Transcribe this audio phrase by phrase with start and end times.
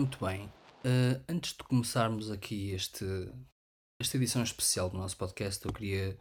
[0.00, 0.50] Muito bem.
[0.82, 3.04] Eh, antes de começarmos aqui este,
[4.00, 6.18] esta edição especial do nosso podcast, eu queria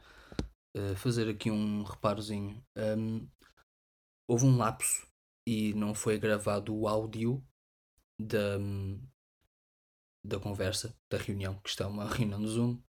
[0.76, 2.62] eh, fazer aqui um reparozinho.
[2.76, 3.26] Ahm,
[4.30, 5.08] houve um lapso
[5.48, 7.42] e não foi gravado o áudio
[8.20, 8.58] da,
[10.26, 12.84] da conversa, da reunião, que está uma reunião no Zoom.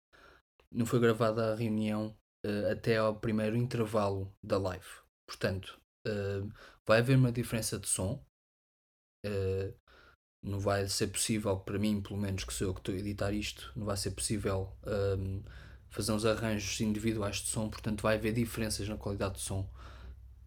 [0.72, 4.88] Não foi gravada a reunião eh, até ao primeiro intervalo da live.
[5.26, 5.78] Portanto,
[6.86, 8.24] vai haver uma diferença de som.
[9.22, 9.74] Eh,
[10.42, 13.32] não vai ser possível, para mim, pelo menos que sou eu que estou a editar
[13.32, 15.40] isto, não vai ser possível ahm,
[15.90, 19.68] fazer uns arranjos individuais de som, portanto vai haver diferenças na qualidade de som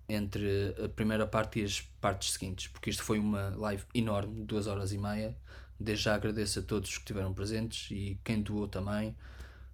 [0.08, 4.68] entre a primeira parte e as partes seguintes, porque isto foi uma live enorme, duas
[4.68, 5.36] horas e meia.
[5.80, 9.16] Desde já agradeço a todos que estiveram presentes e quem doou também.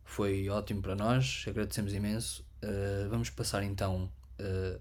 [0.05, 2.45] Foi ótimo para nós, agradecemos imenso.
[2.63, 4.09] Uh, vamos passar então
[4.39, 4.79] uh,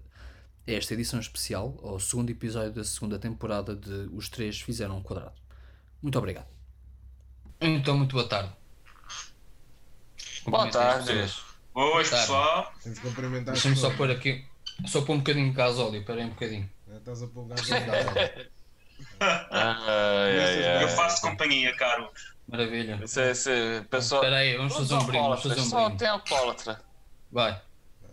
[0.67, 5.35] esta edição especial, ao segundo episódio da segunda temporada de Os Três Fizeram um Quadrado.
[6.01, 6.47] Muito obrigado.
[7.61, 8.51] Então, muito boa tarde.
[10.45, 11.33] Boa as tarde.
[11.73, 12.25] Boas, Tarde.
[12.25, 12.73] pessoal.
[12.83, 14.45] Temos que cumprimentar as Deixa-me só pôr aqui,
[14.85, 16.69] só pôr um bocadinho de gasóleo, espera aí um bocadinho.
[16.97, 18.47] Estás a pôr o gajo a dar.
[19.19, 20.83] Ai, ai, ai.
[20.83, 22.11] Eu faço companhia, Carlos.
[22.47, 22.99] Maravilha.
[23.03, 24.21] Esse, esse pessoal.
[24.23, 25.99] Espera aí, vamos fazer um brinde, vamos fazer um Só brinde.
[25.99, 26.81] tem alcoólatra.
[27.31, 27.61] Vai,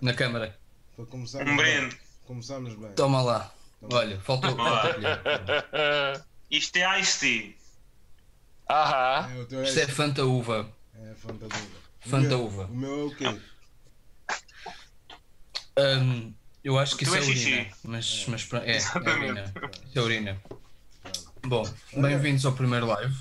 [0.01, 0.59] na câmara.
[0.97, 1.47] Para começar.
[1.47, 2.04] Um brinde.
[2.27, 2.93] Começamos bem.
[2.93, 3.53] Toma lá.
[3.83, 4.95] Olha, faltou Vamos lá.
[4.95, 6.25] colher.
[6.51, 7.55] Isto é Ice Tea.
[8.71, 9.31] Aham.
[9.35, 10.71] É, o teu Isto é Fanta Uva.
[10.95, 11.57] É Fanta Uva.
[12.05, 12.65] O Fanta meu- Uva.
[12.65, 13.41] O meu é o quê?
[15.79, 17.53] Hum, eu acho que Tu isso é xixi.
[17.53, 17.77] urina.
[17.85, 19.55] Mas, mas pra- é, é urina.
[19.85, 20.43] Isso é urina.
[21.45, 21.63] Bom,
[21.93, 23.15] bem-vindos ao primeiro live.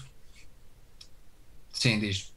[1.73, 2.32] Sim, diz.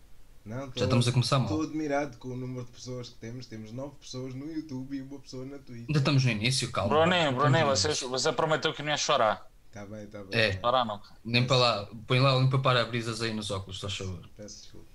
[0.46, 1.66] Não, Já estamos a começar Estou mal.
[1.66, 3.46] admirado com o número de pessoas que temos.
[3.46, 5.86] Temos 9 pessoas no YouTube e uma pessoa na Twitch.
[5.88, 6.88] Ainda estamos no início, calma.
[6.88, 9.50] Bruninho, Bruninho, Estamos você, prometeu que não ia chorar.
[9.66, 10.28] Está bem, está bem.
[10.40, 10.46] É.
[10.46, 10.60] tá bem.
[10.60, 11.00] Chorar não.
[11.00, 11.16] início.
[11.24, 14.22] Limpa lá, põe lá, limpa para-brisas aí nos óculos, estás favor.
[14.36, 14.86] Peço desculpa.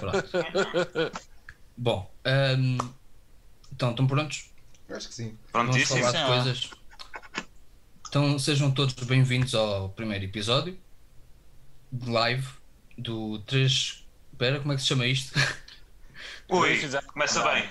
[0.00, 1.12] Pronto.
[1.74, 2.14] Bom,
[2.58, 2.78] hum,
[3.72, 4.50] então, estão prontos?
[4.90, 5.38] Acho que sim.
[5.54, 6.00] Vamos Prontíssimo.
[6.04, 6.70] falar de coisas.
[8.08, 10.78] Então sejam todos bem-vindos ao primeiro episódio
[11.90, 12.46] de live
[12.98, 14.03] do 3.
[14.34, 15.38] Espera, como é que se chama isto?
[16.48, 16.80] Ui,
[17.12, 17.68] começa bem.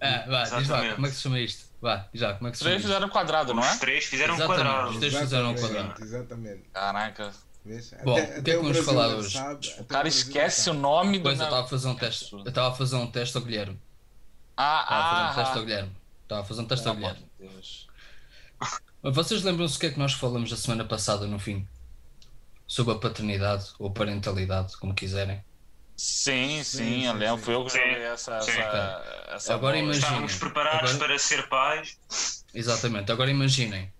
[0.00, 1.64] Ah, vá, diz lá, como é que se chama isto?
[1.80, 2.82] Vá, lá, como é que se chama Três isto?
[2.82, 3.78] fizeram quadrado, não Os é?
[3.78, 4.64] três fizeram um Exatamente.
[4.64, 4.90] quadrado.
[4.90, 6.02] Os três fizeram um quadrado.
[6.04, 6.62] Exatamente.
[6.72, 7.32] Caraca.
[7.64, 7.94] Vês?
[8.04, 9.32] Bom, Até- o que é que vamos falar hoje?
[9.32, 10.78] sabe, O cara brasileiro esquece o sabe.
[10.78, 11.22] nome do.
[11.24, 12.32] Pois, eu estava a fazer um teste.
[12.32, 13.80] Eu estava a fazer um teste ao Guilherme.
[14.50, 15.96] Estava a fazer Ah, um teste ah, ao Guilherme.
[16.22, 16.90] Estava a fazer um teste ah.
[16.90, 17.20] ao Guilherme.
[17.40, 17.88] de Deus.
[19.02, 21.66] Mas Vocês lembram-se o que é que nós falamos a semana passada no fim?
[22.66, 25.42] Sobre a paternidade ou parentalidade, como quiserem.
[25.96, 27.38] Sim, sim, Sim, eu sim, lembro.
[27.38, 27.44] sim.
[27.44, 28.40] Fui eu que joguei essa.
[28.42, 28.50] sim.
[28.50, 29.84] essa, essa Agora bola.
[29.84, 30.06] imagina.
[30.06, 32.44] Estávamos preparados Agora- para ser pais.
[32.52, 33.12] Exatamente.
[33.12, 33.92] Agora imaginem.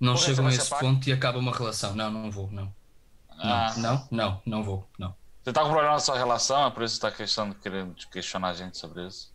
[0.00, 1.94] Não Porra, chegam a esse ponto e acaba uma relação.
[1.94, 2.72] Não, não vou, não.
[3.30, 5.14] Ah, Não, não, não, não vou, não.
[5.42, 8.48] Você tá com problema na sua relação, é por isso que tá questando, querendo questionar
[8.50, 9.32] a gente sobre isso?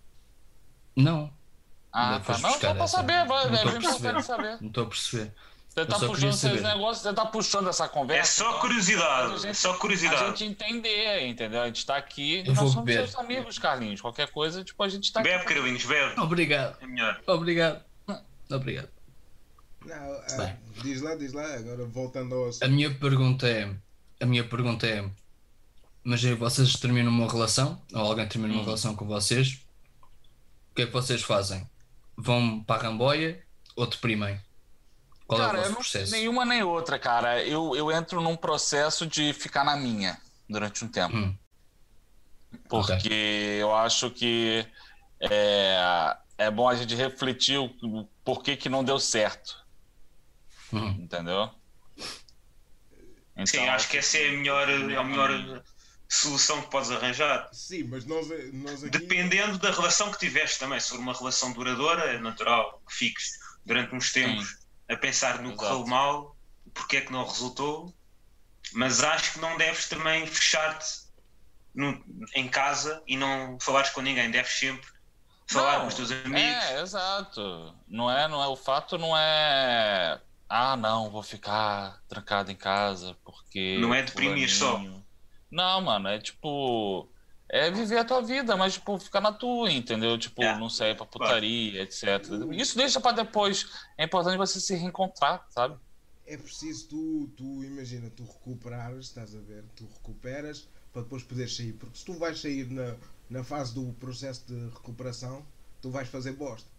[0.95, 1.31] Não,
[1.91, 2.37] Ah, tá.
[2.39, 4.13] Não, só saber, vai, Não é tô a perceber.
[4.13, 5.33] não estou a perceber.
[5.69, 8.21] Você tá só puxando esses negócios, você tá puxando essa conversa.
[8.21, 9.33] É só então, curiosidade.
[9.33, 10.25] a gente- É só A curiosidade.
[10.39, 11.61] gente entender, entendeu?
[11.61, 13.07] A gente tá aqui, Eu nós somos beber.
[13.07, 14.01] seus amigos, Carlinhos.
[14.01, 15.53] Qualquer coisa, tipo, a gente tá Bebe, aqui.
[15.53, 16.19] Carlinhos, bebe.
[16.19, 17.21] Obrigado, É melhor.
[17.27, 17.83] obrigado.
[18.51, 18.89] Obrigado.
[19.85, 20.55] Não, ah, Bem.
[20.81, 21.45] diz lá, diz lá.
[21.55, 22.69] Agora voltando ao A assunto.
[22.71, 23.71] minha pergunta é.
[24.19, 25.07] A minha pergunta é.
[26.03, 28.65] Imaginem, vocês terminam uma relação, ou alguém termina uma Hum.
[28.65, 29.61] relação com vocês.
[30.71, 31.65] O que é que vocês fazem?
[32.17, 33.41] Vão para a ramboia
[33.75, 34.39] ou deprimem?
[35.29, 36.11] Qual é Cara, o eu não processo?
[36.11, 37.43] nenhuma nem outra, cara.
[37.43, 40.19] Eu, eu entro num processo de ficar na minha
[40.49, 41.15] durante um tempo.
[41.15, 41.37] Hum.
[42.67, 44.65] Porque eu acho que
[45.19, 49.63] é, é bom a gente refletir o, o porquê que não deu certo,
[50.73, 50.87] Hum.
[50.99, 51.51] entendeu?
[53.35, 55.63] Então, Sim, acho que essa é a melhor, é a melhor
[56.07, 57.49] solução que podes arranjar.
[57.53, 58.97] Sim, mas nós, nós aqui.
[58.97, 60.79] Dependendo da relação que tiveste também.
[60.79, 63.29] Se for uma relação duradoura, é natural que fiques
[63.63, 64.57] durante uns tempos
[64.89, 66.35] a pensar no que correu mal,
[66.73, 67.93] porque é que não resultou.
[68.73, 71.07] Mas acho que não deves também fechar-te
[72.35, 74.29] em casa e não falares com ninguém.
[74.29, 74.87] Deves sempre
[75.47, 76.41] falar Não, com os teus amigos.
[76.41, 77.73] É, exato.
[77.87, 80.19] Não é, não é, o fato não é.
[80.47, 83.77] Ah, não, vou ficar trancado em casa porque.
[83.79, 84.71] Não é deprimir só.
[84.71, 85.05] fulaninho."
[85.51, 87.09] Não, mano, é tipo.
[87.51, 90.17] É viver a tua vida, mas, tipo, ficar na tua, entendeu?
[90.19, 92.03] Tipo, É, não sair pra putaria, etc.
[92.51, 93.65] Isso deixa pra depois.
[93.97, 95.77] É importante você se reencontrar, sabe?
[96.27, 99.63] É preciso tu, tu, imagina, tu recuperares, estás a ver?
[99.75, 101.73] Tu recuperas para depois poderes sair.
[101.73, 102.95] Porque se tu vais sair na,
[103.29, 105.43] na fase do processo de recuperação,
[105.81, 106.69] tu vais fazer bosta.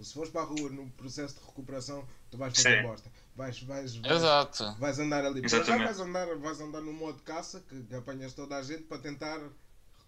[0.00, 2.82] Se fores para a rua no processo de recuperação, tu vais fazer Sim.
[2.82, 3.10] bosta.
[3.36, 4.74] Vais, vais, vais, Exato.
[4.78, 5.40] vais andar ali.
[5.40, 8.98] Vais andar, vais andar no modo de caça, que, que apanhas toda a gente para
[8.98, 9.40] tentar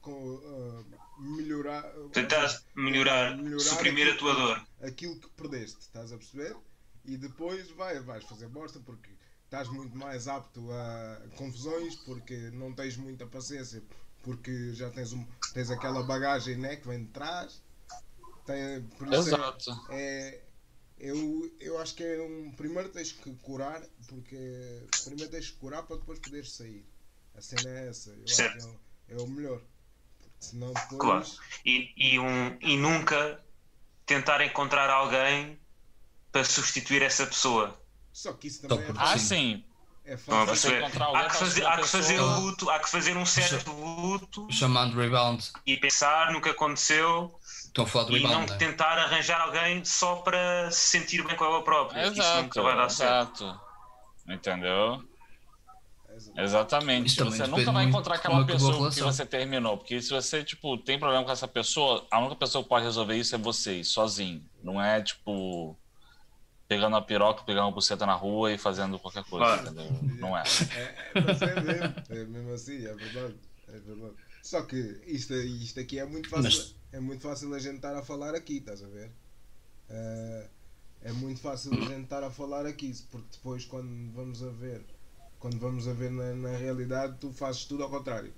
[0.05, 1.83] com, ah, melhorar.
[2.13, 4.67] Tentar melhorar, melhorar suprimir a aquilo- tua dor.
[4.83, 6.57] aquilo que perdeste, estás a perceber?
[7.05, 9.11] E depois vai, vais fazer bosta porque
[9.45, 13.83] estás muito mais apto a confusões, porque não tens muita paciência,
[14.23, 17.63] porque já tens, um, tens aquela bagagem né, que vem de trás.
[18.47, 19.71] Tem, por isso é- Exato.
[19.91, 20.41] é,
[20.99, 22.53] eu, eu acho que é um.
[22.53, 26.87] Primeiro tens que curar, porque primeiro tens que curar para depois poderes sair.
[27.35, 28.59] A cena é essa, eu acho Certo.
[29.07, 29.61] que é o, é o melhor.
[30.51, 30.99] Senão depois.
[30.99, 31.27] Claro.
[31.65, 33.41] E, e, um, e nunca
[34.07, 35.59] tentar encontrar alguém
[36.31, 37.79] para substituir essa pessoa.
[38.13, 39.19] Só que isso também é Ah, fácil.
[39.21, 39.65] sim.
[40.07, 40.71] É fácil.
[41.03, 44.95] Alguém Há que fazer, há que fazer luto, há que fazer um certo luto Chamando
[45.01, 45.51] rebound.
[45.65, 48.59] e pensar no que aconteceu Estão a falar do e não rebound, né?
[48.59, 52.03] tentar arranjar alguém só para se sentir bem com ela própria.
[52.03, 52.43] Isso Exato.
[52.43, 53.45] nunca vai dar certo.
[53.45, 53.61] Exato.
[54.29, 55.03] Entendeu?
[56.37, 57.07] Exatamente.
[57.09, 59.79] Isso também Você nunca vai encontrar aquela a pessoa que você terminou.
[59.79, 63.17] Porque se você, tipo, tem problema com essa pessoa, a única pessoa que pode resolver
[63.17, 64.43] isso é você, sozinho.
[64.63, 65.77] Não é, tipo,
[66.69, 69.71] pegando a piroca, pegando uma buceta na rua e fazendo qualquer coisa, Claro.
[69.71, 69.93] entendeu?
[70.21, 70.43] Não é.
[70.77, 73.35] É, é mesmo, é mesmo assim, é verdade,
[73.69, 74.15] é verdade.
[74.43, 74.77] Só que
[75.07, 78.35] isto, isto aqui é muito fácil, Mas- é muito fácil a gente estar a falar
[78.35, 79.11] aqui, estás a ver?
[79.89, 80.49] É,
[81.03, 84.85] é muito fácil a gente estar a falar aqui, porque depois quando vamos a ver,
[85.45, 88.35] quando vamos a ver na, na realidade, tu fazes tudo ao contrário.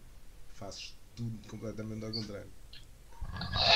[0.48, 2.52] Fazes tudo completamente ao contrário.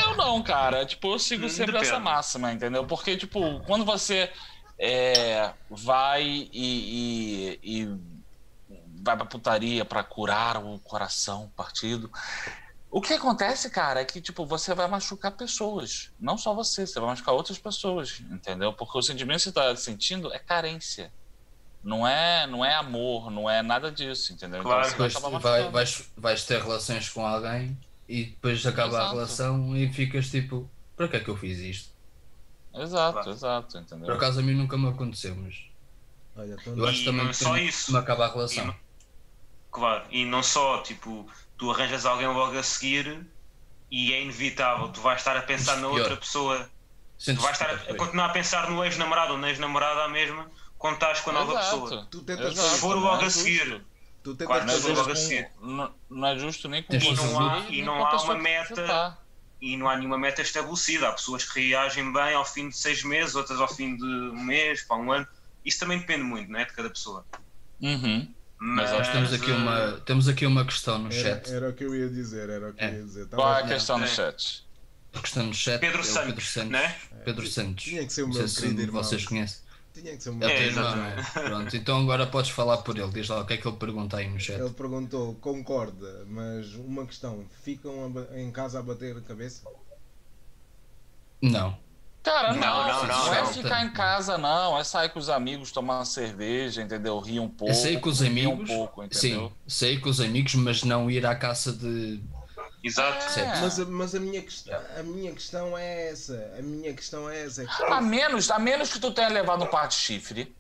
[0.03, 0.85] Eu não, cara.
[0.87, 1.87] Tipo, eu sigo Hum, sempre depende.
[1.87, 2.87] essa máxima, entendeu?
[2.87, 4.33] Porque, tipo, quando você
[4.81, 6.23] é, vai
[6.53, 7.87] e, e- e
[9.03, 12.11] vai pra putaria pra curar o coração partido,
[12.91, 16.13] o que acontece, cara, é que, tipo, você vai machucar pessoas.
[16.19, 18.75] Não só você, você vai machucar outras pessoas, entendeu?
[18.77, 21.13] Porque o sentimento que você tá sentindo é carência.
[21.83, 24.63] Não é, não é amor, não é nada disso, entendeu?
[24.63, 24.87] Claro.
[24.89, 27.77] Então você vai vai- vais, vais ter relações com alguém
[28.09, 29.15] e depois acaba a Exato.
[29.15, 31.91] relação e ficas tipo, para que é que eu fiz isto?
[32.75, 33.31] Exato, Claro.
[33.31, 34.19] exato, Por entendeu?
[34.19, 35.55] acho a mim nunca me aconteceu, mas
[36.37, 37.93] Olha, então, eu acho E também não que só isso.
[37.93, 38.67] me acaba a E relação.
[38.67, 38.77] não-
[39.71, 43.27] Claro, e não só, tipo, tu arranjas alguém logo a seguir
[43.91, 45.99] e é inevitável, tu vais estar a pensar na Pior.
[46.01, 49.49] outra pessoa, tu Sentes vais estar a, a continuar a pensar no ex-namorado ou na
[49.49, 50.49] ex-namorada à mesma
[50.81, 51.87] quando estás com a nova pessoa.
[51.93, 52.07] Exato.
[52.11, 53.41] tu tentas Exato, for não logo é a justo.
[53.43, 53.83] seguir.
[54.25, 55.43] tu tentas Claro, Não é, Mas fazer- logo justo assim.
[55.45, 58.11] com, não, não é justo nem com de não há- nem e não a há
[58.13, 58.87] pessoa uma meta.
[58.87, 59.19] tá.
[59.61, 61.09] E não há nenhuma meta estabelecida.
[61.09, 64.43] Há pessoas que reagem bem ao fim de seis meses, outras ao fim de um
[64.43, 65.27] mês, para um ano.
[65.65, 66.65] Isso também depende muito, não é?
[66.65, 67.27] De cada pessoa.
[67.81, 68.33] Uhum.
[68.59, 71.51] Mas, Nós temos aqui, eh, uma, temos aqui uma questão no Era, chat.
[71.53, 72.89] era o que eu ia dizer, era o que É.
[72.91, 73.27] eu ia dizer.
[73.29, 74.09] Qual é a Tava- questão no É.
[74.09, 74.67] chat?
[75.15, 76.71] A questão no chat Pedro é Santos, Pedro Santos.
[76.71, 76.97] né?
[77.25, 77.85] Pedro Santos.
[77.85, 79.03] Tinha que ser o Não meu querido se irmão.
[79.03, 79.61] vocês conhecem.
[80.01, 81.49] Tinha que ser o É meu o teu É, é?
[81.49, 83.11] Pronto, então agora podes falar por ele.
[83.11, 84.61] Diz lá o que é que ele pergunta aí no chat.
[84.61, 89.63] Ele perguntou, concorda, mas uma questão, ficam em casa a bater a cabeça?
[91.43, 91.77] Não.
[92.23, 94.79] Cara, não, Não, não, não, não, é ficar em casa, não.
[94.79, 97.19] É sair com os amigos, tomar uma cerveja, entendeu?
[97.19, 97.73] Rir um pouco.
[97.73, 98.69] É sair com os amigos.
[98.69, 99.49] um pouco, entendeu?
[99.49, 102.21] sim, sair com os amigos, mas não ir à caça de.
[102.83, 103.39] Exato.
[103.39, 103.61] É.
[103.61, 107.45] Mas, a- mas a, minha quest- a minha questão é essa, a minha questão é
[107.45, 107.63] essa.
[107.63, 110.55] é A menos, a menos que tu tenha levado um par de chifre.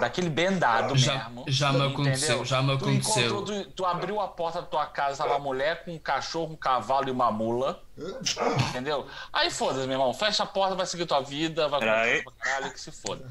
[0.00, 1.44] Daquele bendado Já, mesmo.
[1.46, 1.92] já me entendeu?
[1.92, 3.42] aconteceu, já me Tu aconteceu.
[3.44, 6.56] tu, tu abriu a porta da tua casa, tava uma mulher com um cachorro, um
[6.56, 7.80] cavalo e uma mula.
[8.70, 9.06] Entendeu?
[9.32, 10.12] Aí foda-se, meu irmão.
[10.12, 13.24] Fecha a porta, vai seguir tua vida, vai comer pra caralho, que se foda.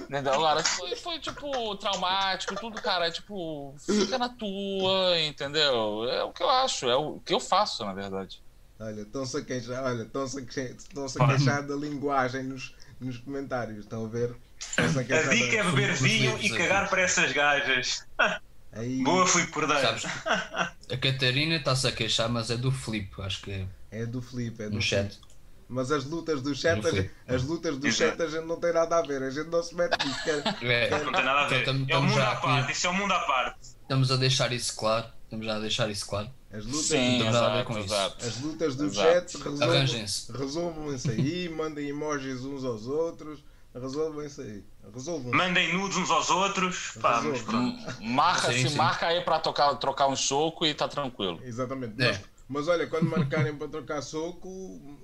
[0.00, 0.34] Entendeu?
[0.34, 3.08] Agora, foi, foi, tipo, traumático, tudo, cara.
[3.08, 6.04] É tipo, fica na tua, entendeu?
[6.10, 8.42] É o que eu acho, é o que eu faço, na verdade.
[8.78, 13.16] Olha, estão-se a queixar, olha, estão-se a queixar, estão-se a queixar da linguagem nos, nos
[13.16, 14.36] comentários, estão a ver?
[14.58, 18.06] Estão-se A dica é beber vinho e cagar para essas gajas.
[18.72, 19.82] Aí, Boa, fui por dentro.
[20.00, 20.04] Sabes?
[20.26, 24.64] A Catarina está-se a queixar, mas é do Flip, acho que é É do Felipe,
[24.64, 25.12] é do no Filipe.
[25.14, 25.20] chat.
[25.68, 27.02] Mas as lutas do chat, Filipe.
[27.02, 28.10] gente- as lutas do Exato.
[28.18, 30.24] chat a gente não tem nada a ver, a gente não se mete nisso.
[30.24, 31.62] Quer, É, Não tem nada a ver.
[31.62, 32.72] Então, é o mundo à aqui- parte.
[32.72, 33.58] Isso é o mundo à parte.
[33.82, 35.06] Estamos a deixar isso claro.
[35.24, 36.30] Estamos já a deixar isso claro.
[36.52, 37.94] as lutas, Sim, tem nada a ver exato, com isso.
[37.94, 38.26] exato.
[38.26, 39.32] as lutas do Exato.
[39.32, 43.38] chat resolvam-se aí, mandem emojis uns aos outros,
[43.80, 44.64] resolvam-se aí.
[44.92, 45.32] Resolvam.
[45.32, 46.92] Mandem nudes uns aos outros.
[47.00, 47.76] Pá, mas Resolvam.
[47.76, 48.00] pronto.
[48.02, 48.76] M- Marca, Sim, se sim.
[48.76, 51.40] marca aí pra tocar, trocar um soco e tá tranquilo.
[51.42, 52.00] Exatamente.
[52.02, 52.06] É.
[52.12, 54.48] Mas, mas olha, quando marcarem para trocar soco,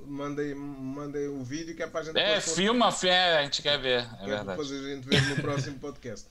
[0.07, 3.63] mandem, mandem o vídeo que é para a gente É, filma, fi- é, a gente
[3.63, 4.49] quer ver, é é para verdade.
[4.49, 6.27] depois a gente ver no próximo podcast.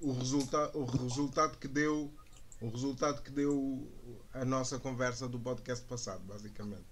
[0.00, 2.12] O, resulta, o resultado que deu
[2.60, 3.90] o resultado que deu
[4.32, 6.84] a nossa conversa do podcast passado, basicamente.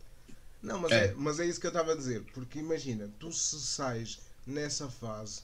[0.61, 1.05] Não, mas É.
[1.07, 1.15] é.
[1.17, 2.25] mas é isso que eu estava a dizer.
[2.35, 4.19] Porque imagina, tu se sais
[4.51, 5.43] nessa fase,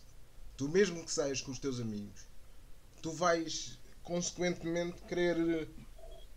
[0.57, 2.21] tu mesmo que saias com os teus amigos,
[3.03, 5.69] tu vais consequentemente querer,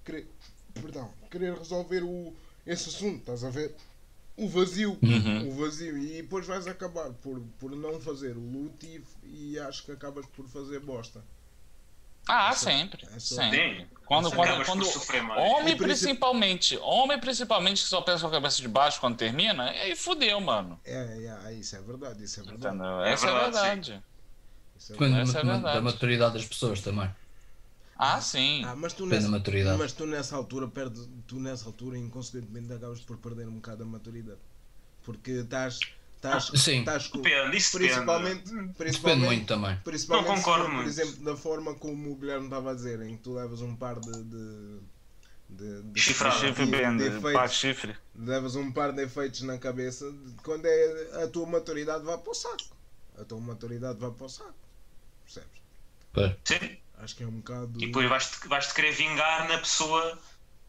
[0.05, 0.27] querer,
[0.73, 2.33] perdão, querer resolver o,
[2.65, 3.75] esse assunto, estás a ver?
[4.37, 5.49] O vazio, Uhum.
[5.49, 9.83] o vazio, e depois vais acabar por, por não fazer o luto e, e acho
[9.83, 11.21] que acabas por fazer bosta.
[12.31, 13.05] Ah, Essa- sempre.
[13.07, 13.79] essa- Sempre.
[13.79, 13.87] Sim.
[14.05, 15.39] Quando, quando, quando sofrer mais.
[15.39, 19.95] homem principalmente, homem principalmente que só pensa com a cabeça de baixo quando termina, aí
[19.95, 20.79] fudeu, mano.
[20.83, 22.75] É, é, isso é verdade, isso é verdade.
[22.75, 23.01] Entendeu?
[23.03, 23.51] É Essa é verdade,
[23.91, 24.03] verdade.
[24.77, 25.21] Isso é verdade.
[25.21, 25.81] Essa é da- da verdade.
[25.81, 27.09] maturidade das pessoas também.
[27.95, 28.63] Ah, sim.
[28.65, 29.77] Ah, mas tu nessa, maturidade.
[29.77, 33.85] mas tu nessa altura perdes, tu nessa altura inconsequentemente acabas por perder um bocado a
[33.85, 34.39] maturidade.
[35.03, 35.79] Porque estás
[36.19, 36.79] estás Ah, sim.
[36.79, 38.55] estás com Depende, isso principalmente depende.
[38.59, 39.77] Depende principalmente muito também.
[39.83, 40.89] principalmente Não concordo se for, por muito.
[40.89, 43.99] exemplo da forma como o Guilherme estava a dizer em que tu levas um par
[43.99, 44.79] de de,
[45.49, 46.35] de, de, Chifrado.
[46.39, 47.95] de- Chifre de pá, chifre.
[48.15, 50.05] levas um par de efeitos na cabeça
[50.43, 52.77] quando é a tua maturidade vai para o saco
[53.19, 54.53] a tua maturidade vai para o saco
[55.25, 55.59] percebes.
[56.43, 56.77] Sim.
[56.99, 60.19] acho que é um bocado E depois vais-te vais-te querer vingar na pessoa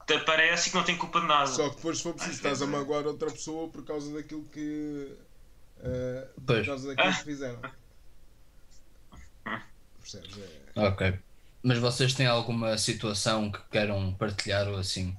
[0.01, 1.47] que te aparece e que não tem culpa de nada.
[1.47, 5.13] Só que depois, se for preciso, estás a magoar outra pessoa por causa daquilo que.
[5.83, 6.67] Eh, por Pois.
[6.67, 7.61] causa daquilo que fizeram.
[10.01, 10.39] Percebes?
[10.77, 10.81] É.
[10.89, 11.19] Ok.
[11.63, 15.17] Mas vocês têm alguma situação que queiram partilhar ou assim,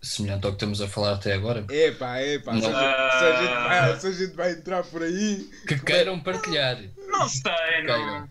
[0.00, 1.64] semelhante ao que estamos a falar até agora?
[1.68, 2.80] Epá, epá, se a, Não.
[2.80, 5.50] gente, se, a gente vai, se a gente vai entrar por aí.
[5.66, 6.78] Que queiram partilhar.
[7.08, 7.86] Não sei, não.
[7.86, 8.30] Queiram.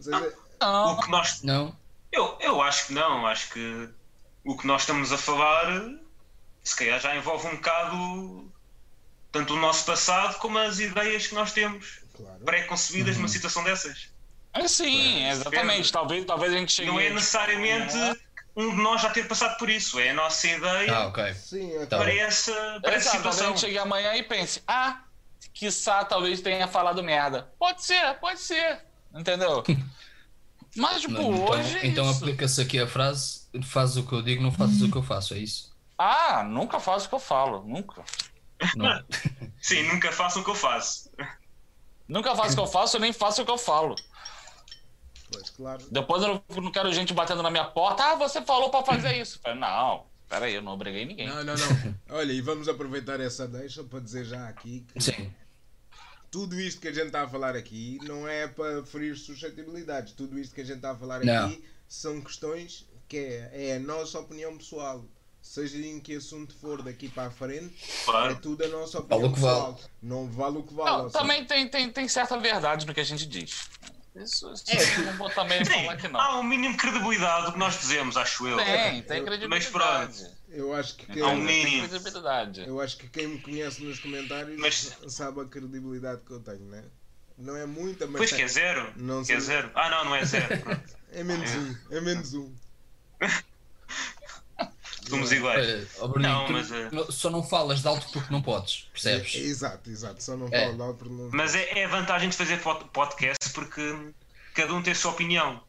[0.00, 0.92] se a gente- Não.
[0.92, 1.42] O que nós.
[1.42, 1.76] Não?
[2.12, 3.26] Eu, eu acho que não.
[3.26, 3.88] Acho que
[4.44, 5.66] o que nós estamos a falar,
[6.62, 8.45] se calhar já envolve um bocado
[9.38, 12.38] tanto o nosso passado como as ideias que nós temos Claro.
[12.44, 13.22] pré-concebidas Uhum.
[13.22, 14.08] numa situação dessas.
[14.54, 15.66] É sim, exatamente.
[15.66, 15.92] Depende.
[15.92, 16.90] Talvez, talvez a gente chegue.
[16.90, 17.94] Não é necessariamente
[18.56, 19.98] um de nós já ter passado por isso.
[20.00, 21.34] É a nossa ideia Ah, ok.
[21.34, 22.18] Sim, é Tá para, bem.
[22.20, 23.46] essa, para essa Exato, talvez a situação.
[23.48, 25.02] gente chegue amanhã e pense, ah,
[25.52, 27.52] quiçá talvez tenha falado merda.
[27.58, 28.80] Pode ser, pode ser.
[29.14, 29.62] Entendeu?
[30.74, 31.76] Mas, tipo, Não, hoje.
[31.78, 34.90] é então então aplica-se aqui a frase: fazes o que eu digo, não fazes o
[34.90, 35.74] que eu faço, é isso?
[35.98, 37.62] Ah, nunca faço o que eu falo.
[37.66, 38.02] Nunca.
[38.76, 39.04] Não.
[39.60, 41.10] Sim, nunca façam o que eu faço.
[42.08, 43.96] Nunca faço o que eu faço, eu nem faço o que eu falo.
[45.30, 45.84] Pois, claro.
[45.90, 48.04] Depois eu não, quero gente batendo na minha porta.
[48.04, 49.40] Ah, você falou pra fazer isso.
[49.40, 51.26] Falei, não, peraí, eu não obriguei ninguém.
[51.26, 51.94] Não, não, não.
[52.16, 55.32] Olha, e vamos aproveitar essa deixa para dizer já aqui que Sim.
[56.30, 60.12] tudo isto que a gente está a falar aqui não é para ferir suscetibilidades.
[60.12, 61.46] Tudo isto que a gente está a falar Não.
[61.46, 65.04] aqui são questões que é, é a nossa opinião pessoal.
[65.46, 68.36] Seja em que assunto for daqui para a frente, é Claro.
[68.42, 69.76] tudo a nossa opinião Vale o que vale.
[70.02, 71.02] Não vale o que vale.
[71.04, 73.68] Não, também tem, tem, tem certa verdade no que a gente diz.
[74.16, 74.64] Isso, isso
[75.00, 75.02] É.
[75.04, 76.20] não vou também Sim, falar que não.
[76.20, 78.56] há um mínimo de credibilidade do que nós dizemos, acho eu.
[78.56, 80.26] Tem, tem Eu- credibilidade.
[80.48, 81.88] Eu acho que quem, Há um mínimo.
[81.88, 82.60] credibilidade.
[82.66, 86.66] eu acho que quem me conhece nos comentários Mas- sabe a credibilidade que eu tenho,
[86.66, 86.82] né?
[87.38, 88.92] Não é muita, mas Pois que é zero?
[88.96, 89.46] Não que é sei.
[89.46, 89.70] zero?
[89.74, 90.58] Ah, não, não é zero.
[90.60, 90.82] Pronto.
[91.12, 92.52] é menos um, é menos um.
[95.08, 95.66] Somos iguais.
[95.66, 98.86] Olha, ó Bruninho, Não, tu mas, não- só não falas de alto porque não podes,
[98.88, 99.34] É, percebes?
[99.36, 100.22] exato, exato.
[100.22, 100.66] Só não É.
[100.66, 101.30] falo lá porque não.
[101.32, 104.12] Mas é, é a vantagem de fazer pod- podcast porque
[104.54, 105.62] cada um tem a sua opinião.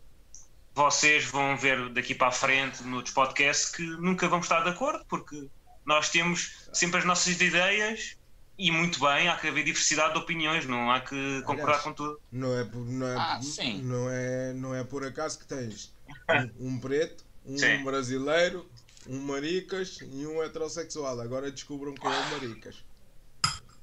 [0.74, 5.04] Vocês vão ver daqui para a frente noutros podcasts que nunca vamos estar de acordo
[5.10, 5.48] porque
[5.86, 8.16] nós temos sempre as nossas ideias
[8.60, 11.94] e muito bem, há que haver diversidade de opiniões, não há que concordar Aliás, com
[11.94, 12.20] tudo.
[12.32, 13.82] Não é por, não é, Ah, sim.
[13.84, 15.94] Não é, não é por acaso que tens
[16.60, 17.84] um, um preto, um Sim.
[17.84, 18.70] brasileiro,
[19.08, 21.20] um maricas e um heterossexual.
[21.22, 22.76] Agora descubram quem é o maricas.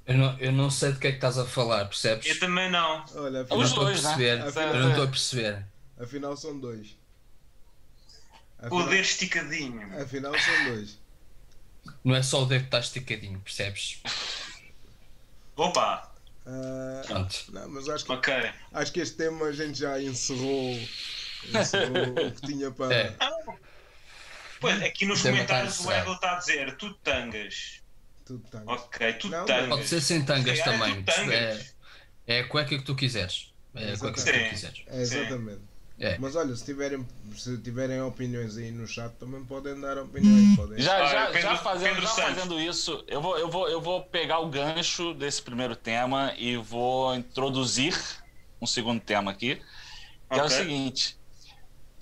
[0.07, 2.26] Eu, não, eu não sei de que é que estás a falar, percebes?
[2.26, 3.04] Eu também não.
[3.14, 4.09] Olha, Eu afinal, não Os estou a dois, né?
[4.16, 4.40] perceber.
[4.43, 5.66] Afinal- Eu não estou a perceber.
[5.99, 6.97] afinal são dois.
[8.59, 10.02] Afinal, Poder esticadinho.
[10.02, 10.99] afinal são dois.
[12.02, 14.00] Não é só o dedo que está esticadinho, percebes?
[15.57, 16.11] Opa,
[16.47, 17.45] Ah, Pronto.
[17.52, 18.35] não, mas acho que, ok.
[18.73, 20.78] acho que este tema a gente já encerrou,
[21.54, 22.95] encerrou o que tinha para.
[22.95, 23.16] É.
[24.64, 27.83] Pois, aqui nos O tema comentários o Edel está a dizer tu tangas.
[28.25, 28.62] Tudo tá.
[28.66, 29.68] Ok, tu Não, tangas.
[29.68, 31.02] Pode ser sem tangas Se é também.
[31.02, 31.35] tu tangas.
[32.26, 33.52] É, é a cueca que tu quiseres.
[33.75, 34.83] É a cueca que tu quiseres.
[34.87, 35.61] É, exatamente.
[35.99, 36.18] É.
[36.18, 37.06] Mas olha, se tiverem,
[37.37, 40.56] se tiverem opiniões aí no chat, também podem dar opiniões.
[40.56, 40.80] Podem.
[40.80, 44.40] Já, já, Pedro- já, fazendo, já fazendo isso, eu vou, eu, vou, eu vou pegar
[44.40, 47.97] o gancho desse primeiro tema e vou introduzir
[48.61, 49.61] um segundo tema aqui.
[50.33, 51.16] Que é o seguinte: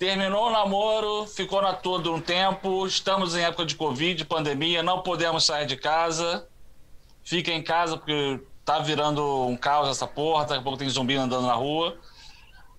[0.03, 4.83] terminou o namoro, ficou na toa de um tempo, estamos em época de Covid, pandemia,
[4.83, 6.45] não podemos sair de casa.
[7.23, 11.15] Fica em casa porque tá virando um caos essa porra, daqui a pouco tem zumbi
[11.15, 11.97] andando na rua.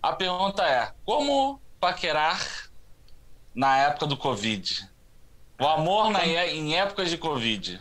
[0.03, 2.39] A pergunta é: como paquerar
[3.55, 4.87] na época do Covid?
[5.59, 7.81] O amor na, é- em épocas de Covid.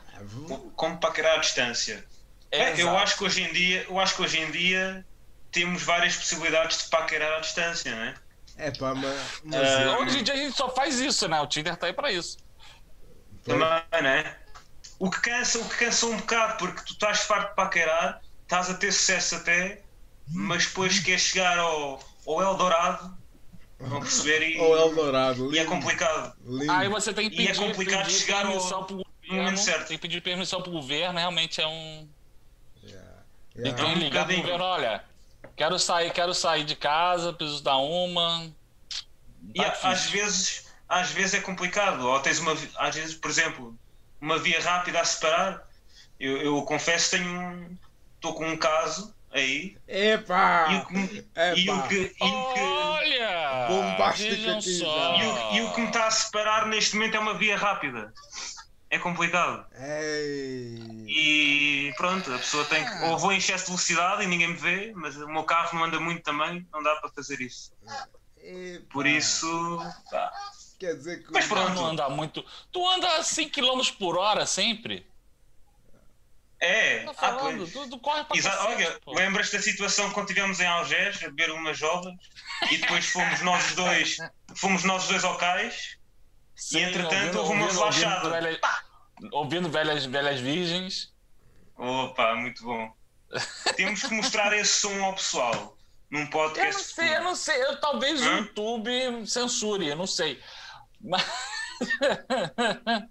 [0.77, 2.05] Como paquerar à distância.
[2.49, 5.05] É, eu acho que hoje em dia, eu acho que hoje em dia
[5.51, 8.22] temos várias possibilidades de paquerar à distância, não é?
[8.57, 9.41] É pá, mas.
[9.43, 11.39] mas Ah, Hoje em dia a gente só faz isso, né?
[11.41, 12.37] O Tinder tá aí pra isso.
[13.43, 13.67] Também,
[14.01, 14.37] não é?
[14.99, 18.69] O que cansa, o que cansa um bocado, porque tu estás farto de paquerar, estás
[18.69, 19.81] a ter sucesso até,
[20.29, 23.17] mas depois queres chegar ao, ao Eldorado,
[23.79, 26.33] vão perceber, e, Ou Eldorado, e é complicado.
[26.45, 26.71] lindo.
[26.71, 29.43] Aí você tem que E é pedir, complicado pedir chegar ao- permissão pro no governo.
[29.43, 29.87] momento certo.
[29.87, 32.07] Tem que pedir permissão pro governo, realmente é um.
[32.83, 33.09] Yeah,
[33.57, 33.77] yeah.
[33.77, 34.41] que um ligar pro bocadinho.
[34.43, 35.03] governo, olha,
[35.55, 38.51] quero sair, quero sair de casa, preciso dar uma.
[39.53, 39.89] E Tá a- difícil.
[39.89, 42.07] às vezes, às vezes é complicado.
[42.07, 43.75] Ou tens uma, às vezes, por exemplo,
[44.21, 45.61] uma via rápida a separar.
[46.19, 47.77] Eu, eu confesso tenho um.
[48.15, 49.75] Estou com um caso aí.
[49.87, 50.67] Epá!
[50.71, 51.53] E o que, Epá!
[51.57, 53.67] e o que, e o que, Olha!
[53.67, 57.19] Bombástica vejam aqui e o, e o que me está a separar neste momento é
[57.19, 58.13] uma via rápida.
[58.93, 59.65] É complicado.
[59.75, 60.77] Ei!
[61.07, 63.05] E pronto, a pessoa tem que.
[63.05, 65.85] Ou vou em excesso de velocidade e ninguém me vê, mas o meu carro não
[65.85, 67.73] anda muito também, não dá para fazer isso.
[68.37, 68.85] Epá.
[68.91, 69.79] Por isso.
[70.11, 70.31] pá.
[70.79, 71.31] Quer dizer que.
[71.33, 71.73] Mas pronto.
[71.73, 72.45] não anda muito.
[72.71, 75.07] Tu anda a 100 km por hora sempre?
[76.59, 77.73] É, Tá ah, falando, pois.
[77.73, 81.29] tu, tu corre pra Exa cacete, olha, lembras da situação quando estivemos em Algés a
[81.29, 82.19] beber umas jovens
[82.71, 84.17] e depois fomos nós os dois,
[84.55, 85.97] fomos nós dois ao cais
[86.55, 88.27] Sim, e entretanto houve uma relaxada.
[88.27, 88.59] Ouvindo velhas,
[89.31, 91.13] ouvindo velhas, velhas virgens.
[91.77, 92.93] Opa, muito bom.
[93.75, 95.77] Temos que mostrar esse som ao pessoal
[96.11, 96.83] num Eu não podcast.
[96.93, 97.61] sei, eu não sei.
[97.63, 98.37] Eu, talvez o Hã?
[98.39, 100.39] YouTube censure, eu não sei.
[101.01, 101.25] Mas...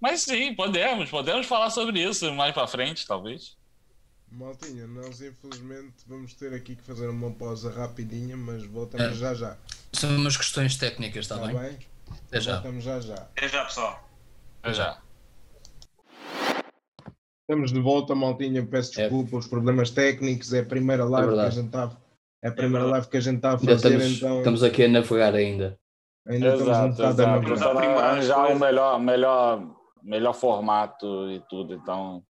[0.00, 1.08] Mas sim, podemos.
[1.08, 3.56] Podemos falar sobre isso mais pra frente, talvez.
[4.30, 9.14] Maltinha, nós infelizmente vamos ter aqui que fazer uma pausa rapidinha, mas voltamos É.
[9.14, 9.56] já já.
[9.92, 11.56] São umas questões técnicas, está Está bem?
[11.56, 11.78] bem?
[12.28, 12.54] Até já.
[12.54, 13.14] Voltamos já já.
[13.14, 14.08] Até já, pessoal.
[14.62, 14.98] Até já.
[17.42, 18.64] Estamos de volta, maltinha.
[18.66, 19.04] Peço É.
[19.04, 20.52] desculpa os problemas técnicos.
[20.52, 21.90] É a primeira live que a gente está.
[22.42, 22.92] É a primeira verdade.
[22.92, 25.78] live que a gente está a fazer, estamos, então estamos aqui a navegar ainda.
[26.26, 28.04] ainda estamos Exato, bocado a navegar.
[28.04, 28.60] Arranjar coisas.
[28.60, 32.22] melhor, melhor, melhor formato e tudo, então.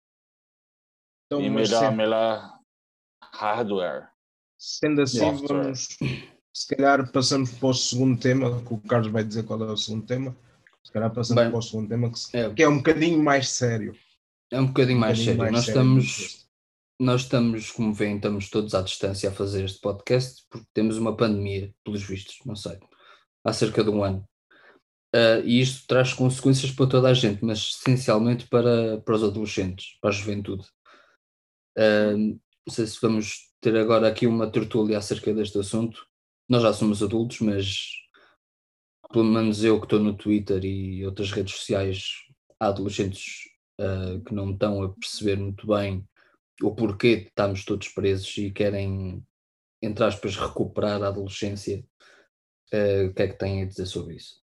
[1.26, 2.52] Então, e melhor, sempre- melhor
[3.34, 4.08] hardware.
[4.58, 5.62] Sendo assim, Software.
[5.62, 5.88] vamos.
[6.54, 9.76] Se calhar passamos para o segundo tema, que o Carlos vai dizer qual é o
[9.76, 10.36] segundo tema.
[10.84, 13.22] Se calhar passamos Bem, para o segundo tema, que, se- É, que é um bocadinho
[13.22, 13.94] mais sério.
[14.50, 15.52] é um bocadinho mais bocadinho sério.
[15.52, 16.46] nós, sério estamos,
[17.00, 21.16] nós estamos, como veem, estamos todos à distância a fazer este podcast porque temos uma
[21.16, 22.78] pandemia, pelos vistos, não sei,
[23.44, 24.28] há cerca de um ano.
[25.14, 29.96] Ah, e isto traz consequências para toda a gente, mas essencialmente para, para os adolescentes,
[30.00, 30.66] para a juventude.
[31.78, 32.38] Ah, não
[32.74, 36.06] sei se vamos ter agora aqui uma tertúlia acerca deste assunto.
[36.48, 37.86] Nós já somos adultos, mas
[39.12, 42.08] pelo menos eu que estou no Twitter e outras redes sociais,
[42.58, 43.48] há adolescentes
[43.80, 46.06] ah, que não estão a perceber muito bem
[46.62, 49.24] o porquê de estarmos todos presos e querem,
[49.82, 51.84] entre aspas, recuperar a adolescência.
[52.72, 54.40] Ah, o que é que têm a dizer sobre isso?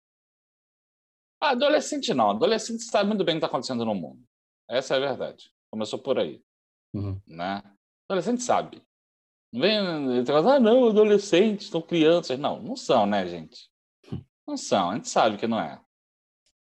[1.40, 2.30] Ah, adolescente não.
[2.30, 4.22] Adolescente sabe muito bem o que está acontecendo no mundo.
[4.68, 5.50] Essa é a verdade.
[5.70, 6.42] Começou por aí,
[6.94, 7.20] Uhum.
[7.26, 7.62] né?
[8.08, 8.82] Adolescente sabe.
[9.52, 12.38] Não vem ah, não, adolescentes são crianças.
[12.38, 13.68] Não, não são, né, gente?
[14.46, 14.90] Não são.
[14.90, 15.80] A gente sabe que não é.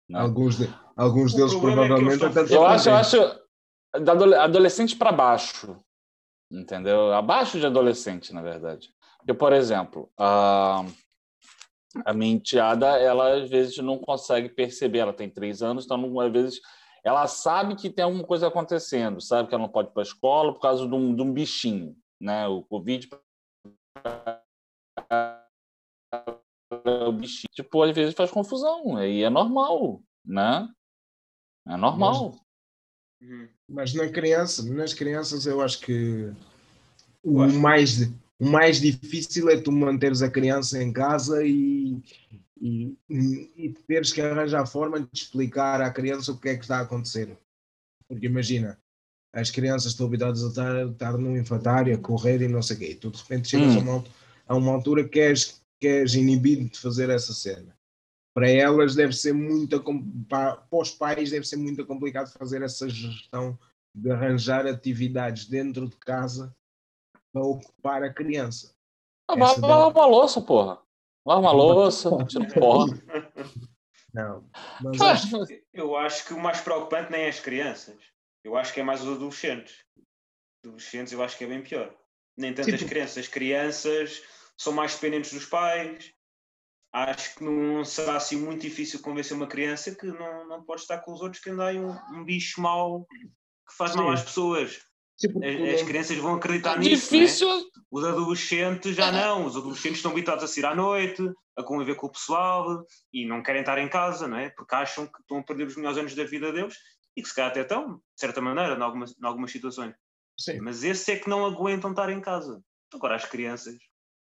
[0.09, 0.19] Né?
[0.19, 3.43] Alguns, de- alguns deles é provavelmente eles até estão- Eu estão acho, eu acho
[4.41, 5.77] adolescente para baixo,
[6.51, 7.13] entendeu?
[7.13, 8.89] Abaixo de adolescente, na verdade.
[9.19, 10.83] Porque, por exemplo, a,
[12.05, 14.99] a minha enteada, ela às vezes não consegue perceber.
[14.99, 16.59] Ela tem três anos, então não- às vezes
[17.05, 20.05] ela sabe que tem alguma coisa acontecendo, sabe que ela não pode ir para a
[20.05, 22.47] escola por causa de um, de um bichinho, né?
[22.47, 23.09] O Covid
[27.07, 30.67] o bichinho, tipo, às vezes faz confusão, e é normal, né?
[31.67, 32.35] É normal.
[33.21, 33.47] Uhum.
[33.69, 36.33] Mas na criança, nas crianças eu acho que
[37.23, 38.01] o acho mais,
[38.39, 42.01] o mais difícil é tu manteres a criança em casa e,
[42.59, 46.63] e, e teres que arranjar a forma de explicar à criança o que é que
[46.63, 47.37] está a acontecer.
[48.07, 48.77] Porque imagina,
[49.33, 52.79] as crianças estão habituadas a estar, estar no infantário, a correr e não sei o
[52.79, 52.85] quê.
[52.91, 53.79] E tu de repente chegas Hum.
[53.79, 54.03] a, uma,
[54.47, 57.75] a uma altura que és, que és inibido de fazer essa cena.
[58.35, 59.79] Para elas deve ser muito,
[60.27, 63.57] para, para os pais deve ser muito complicado fazer essa gestão
[63.95, 66.55] de arranjar atividades dentro de casa
[67.31, 68.73] para ocupar a criança.
[69.27, 70.79] Ah, Essa vai lavar uma louça, porra.
[71.25, 72.85] Lava uma louça, tira pó.
[74.13, 74.47] Não,
[74.79, 75.27] mas acho,
[75.73, 77.95] Eu acho que o mais preocupante nem é as crianças.
[78.43, 79.75] Eu acho que é mais os adolescentes.
[80.65, 81.93] Adolescentes eu acho que é bem pior.
[82.37, 83.17] Nem tanto as Tipo- crianças.
[83.17, 84.21] As crianças
[84.57, 86.11] são mais dependentes dos pais.
[86.95, 90.99] acho que não será assim muito difícil convencer uma criança que não, não pode estar
[90.99, 94.13] com os outros que anda aí um, um bicho mau que faz mal Sim.
[94.13, 94.81] às pessoas.
[95.19, 97.11] Porque As, as crianças vão acreditar É nisso.
[97.13, 97.19] né?
[97.21, 97.47] difícil.
[97.89, 101.21] Os adolescentes já não, os adolescentes estão habituados a sair à noite,
[101.57, 104.49] a conviver com o pessoal e não querem estar em casa, não é?
[104.51, 106.75] Porque acham que estão a perder os melhores anos da vida deles
[107.15, 109.93] e que se calhar até estão, de certa maneira, em algumas, em algumas situações.
[110.39, 110.59] Sim.
[110.61, 112.61] Mas esses é que não aguentam estar em casa.
[112.93, 113.75] Agora, as crianças,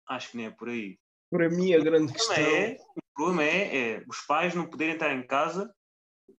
[0.08, 0.98] acho que nem é por aí.
[1.32, 2.34] Para mim, a grande O questão.
[2.36, 5.72] problema, é, o problema é, é os pais não poderem estar em casa,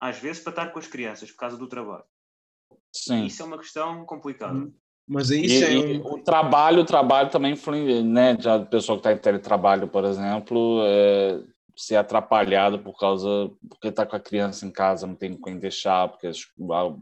[0.00, 2.04] às vezes, para estar com as crianças, por causa do trabalho.
[2.92, 3.26] Sim.
[3.26, 4.68] Isso é uma questão complicada.
[5.08, 8.36] Mas aí E, isso é e um- o trabalho, o trabalho também influi, né?
[8.40, 11.42] Já a pessoa que está em teletrabalho, por exemplo, é,
[11.80, 16.08] ser atrapalhado por causa porque está com a criança em casa, não tem quem deixar,
[16.08, 16.46] porque as-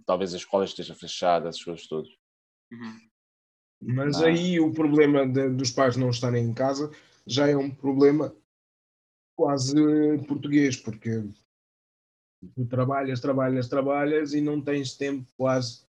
[0.06, 2.08] talvez a escola esteja fechada, essas coisas todas.
[2.72, 2.98] Uhum.
[3.82, 4.26] Mas Ah.
[4.26, 6.90] aí o problema de- dos pais não estarem em casa
[7.26, 8.34] já é um problema
[9.36, 9.74] quase
[10.26, 11.24] português, porque
[12.54, 15.86] tu trabalhas, trabalhas, trabalhas e não tens tempo quase.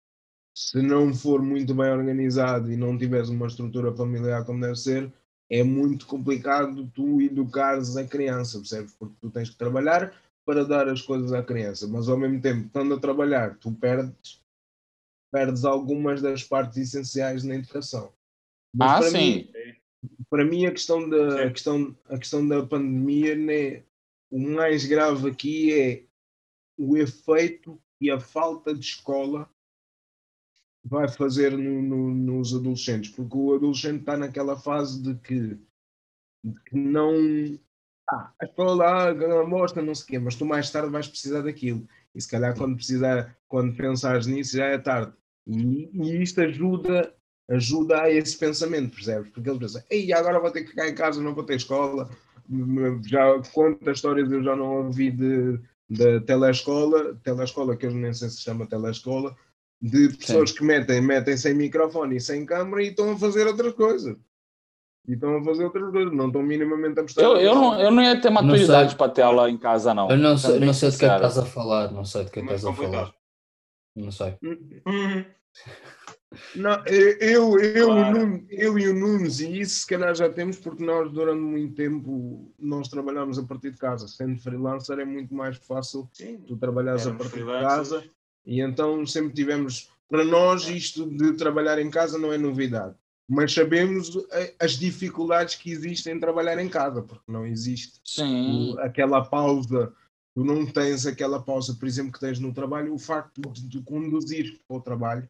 [0.56, 5.12] Se não for muito bem organizado e não tiveres uma estrutura familiar como deve ser,
[5.50, 8.94] é muito complicado tu educares a criança, percebes?
[8.94, 10.14] Porque tu tens que trabalhar
[10.46, 14.44] para dar as coisas à criança, mas ao mesmo tempo, estando a trabalhar, tu perdes
[15.32, 18.14] perdes algumas das partes essenciais na educação.
[18.74, 19.36] Mas Ah, para sim.
[19.36, 19.54] Mim,
[20.30, 23.84] para mim, a questão da, a questão, a questão da pandemia, né,
[24.32, 26.04] o mais grave aqui é
[26.78, 29.50] o efeito e a falta de escola
[30.86, 35.60] vai fazer no- no- nos adolescentes, porque o adolescente está naquela fase de que,
[36.44, 37.14] de que não.
[38.08, 41.42] Ah, a escola ah, mostra, não sei o quê, mas tu mais tarde vais precisar
[41.42, 41.88] daquilo.
[42.14, 45.12] E se calhar quando precisar, quando pensares nisso, já é tarde.
[45.48, 47.14] E, e isto ajuda,
[47.50, 49.32] ajuda a esse pensamento, percebes?
[49.32, 52.08] Porque ele pensa, ei, agora vou ter que ficar em casa, não vou ter escola.
[53.08, 58.30] Já quantas histórias eu já não ouvi de, da telescola, telescola que eu nem sei
[58.30, 59.36] se chama telescola,
[59.82, 63.74] de pessoas que metem, metem sem microfone e sem câmara e estão a fazer outras
[63.74, 64.16] coisas.
[65.08, 67.92] E estão a fazer outras coisas, não estão minimamente a prestar Eu, eu, não, eu
[67.92, 70.10] não ia ter maturidade para tela em casa, não.
[70.10, 72.40] Eu não sei, não sei de que é estás a falar, não sei de que
[72.40, 73.14] é estás a falar.
[73.96, 74.36] Não sei.
[74.44, 75.26] Uhum.
[76.56, 78.18] Não, eu, eu, eu, Claro.
[78.18, 81.40] o Nuno- eu e o Nunes, e isso se calhar já temos, porque nós durante
[81.40, 84.08] muito tempo nós trabalhamos a partir de casa.
[84.08, 86.40] Sendo freelancer é muito mais fácil Sim.
[86.46, 88.04] tu trabalhares a partir de casa
[88.46, 92.96] e então sempre tivemos, para nós isto de trabalhar em casa não é novidade,
[93.28, 98.76] mas sabemos eh, as dificuldades que existem em trabalhar em casa, porque não existe Sim.
[98.80, 99.92] aquela pausa,
[100.36, 103.82] tu não tens aquela pausa, por exemplo, que tens no trabalho, o facto de, de
[103.82, 105.28] conduzir para o trabalho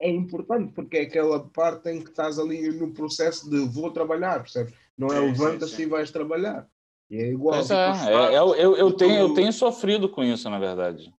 [0.00, 4.40] é importante, porque é aquela parte em que estás ali no processo de vou trabalhar,
[4.40, 4.74] percebes?
[4.96, 5.82] Não é levantas-te sim.
[5.82, 6.66] e vais trabalhar.
[7.10, 7.54] E é igual.
[7.54, 10.58] Pois tipo, é, é, é, eu, eu, eu tenho, eu tenho sofrido com isso, na
[10.58, 11.12] verdade.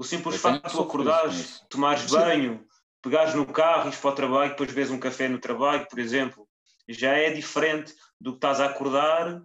[0.00, 2.16] O simples Eu de tu acordares, tomares Sim.
[2.16, 2.66] banho,
[3.02, 6.48] pegares no carro, ires para o trabalho, depois vês um café no trabalho, por exemplo,
[6.88, 9.42] já é diferente do que estás a acordar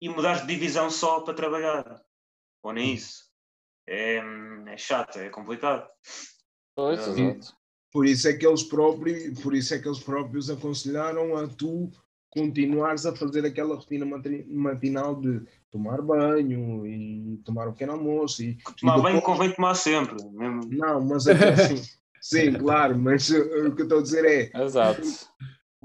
[0.00, 2.00] e mudares de divisão só para trabalhar.
[2.62, 3.24] Ou nem isso.
[3.84, 4.22] É,
[4.68, 5.90] é chato, é complicado.
[6.76, 7.52] Pois, exato.
[7.90, 11.90] Por isso é que eles próprios, por isso é que eles próprios aconselharam a tu
[12.30, 18.42] continuares a fazer aquela rotina mati- matinal de tomar banho e tomar um pequeno almoço
[18.42, 20.16] e, Tomar e banho depois- convém tomar sempre.
[20.32, 20.60] Mesmo.
[20.70, 21.82] Não, mas até assim,
[22.20, 25.02] sim, claro, mas o que eu estou a dizer é Exato.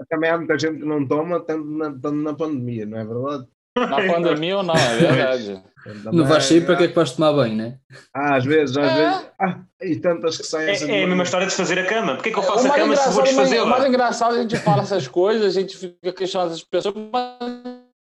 [0.10, 3.47] também há muita gente que não toma tanto na, tanto na pandemia, não é verdade?
[3.78, 5.64] Na pandemia ou não, é verdade.
[5.84, 7.78] Também Não vais sair, para que é que vais tomar banho, né?
[8.14, 8.96] há, às vezes, às É.
[8.96, 9.30] vezes.
[9.40, 12.16] Ah, e tantas que saem É, é a mesma história de fazer a cama.
[12.16, 13.66] Porquê que eu O faço a cama se vou engraçado, o mais- o desfazê-la?
[13.68, 17.38] mais engraçado é a gente fala essas coisas, a gente fica questionando as pessoas, mas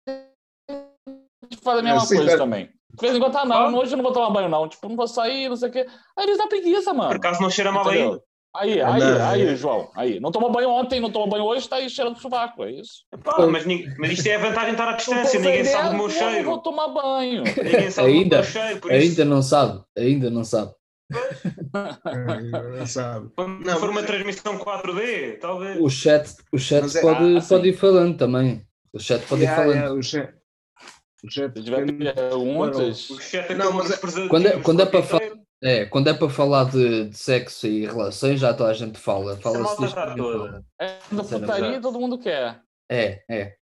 [0.08, 2.38] a gente faz a mesma É, sim, coisa tá.
[2.38, 2.66] também.
[2.66, 4.68] De vez em quando, ah, não, hoje eu não vou tomar banho, não.
[4.68, 5.86] Tipo, não vou sair, não sei o quê.
[6.18, 7.10] Aí eles dá preguiça, mano.
[7.10, 8.20] Por acaso não cheira mal ainda.
[8.56, 9.56] Aí, Ah, aí, não, aí, é.
[9.56, 9.92] João.
[9.96, 10.20] Aí.
[10.20, 13.04] Não tomou banho ontem, não tomou banho hoje, tá aí cheirando sovaco, é isso.
[13.14, 15.40] Epá, mas, mas isto é a vantagem de estar à distância.
[15.40, 16.58] Ninguém sabe do meu Eu não vou cheiro.
[16.60, 17.44] tomar banho.
[17.44, 18.80] Ninguém sabe do Ainda- meu cheiro.
[18.80, 20.72] Por isso, Ainda não sabe, ainda não sabe.
[22.82, 23.30] É, sabe?
[23.36, 25.80] quando Não, for uma mas- transmissão 4D, talvez.
[25.80, 27.50] O chat, o chat Mas é- pode, ah, sim.
[27.56, 28.66] pode ir falando também.
[28.94, 29.76] O chat pode ir Yeah, falando.
[29.78, 30.34] yeah, o chat,
[31.24, 34.88] o chat tem- perguntas, O chat Não, acabou mas é- Quando é- quando é o
[34.88, 35.40] para tempo fa- inteiro.
[35.64, 39.34] É, quando é para falar de, de sexo e relações, já toda a gente fala.
[39.34, 39.90] Essa Fala-se toda.
[39.90, 40.66] fala.
[40.80, 42.62] é da é putaria todo mundo quer.
[42.90, 43.58] É, é.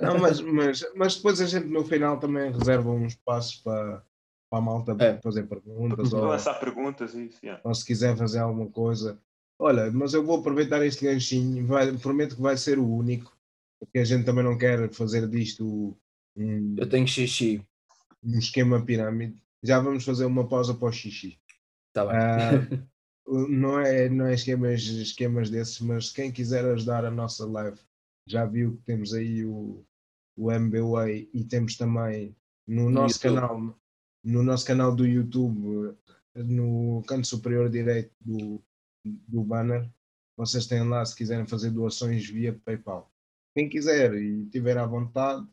[0.00, 4.02] Não, mas, mas, mas depois a gente no final também reserva uns espaços para,
[4.50, 5.18] para a malta É.
[5.20, 7.38] fazer perguntas ou, lançar perguntas e isso.
[7.42, 7.60] yeah.
[7.64, 9.18] ou se quiser fazer alguma coisa.
[9.58, 13.34] Olha, mas eu vou aproveitar este ganchinho, vai, prometo que vai ser o único,
[13.80, 15.96] porque a gente também não quer fazer disto
[16.36, 17.66] um, Eu tenho xixi.
[18.22, 19.42] um esquema pirâmide.
[19.62, 21.40] Já vamos fazer uma pausa para o xixi.
[21.92, 22.16] Tá bem.
[22.16, 22.86] Ah,
[23.48, 27.78] não é, não é esquemas, esquemas desses, mas quem quiser ajudar a nossa live,
[28.26, 29.84] já viu que temos aí o,
[30.36, 33.40] o MBWay e temos também no nosso YouTube.
[33.40, 33.80] canal,
[34.22, 35.96] no nosso canal do YouTube,
[36.34, 38.62] no canto superior direito do,
[39.04, 39.88] do banner,
[40.36, 43.10] vocês têm lá se quiserem fazer doações via PayPal.
[43.54, 45.46] Quem quiser e tiver à vontade,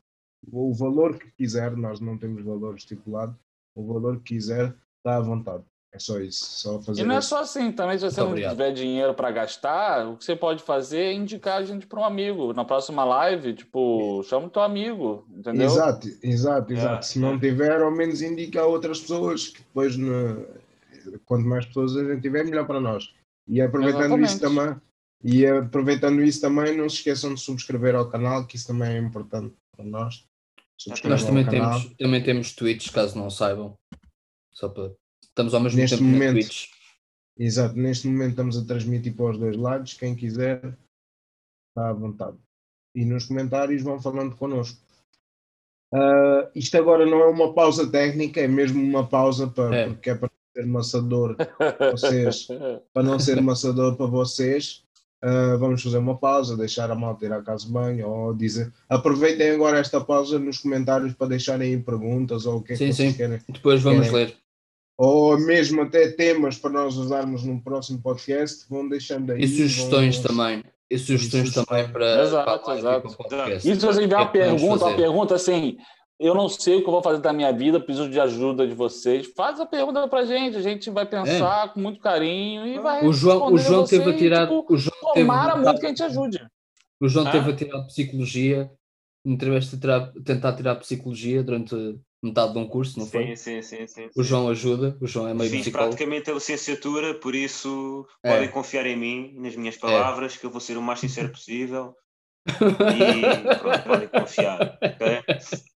[0.51, 3.37] o valor que quiser, nós não temos valor estipulado,
[3.75, 5.63] o valor que quiser está à vontade.
[5.91, 7.29] É só isso, só fazer E não é isso.
[7.29, 8.51] só assim, também se você Muito não obrigado.
[8.51, 12.03] tiver dinheiro para gastar, o que você pode fazer é indicar a gente para um
[12.03, 12.51] amigo.
[12.51, 15.65] Na próxima live, tipo, chama o teu amigo, entendeu?
[15.67, 16.99] Exato, exato, exato.
[16.99, 17.39] É, Se não é.
[17.39, 20.47] tiver, ao menos indica a outras pessoas que depois, no-
[21.25, 23.13] quanto mais pessoas a gente tiver, melhor para nós.
[23.47, 24.65] E aproveitando isso Exatamente.
[24.71, 24.81] também,
[25.23, 28.97] e aproveitando isso também, não se esqueçam de subscrever ao canal, que isso também é
[28.97, 30.25] importante para nós.
[30.87, 33.77] Nós também temos, também temos tweets, caso não saibam.
[34.53, 34.93] Só para.
[35.23, 36.33] Estamos ao mesmo Neste tempo momento.
[36.35, 36.67] na Twitch.
[37.37, 39.93] Exato, neste momento estamos a transmitir para os dois lados.
[39.95, 40.57] Quem quiser,
[41.69, 42.37] está à vontade.
[42.95, 44.79] E nos comentários vão falando connosco.
[45.91, 49.87] Ah, isto agora não é uma pausa técnica, é mesmo uma pausa para, É.
[49.87, 51.35] porque é para ser maçador
[51.91, 52.47] vocês,
[52.93, 54.82] para não ser maçador para vocês.
[55.23, 58.71] Ah, vamos fazer uma pausa, deixar a malta ir à casa de banho ou dizer.
[58.89, 62.87] Aproveitem agora esta pausa nos comentários para deixarem aí perguntas ou o que é Sim,
[62.87, 63.17] que vocês sim.
[63.17, 64.35] querem Depois vamos Querem- ler.
[64.97, 69.41] ou mesmo até temas para nós usarmos num próximo podcast, vão deixando aí.
[69.43, 70.63] E sugestões vão- também.
[70.91, 71.65] E sugestões sugestões.
[71.67, 73.01] também para, Exato, para a e exato.
[73.01, 73.69] para o podcast.
[73.71, 74.95] E se você O que é pergunta, fazer?
[74.97, 75.77] pergunta assim,
[76.25, 78.73] eu não sei o que eu vou fazer da minha vida, preciso de ajuda de
[78.73, 83.03] vocês, faz a pergunta pra gente, a gente vai pensar com muito carinho e vai
[83.03, 83.07] É.
[83.07, 84.47] O João, o João você teve a tirar.
[84.47, 86.45] tipo, o João teve, tomara muito que a gente ajude.
[87.01, 88.71] o João teve a tirar psicologia.
[89.25, 91.73] Me tiveste tirar- tentar tirar psicologia durante
[92.21, 93.35] metade de um curso, não foi?
[93.37, 94.09] Sim, sim, sim, sim.
[94.17, 95.91] O João ajuda, o João é meio Fiz psicólogo.
[95.91, 98.31] praticamente a licenciatura, por isso É.
[98.33, 101.95] podem confiar em mim, nas minhas palavras, que eu vou ser o mais sincero possível.
[102.45, 104.77] E pronto, podem confiar.
[104.81, 105.23] ok?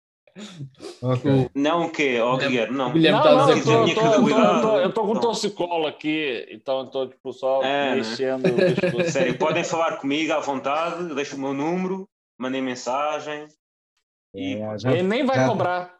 [1.01, 1.31] Ok.
[1.31, 2.89] O- Não o quê, ó Guilherme, não.
[2.89, 5.21] O Guilherme Não, está a não, dizer eu que já- tô com Não.
[5.21, 7.95] torcicolo aqui, então tô tipo só É, né?
[7.97, 9.11] mexendo pescoço.
[9.11, 13.47] Sério, podem falar comigo à vontade, deixo o meu número, mandem mensagem.
[14.33, 15.95] E É, já, Ele nem vai já- cobrar.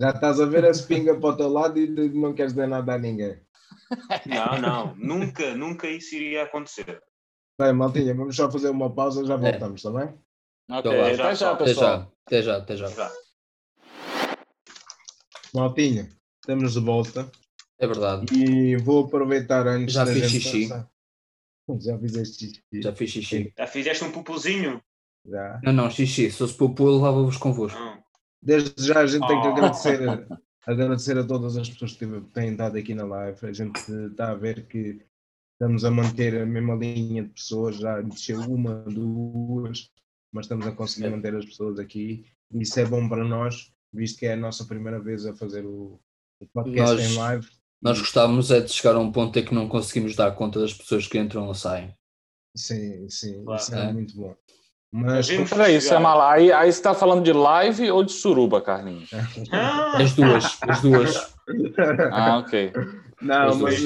[0.00, 2.94] já estás a ver a espinga para o teu lado e não queres dar nada
[2.94, 3.40] a ninguém.
[4.26, 7.00] não, não, nunca, nunca isso iria acontecer.
[7.60, 9.38] Bem, maltinha, vamos só fazer uma pausa, já É.
[9.38, 10.08] voltamos, está bem?
[10.68, 11.86] Ok, Então até já, Até pessoal.
[11.86, 13.10] já, até já, até já.
[15.60, 16.08] Maltinha,
[16.42, 17.30] estamos de volta
[17.78, 18.26] É verdade.
[18.34, 20.68] e vou aproveitar antes Já da fiz gente xixi.
[20.68, 20.90] passar.
[21.80, 22.62] Já fizeste xixi?
[22.82, 23.52] Já fiz xixi.
[23.58, 24.80] Já fizeste um pupuzinho?
[25.26, 25.60] Já.
[25.64, 26.30] Não, não, xixi.
[26.30, 27.78] Se fosse pupu, levava-vos convosco.
[27.78, 28.04] Não.
[28.42, 29.52] Desde já a gente tem que Oh.
[29.52, 30.28] agradecer,
[30.66, 33.38] agradecer a todas as pessoas que têm estado aqui na live.
[33.46, 35.00] A gente está a ver que
[35.54, 39.90] estamos a manter a mesma linha de pessoas, já desceu uma, duas,
[40.30, 42.26] mas estamos a conseguir manter as pessoas aqui.
[42.52, 45.64] E isso é bom para nós, visto que é a nossa primeira vez a fazer
[45.64, 46.00] o,
[46.40, 47.48] o podcast Nós- em live.
[47.82, 50.72] Nós gostávamos é de chegar a um ponto em que não conseguimos dar conta das
[50.72, 51.94] pessoas que entram ou saem.
[52.56, 53.60] Sim, sim, Claro.
[53.62, 53.92] isso é É.
[53.92, 54.34] muito bom.
[54.98, 56.32] Mas Vimos Peraí, isso é uma lá.
[56.32, 59.10] Aí, você tá falando de live ou de suruba, Carlinhos?
[59.52, 61.36] Ah, As duas, as duas.
[62.10, 62.72] Ah, ok.
[63.22, 63.80] não, Mas.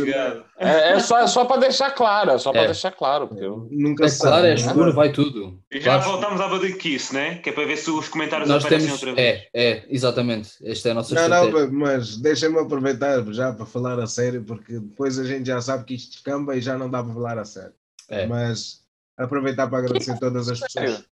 [0.56, 2.66] É, é só, é só para deixar claro, é só para É.
[2.66, 3.28] deixar claro.
[3.28, 3.68] Porque eu...
[3.70, 5.58] nunca É se claro, sabe, é escuro, vai tudo.
[5.70, 6.10] E já Claro.
[6.12, 7.34] voltamos à Badiquice, né?
[7.34, 9.02] Que é para ver se os comentários Nós aparecem temos.
[9.02, 9.42] outra vez.
[9.52, 10.52] É, é, exatamente.
[10.64, 14.78] Esta é a nossa Não, não, mas deixem-me aproveitar já para falar a sério, porque
[14.78, 17.44] depois a gente já sabe que isto descamba e já não dá para falar a
[17.44, 17.74] sério.
[18.08, 18.26] É.
[18.26, 18.80] Mas
[19.16, 21.08] aproveitar para agradecer todas as pessoas.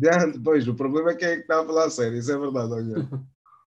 [0.00, 2.38] Já, depois, o problema é quem é que está a falar a sério, isso é
[2.38, 2.94] verdade, olha.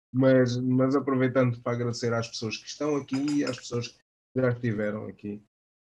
[0.09, 3.97] Mas, mas aproveitando para agradecer às pessoas que estão aqui e às pessoas que
[4.37, 5.43] já estiveram aqui.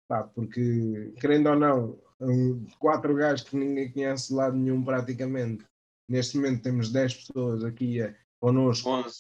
[0.09, 5.65] Pá, porque, querendo ou não, um, quatro gajos que ninguém conhece de lado nenhum praticamente.
[6.09, 9.17] Neste momento temos 10 pessoas aqui eh, connosco 11.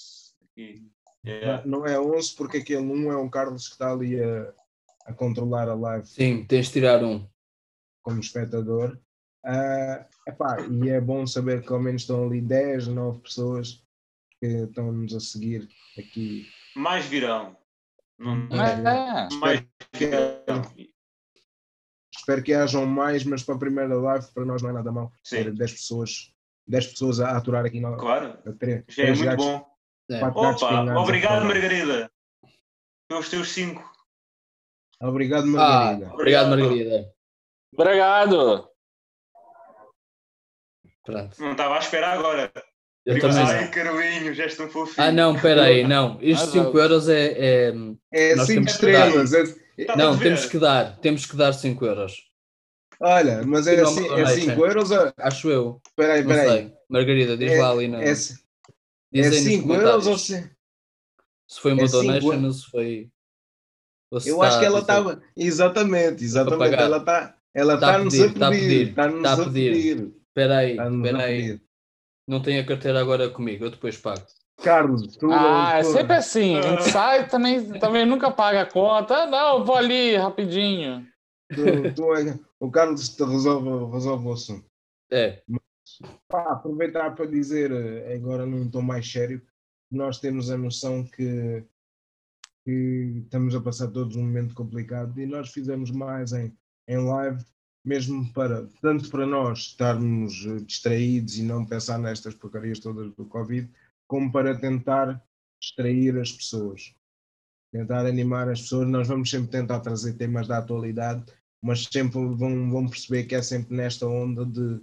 [0.50, 0.90] aqui.
[1.26, 1.66] Yeah.
[1.66, 4.54] não é 11 porque aquele um é o Carlos que está ali a,
[5.04, 7.28] a controlar a live Sim, tens de tirar um.
[8.08, 8.98] Como espectador.
[9.44, 13.84] Ah, epá, e é bom saber que ao menos estão ali 10, 9 pessoas
[14.40, 15.68] que estão-nos a seguir
[15.98, 16.46] aqui.
[16.74, 17.56] Mais virão.
[18.18, 19.62] Não, É, mais
[19.94, 20.62] virão.
[22.16, 25.12] Espero que hajam mais, mas para a primeira live para nós não é nada mal.
[25.22, 25.44] Sim.
[25.44, 26.32] Ter 10 pessoas,
[26.66, 29.66] 10 pessoas a aturar aqui na Claro, a três, já é muito gatos, bom.
[30.10, 30.24] É.
[30.24, 31.44] Opa, obrigado, falar.
[31.44, 32.10] Margarida.
[33.08, 33.82] Pelos teus 5.
[35.00, 36.12] Obrigado, Ah, Margarida.
[36.14, 37.14] obrigado, Margarida.
[37.72, 38.68] Obrigado.
[41.04, 41.36] Pronto.
[41.40, 42.52] Não estava a esperar agora.
[43.06, 43.70] Eu também Ai, não.
[43.70, 45.06] Carlinhos, és tão fofinho.
[45.06, 46.18] Ah, não, espera aí, não.
[46.20, 47.26] Estes Mas, 5 ó, euros é.
[47.32, 47.72] é-
[48.12, 49.06] É Nós 5 temos que dar.
[49.06, 49.32] estrelas.
[49.78, 50.96] é- Tá Não, temos que dar.
[50.98, 52.28] Temos que dar 5 euros.
[53.00, 54.90] Olha, mas é Não, assim, não, é 5 euros.
[54.90, 55.80] ó, Acho eu.
[55.88, 56.74] Espera aí, espera aí.
[56.88, 58.02] Margarida, diz É- lá ali na.
[58.02, 58.30] É diz
[59.14, 60.50] é aí nos 5 euros ou se...
[61.48, 63.10] Se foi uma é donation ou se foi.
[64.10, 65.22] ou se Eu tá- acho que ela estava.
[65.36, 66.74] Exatamente, exatamente.
[66.74, 67.37] Ela está.
[67.58, 68.88] Ela Tá a está-nos pedir, a tá a pedir.
[68.90, 70.12] Está-nos tá a a pedir.
[70.28, 71.60] Espera aí, Está-nos espera aí.
[72.28, 74.24] Não tenho a carteira agora comigo, eu depois pago.
[74.62, 75.30] Carlos, tu.
[75.32, 76.56] Ah, é sempre assim.
[76.56, 79.24] A gente sai também, também nunca paga a conta.
[79.24, 81.04] Ah, não, eu vou ali rapidinho.
[81.52, 84.66] tu- tu é- o Carlos te resolve, resolve o assunto.
[85.10, 85.42] É,
[86.28, 89.40] Pá, aproveitar para dizer, eh, agora num tom mais sério,
[89.90, 91.64] nós temos a noção que,
[92.64, 96.52] que estamos a passar todos um momento complicado e nós fizemos mais em,
[96.88, 97.44] em live,
[97.84, 103.26] mesmo para, tanto para nós estarmos eh, distraídos e não pensar nestas porcarias todas do
[103.26, 103.70] Covid,
[104.06, 105.22] como para tentar
[105.60, 106.94] distrair as pessoas.
[107.70, 111.24] Tentar animar as pessoas, nós vamos sempre tentar trazer temas da atualidade,
[111.62, 114.80] mas sempre vão, vão perceber que é sempre nesta onda de,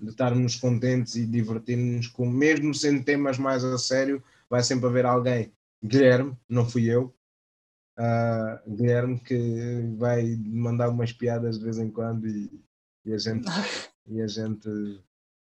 [0.00, 5.04] de estarmos contentes e divertir-nos com, mesmo sendo temas mais a sério, vai sempre haver
[5.04, 7.12] alguém, Guilherme, não fui eu,
[8.00, 12.50] ah, Guilherme que vai mandar umas piadas de vez em quando e,
[13.04, 13.44] e a gente
[14.08, 14.68] e a gente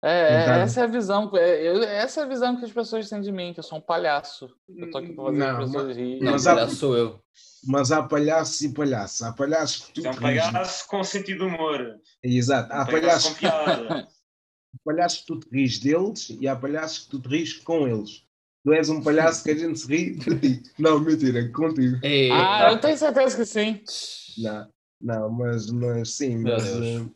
[0.03, 1.31] É, é, Tentar- essa é a visão.
[1.37, 3.79] é, eu- essa é a visão que as pessoas têm de mim, que eu sou
[3.79, 4.55] um palhaço.
[4.69, 6.21] Eu tô aqui pra fazer Não, as pessoas rirem.
[6.23, 7.21] não, Mas mas há- sou eu.
[7.67, 10.45] mas há palhaços e palhaços, há palhaços que tu É um rires.
[10.45, 11.99] palhaço com sentido de humor.
[12.23, 14.09] Exato, há Um palhaço palhaços, com piada.
[14.85, 18.24] palhaços que tu te rires deles e há palhaços que tu te rires com eles.
[18.65, 20.73] Tu és um palhaço que a gente se ri de ti.
[20.79, 21.99] Não, mentira, contigo.
[22.03, 23.83] Ei, Ah, eu tenho certeza que sim.
[24.43, 24.69] Não,
[25.01, 26.87] não, mas, mas sim, Meu mas, Deus.
[26.87, 27.11] eh,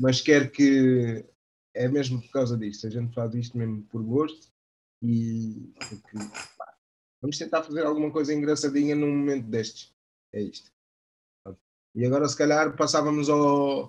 [0.00, 1.24] mas quero que
[1.74, 2.86] é mesmo por causa disto.
[2.86, 4.48] A gente faz isto mesmo por gosto
[5.02, 6.16] e porque,
[6.56, 6.72] pá,
[7.20, 9.92] vamos tentar fazer alguma coisa engraçadinha num momento destes.
[10.32, 10.70] É isto.
[11.96, 13.88] E agora se calhar passávamos ao,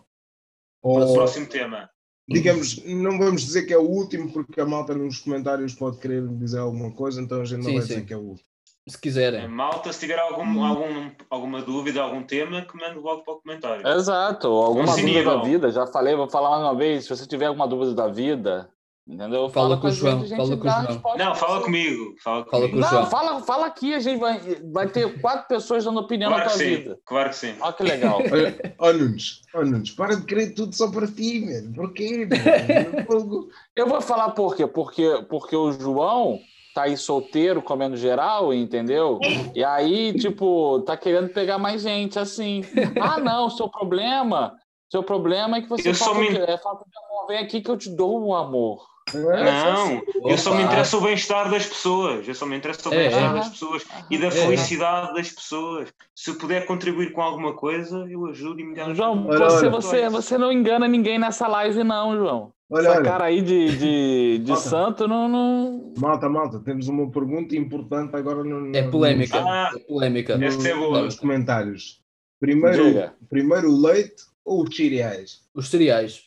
[0.81, 1.89] Para o ao próximo tema.
[2.27, 6.27] Digamos, não vamos dizer que é o último porque a malta nos comentários pode querer
[6.27, 7.87] dizer alguma coisa, então a gente não Sim, vai sim.
[7.87, 8.49] dizer que é o último.
[8.87, 9.47] se quiserem.
[9.47, 13.87] malta, se tiver algum, algum, alguma dúvida, algum tema, que mande logo para o comentário.
[13.87, 14.47] Exato.
[14.47, 17.03] Alguma dúvida da vida, já falei, vou falar mais uma vez.
[17.03, 18.69] Se você tiver alguma dúvida da vida,
[19.07, 19.49] entendeu?
[19.49, 21.17] Fala com a o João, gente, a fala gente com o João.
[21.17, 22.15] Não, fala comigo.
[22.23, 22.71] Fala Fala comigo.
[22.71, 23.01] com o João.
[23.03, 24.39] Não, fala, fala aqui, a gente vai,
[24.71, 26.75] vai ter quatro pessoas dando opinião Claro na tua sim.
[26.75, 26.99] vida.
[27.05, 27.55] Claro que sim.
[27.59, 28.19] Olha que legal.
[28.31, 31.73] Olha, ó Nunes, Nunes, para de querer tudo só para ti, mano.
[31.73, 32.27] Porquê?
[32.27, 33.05] mano?
[33.07, 33.49] Fogo.
[33.75, 34.65] Eu vou falar por quê?
[34.67, 36.39] Porque, porque o João
[36.75, 39.17] tá aí solteiro, comendo geral, entendeu?
[39.53, 42.63] E aí, tipo, tá querendo pegar mais gente, assim.
[42.99, 44.53] Ah, não, seu problema,
[44.91, 47.27] seu problema é que você Eu falta, é falta de amor.
[47.27, 48.94] Vem aqui que eu te dou o amor.
[49.13, 52.27] Não, eu só me interesso o bem-estar das pessoas.
[52.27, 53.33] Eu só me interesso o É, bem-estar é.
[53.39, 54.31] das pessoas e da É.
[54.31, 55.93] felicidade das pessoas.
[56.15, 58.97] Se eu puder contribuir com alguma coisa, eu ajudo imediatamente.
[58.97, 59.69] João, Olha, você, olha.
[59.69, 62.51] você, você não engana ninguém nessa live, não, João.
[62.67, 64.69] Olha, Essa olha, cara aí de, de, de Malta.
[64.69, 65.93] santo não, não.
[65.99, 69.37] malta, malta, temos uma pergunta importante agora no, É no- polémica.
[69.39, 70.35] Ah, é polémica.
[70.35, 71.01] no- é boa.
[71.03, 72.01] nos comentários.
[72.39, 73.13] Primeiro, Diga.
[73.29, 75.41] primeiro o leite ou os cereais?
[75.53, 76.23] Os cereais.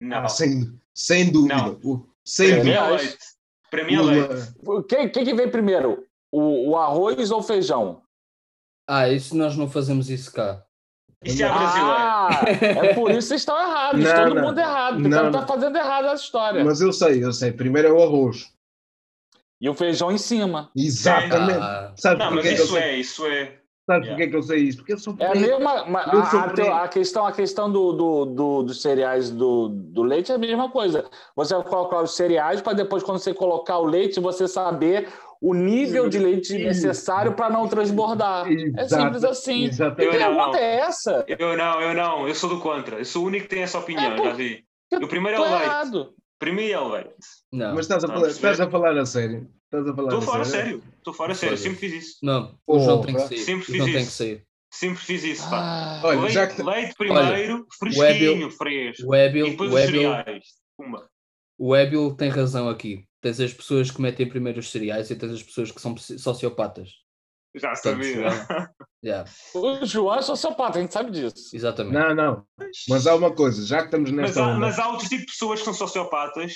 [0.00, 0.16] não.
[0.24, 0.28] Ah,
[0.94, 1.56] sem, dúvida.
[1.56, 1.80] Não.
[1.84, 2.78] O- sem Para mim dúvida.
[2.78, 3.02] é Cereais.
[3.02, 3.18] leite.
[3.70, 4.54] Para mim é O- leite.
[4.64, 6.06] O que, que, que vem primeiro?
[6.32, 8.02] O, o arroz ou o feijão?
[8.88, 10.62] Ah, isso nós não fazemos isso cá.
[11.24, 11.90] Isto é brasileiro.
[11.90, 14.04] Ah, é por isso que vocês estão errados.
[14.04, 14.42] Não, todo não.
[14.42, 14.94] mundo errado.
[14.96, 15.46] Porque Não, não, tá não.
[15.48, 16.64] fazendo errado essa história.
[16.64, 17.50] Mas eu sei, eu sei.
[17.50, 18.52] Primeiro é o arroz.
[19.60, 20.70] E o feijão em cima.
[20.76, 21.58] Exatamente.
[21.60, 23.58] Ah, Sabe Não, mas isso é, isso é.
[23.86, 24.08] Sabe Yeah.
[24.16, 24.78] porquê que eu sei isso?
[24.78, 25.72] Porque eu sou É a mesma.
[26.00, 26.40] A, sou
[26.72, 30.70] a, questão, a questão do, do, do- dos cereais do, do leite é a mesma
[30.70, 31.04] coisa.
[31.36, 35.08] Você vai colocar os cereais para depois, quando você colocar o leite, você saber
[35.40, 36.64] o nível de leite Isso.
[36.64, 38.46] necessário para não transbordar.
[38.48, 39.58] É Exato, simples assim.
[39.64, 40.14] Que Exatamente.
[40.16, 40.36] Eu não.
[40.36, 41.24] pergunta é essa?
[41.28, 42.96] Eu não, eu não, eu sou do contra.
[43.00, 44.24] Eu sou o único que tem essa opinião, É, pô.
[44.24, 44.64] já vi.
[44.94, 45.62] O primeiro é o leite.
[45.64, 46.14] errado.
[46.38, 47.14] Primeiro é o leite.
[47.52, 47.74] não.
[47.74, 48.50] Mas estás a, Não, falar, perceber?
[48.52, 49.50] estás a falar a sério?
[49.64, 50.64] Estás a falar Estou a fora sério?
[50.80, 50.84] sério.
[50.98, 51.56] Estou fora sério.
[51.56, 51.74] Sério.
[51.74, 52.16] Sempre fiz isso.
[52.22, 53.38] Não, o João tem que sair.
[53.38, 54.10] Sempre fiz João tem que isso.
[54.16, 54.46] sair.
[54.72, 55.60] Sempre fiz isso, pá.
[55.60, 59.06] Ah, Olha, leite, já que- leite primeiro, fresquinho, Webbil- fresco.
[59.08, 60.44] O E depois o cereais.
[60.76, 61.08] Pumba.
[61.56, 63.04] o Ebil tem razão aqui.
[63.20, 66.90] Tens as pessoas que metem primeiro os cereais e tens as pessoas que são sociopatas.
[67.54, 68.26] Já sabia.
[69.04, 71.54] Yeah, O João é sociopata, a gente sabe disso.
[71.54, 71.92] exatamente.
[71.92, 72.42] Não, não.
[72.88, 74.60] Mas há uma coisa, já que estamos Mas nesta há, onda.
[74.60, 76.54] mas há outro tipo de pessoas que são sociopatas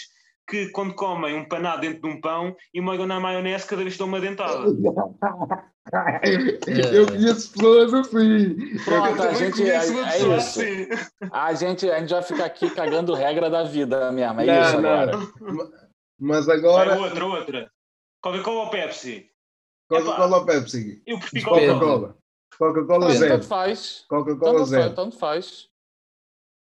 [0.49, 3.99] que quando comem um panado dentro de um pão e molham na maionese cada vez
[3.99, 4.65] dão uma dentada.
[6.95, 8.57] Eu conheço pessoas assim.
[8.85, 10.33] Pronto, Eu a gente é, uma é isso.
[10.33, 10.89] assim.
[11.31, 14.41] A gente, a gente vai ficar aqui cagando regra da vida mesmo.
[14.41, 14.91] É Não, isso não.
[14.91, 15.19] agora.
[16.19, 17.71] Mas agora, Vai outra, outra.
[18.23, 19.27] Coca-Cola ou Pepsi?
[19.89, 21.03] Coca-Cola ou Pepsi?
[21.07, 21.45] Eu prefiro.
[21.49, 21.79] Coca-Cola.
[21.79, 22.19] Coca-Cola.
[22.59, 23.43] Coca-Cola Tanto zero.
[23.43, 24.05] faz.
[24.09, 24.95] Coca-Cola Tanto faz, zero.
[24.95, 25.69] tanto faz.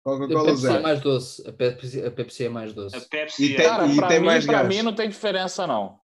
[0.04, 0.82] A Coca-Cola Pepsi é zero.
[0.82, 1.48] mais doce.
[1.48, 3.08] A Pepsi, a Pepsi é mais A doce.
[3.08, 3.56] Pepsi E é.
[3.56, 4.68] tem- Cara, e tem mim, mais pra gás.
[4.68, 5.98] mim não tem diferença, não.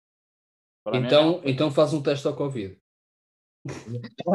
[0.84, 2.76] Pra mim, Então, então faz um teste ao Covid.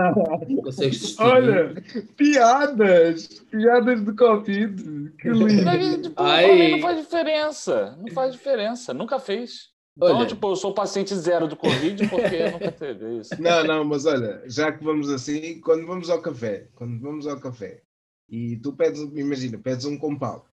[1.19, 1.73] Olha,
[2.15, 3.27] piadas!
[3.51, 5.11] Piadas de Covid.
[5.19, 5.63] Que lindo.
[5.65, 6.55] Mas, tipo, Ai.
[6.55, 7.95] mim não faz diferença.
[7.97, 8.93] Não faz diferença.
[8.93, 9.69] Nunca fez.
[9.97, 10.27] Então, Olha.
[10.27, 13.41] tipo, eu sou paciente zero do Covid porque nunca teve isso.
[13.41, 17.39] Não, não, mas olha, já que vamos assim, quando vamos ao café, quando vamos ao
[17.39, 17.81] café
[18.29, 20.47] e tu pedes, imagina, pedes um compal.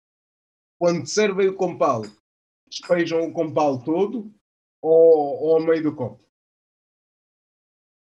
[0.78, 2.02] Quando te servem o compal,
[2.66, 4.32] despejam o compal todo
[4.80, 6.24] ou, ou ao meio do copo?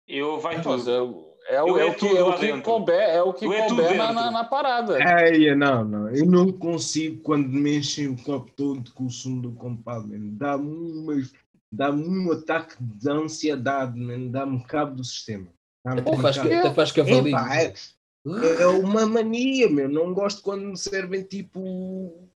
[0.07, 1.34] Eu vai Mas tudo.
[1.47, 3.45] É, é o, Eu é é o que, é o que couber, é o que
[3.45, 4.97] é couber na, na, na parada.
[4.99, 9.41] Eia, não, não, eu não consigo quando me enchem o copo todo com o sumo
[9.41, 10.31] do compal, mano.
[10.31, 11.27] Dá-me
[11.71, 14.29] dá-me um ataque de ansiedade, mano.
[14.29, 15.47] dá-me cabo do sistema.
[15.85, 17.37] Até faz, até faz cavalinho.
[17.37, 19.87] É, é uma mania, meu.
[19.87, 21.59] Não gosto quando me servem tipo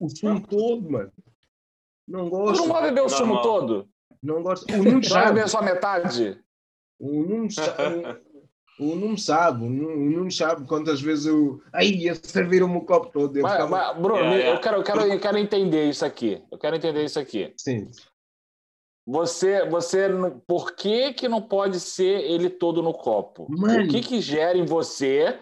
[0.01, 1.13] o sumo todo, mano.
[2.09, 2.61] Não Tu gosto.
[2.61, 3.89] não vai beber o sumo todo?
[4.23, 4.73] Não gosto.
[4.73, 6.41] O Nuno Tu vai beber só metade?
[6.99, 8.03] O Nuno sabe.
[8.79, 11.61] O Nuno sabe, o Nuno, o Nuno sabe quantas vezes eu.
[11.73, 13.35] Aí, serviram-me o copo todo.
[13.37, 13.71] Eu Mas, ficava...
[13.71, 14.57] mas, Bruno, Yeah, yeah.
[14.57, 16.43] Eu, quero, eu, quero, eu quero entender isso aqui.
[16.53, 17.55] Eu quero entender isso aqui.
[17.57, 17.87] Sim.
[19.07, 23.47] Você, você, não- por que que não pode ser ele todo no copo?
[23.49, 23.85] Mano.
[23.85, 25.39] O que que gera em você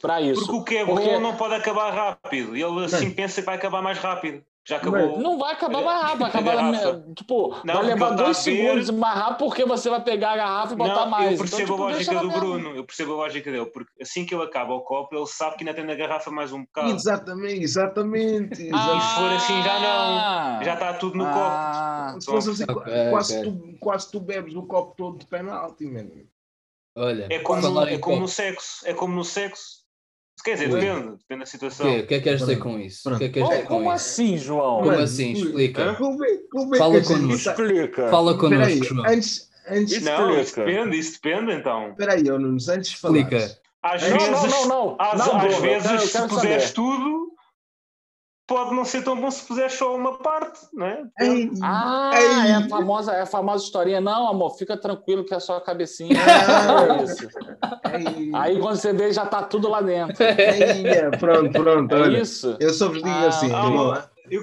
[0.00, 0.46] para isso?
[0.46, 2.56] Porque o que é Porque- bom não pode acabar rápido.
[2.56, 4.42] Ele assim pensa que vai acabar mais rápido.
[4.66, 5.18] Já acabou.
[5.20, 7.04] Não vai acabar rápido, vai A acabar, garrafa.
[7.14, 10.76] tipo, Não, vai levar dois ver- segundos rápido porque você vai pegar a garrafa e
[10.76, 11.32] botar Não, mais.
[11.32, 12.40] eu percebo então, tipo, a lógica do mesmo.
[12.40, 12.70] Bruno.
[12.76, 13.66] Eu percebo a lógica dele.
[13.66, 16.50] Porque assim que ele acaba o copo, ele sabe que ainda tem na garrafa mais
[16.50, 16.90] um bocado.
[16.92, 18.70] Exatamente, exatamente.
[18.72, 20.64] Ah, se for assim, já não.
[20.64, 21.36] Já está tudo no copo.
[21.38, 23.52] Ah, Se fosse assim, Ok, quase, ok.
[23.52, 26.10] Tu, quase tu bebes o copo todo de penalti, mano.
[26.96, 28.28] Olha, É como, é como no copo.
[28.28, 28.88] sexo.
[28.88, 29.83] É como no sexo.
[30.44, 31.16] Quer dizer, depende.
[31.16, 31.86] Depende da situação.
[31.86, 33.10] O que é que queres dizer com isso?
[33.14, 33.94] O que é que queres como, dizer com como isso?
[33.94, 34.76] assim, João?
[34.76, 35.32] Como Mano, assim?
[35.32, 35.94] Explica.
[35.94, 37.50] Como é, como é Fala que a gente connosco.
[37.50, 38.08] Explica.
[38.10, 39.06] Fala connosco, aí, João.
[39.06, 41.88] antes, antes, Não, isso depende, isso depende então.
[41.90, 43.18] espera aí, ó, Nunes, antes de falar.
[43.18, 43.58] Explica.
[43.82, 44.96] Às Não, vezes, não, não, não.
[44.98, 47.13] Às, Não, às vezes, se puseres tudo,
[48.46, 51.02] pode não ser tão bom se puseres só uma parte, não é?
[51.20, 52.50] Ei, Ah, Ei.
[52.50, 54.00] é a famosa, é a famosa historinha.
[54.00, 56.14] Não, amor, fica tranquilo que é só a cabecinha.
[56.20, 56.96] Ah.
[57.90, 60.22] É Aí quando você vê, já tá tudo lá dentro.
[60.22, 61.94] ei, é, pronto, pronto.
[61.94, 62.56] É olha, isso?
[62.60, 64.42] Eu só vos digo Ah, assim, ah, irmão, eu-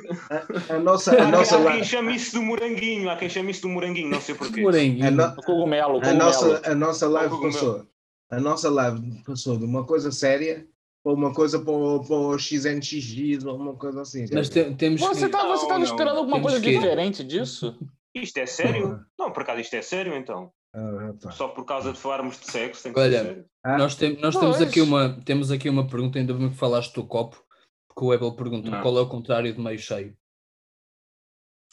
[0.70, 3.52] a, a nossa, a Há, nossa, há quem chame isso do moranguinho, há quem chame
[3.52, 4.62] isso do moranguinho, não sei porquê.
[4.62, 5.08] Moranguinho.
[5.08, 6.18] a, no- O cogumelo, o a cogumelo.
[6.26, 7.54] nossa, a nossa live cogumelo.
[7.54, 7.86] passou,
[8.32, 10.66] a nossa live passou de uma coisa séria
[11.04, 12.38] para uma coisa para o, para o
[13.46, 14.26] ou uma coisa assim.
[14.32, 15.32] Mas te- temos Você que...
[15.32, 15.86] tá, você Não, tava não.
[15.86, 17.78] esperando alguma Temos coisa que- diferente disso?
[18.14, 19.06] Isto é sério?
[19.18, 20.52] Não, por acaso isto é sério então.
[20.74, 21.32] Ah, pá.
[21.32, 23.46] Só por causa de falarmos de sexo tem que Olha, ser sério.
[23.64, 24.58] Ah, Nós, tem- nós Pois.
[24.58, 27.44] temos, aqui uma, temos aqui uma pergunta, ainda bem que falaste do copo,
[27.88, 28.82] porque o Abel perguntou Não.
[28.82, 30.16] qual é o contrário de meio cheio.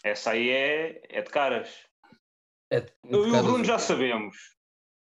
[0.03, 1.69] Essa aí é, é de caras.
[2.71, 4.37] É de- Eu e o Bruno já sabemos.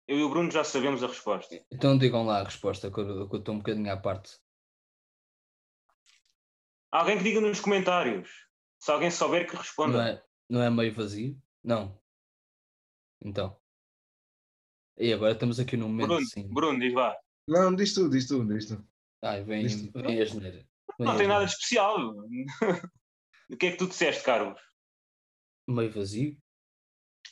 [0.07, 1.63] Eu e o Bruno já sabemos a resposta.
[1.71, 4.39] Então digam lá a resposta, que eu que eu estou um bocadinho à parte.
[6.91, 8.29] Alguém que diga nos comentários.
[8.79, 10.09] Se alguém souber que Não responda.
[10.09, 11.41] é, não é meio vazio?
[11.63, 11.99] Não.
[13.21, 13.59] Então.
[14.97, 16.47] E agora estamos aqui num momento Bruno, assim.
[16.47, 17.15] Bruno, diz lá.
[17.47, 18.87] Não, diz tu, diz tu, diz tu.
[19.21, 20.57] Ai, vem, Isto- vem a geneira.
[20.97, 21.97] Vem Não a tem nada de especial.
[23.49, 24.59] o que é que tu disseste, Carlos?
[25.67, 26.37] Meio vazio?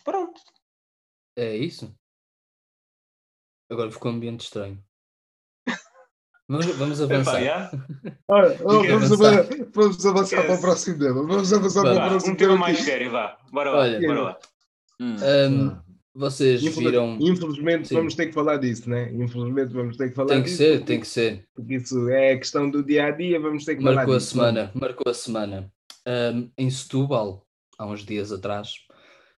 [0.03, 0.41] Pronto.
[1.37, 1.97] É isso?
[3.69, 4.79] Agora ficou um ambiente estranho.
[6.47, 7.71] Vamos, vamos avançar.
[8.27, 9.47] vamos, avançar?
[9.73, 11.13] vamos avançar para o próximo tema.
[11.25, 12.85] Vamos avançar Vá, para o próximo um tema mais aqui.
[12.85, 13.35] sério, vá.
[13.51, 13.79] Bora lá.
[13.79, 13.99] Olha.
[14.07, 14.39] bora lá.
[15.01, 15.15] Hum.
[15.23, 15.81] Ahm,
[16.13, 17.17] vocês viram.
[17.19, 17.95] Infelizmente Sim.
[17.95, 19.11] vamos ter que falar disso, né?
[19.11, 20.57] Infelizmente vamos ter que falar Tem que disso.
[20.57, 21.47] ser, porque- tem que ser.
[21.55, 24.29] Porque isso é questão do dia a dia, vamos ter que falar Marcou a disso.
[24.31, 25.73] semana, marcou a semana.
[26.05, 27.43] Ahm, em Setúbal,
[27.79, 28.75] há uns dias atrás,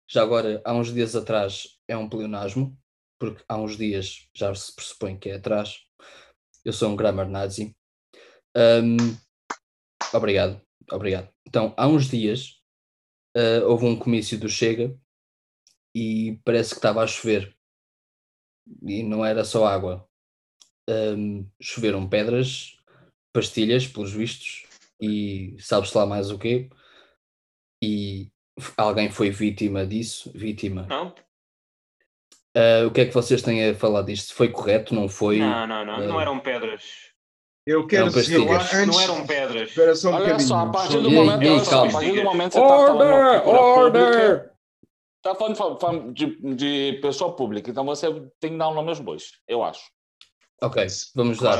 [0.10, 2.78] já agora, há uns dias atrás é um pleonasmo,
[3.20, 5.80] porque há uns dias já se pressupõe que é atrás.
[6.64, 7.76] Eu sou um grammar nazi.
[8.56, 8.98] Ahm,
[10.14, 10.62] obrigado,
[10.92, 11.30] obrigado.
[11.48, 12.58] Então, há uns dias
[13.38, 14.98] ah, houve um comício do Chega
[15.96, 17.56] e parece que estava a chover.
[18.82, 20.10] E não era só água.
[20.90, 22.78] Ahm, choveram pedras,
[23.32, 24.66] pastilhas, pelos vistos,
[25.00, 26.70] e sabe-se lá mais o quê.
[27.84, 28.32] E
[28.76, 30.88] alguém foi vítima disso, vítima.
[30.88, 31.14] Não,
[32.58, 34.34] Ah, o que é que vocês têm a falar disto?
[34.34, 35.38] Foi correto, não foi?
[35.38, 36.08] não, não, não.
[36.08, 36.84] Não eh, eram pedras.
[37.68, 39.70] Eu quero dizer, que não eram pedras.
[39.70, 40.48] Espera só um Olha bocadinho.
[40.48, 41.92] só, a partir do Ei, momento, ei, olha só, a calma.
[41.92, 44.04] partir do momento você tá falando Order, de figura order.
[44.40, 44.54] pública,
[45.22, 48.08] tá falando, falando de, de pessoa pública, então você
[48.40, 49.82] tem que dar um nome aos bois, eu acho.
[50.62, 51.60] Ok, vamos dar.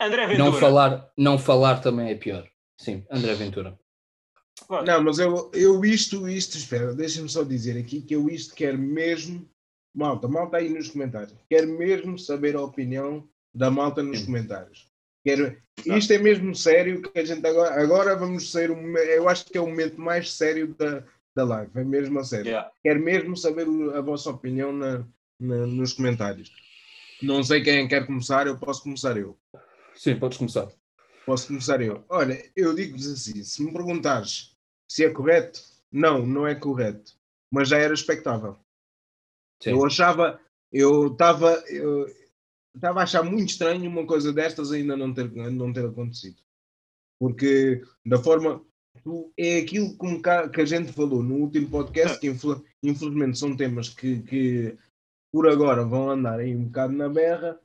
[0.00, 0.44] André Ventura.
[0.44, 2.46] Não falar, não falar também é pior.
[2.78, 3.78] Sim, André Ventura.
[4.84, 8.76] Não, mas eu, eu isto, isto, espera, deixa-me só dizer aqui que eu isto quero
[8.76, 9.48] mesmo,
[9.96, 14.26] malta, malta aí nos comentários, quero mesmo saber a opinião da malta nos Sim.
[14.26, 14.86] comentários.
[15.24, 19.46] Quero, isto é mesmo sério que a gente agora, agora vamos ser, momen- eu acho
[19.46, 21.02] que é o momento mais sério da,
[21.34, 22.46] da live, é mesmo a sério.
[22.46, 22.70] Yeah.
[22.82, 24.98] Quero mesmo saber a vossa opinião na,
[25.40, 26.52] na- nos comentários.
[27.22, 29.36] Não sei quem quer começar, eu posso começar eu.
[29.94, 30.68] Sim, podes começar.
[31.24, 32.04] Posso começar eu.
[32.08, 34.54] Olha, eu digo-vos assim: se me perguntares
[34.88, 37.12] se é correto, não, não é correto.
[37.50, 38.56] Mas já era expectável.
[39.62, 39.70] Sim.
[39.70, 40.40] Eu achava,
[40.72, 42.06] eu estava, eu
[42.74, 46.40] estava a achar muito estranho uma coisa destas ainda não ter, não ter acontecido.
[47.20, 48.64] Porque da forma.
[49.38, 49.96] É aquilo
[50.52, 54.76] que a gente falou no último podcast, que infel- infelizmente são temas que, que
[55.30, 57.60] por agora vão andar aí um bocado na berra,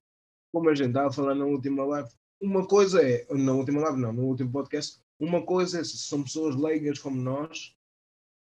[0.54, 2.10] como a gente estava a falar na última live,
[2.42, 6.22] uma coisa é, na última live não, no último podcast, uma coisa é se são
[6.22, 7.76] pessoas leigas como nós,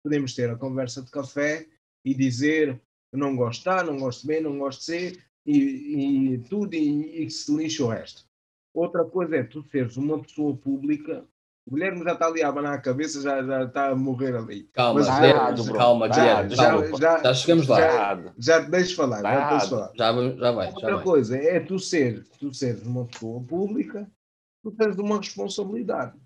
[0.04, 1.68] podemos ter a conversa de café
[2.04, 2.82] e dizer
[3.12, 6.38] eu não gosto de A, não gosto de B, não gosto de C e, e
[6.38, 8.24] tudo e, e que se lixe o resto.
[8.74, 11.24] Outra coisa é tu seres uma pessoa pública,
[11.66, 14.64] o Guilherme já está ali a abanar a cabeça, já, já está a morrer ali.
[14.72, 15.20] Calma, Mas Tá já-
[15.52, 16.54] Guilherme, calma, Tá Guilherme.
[16.56, 16.80] Já, calma.
[16.82, 17.02] desculpa.
[17.04, 17.76] já, Já chegamos lá.
[17.76, 18.32] Tá Já- errado.
[18.38, 19.92] já te deixo falar, Tá já te deixo falar.
[19.96, 21.04] Já, vai- já vai, já Outra vai.
[21.04, 24.10] coisa é tu ser, tu seres uma pessoa pública,
[24.62, 26.16] tu tens uma responsabilidade.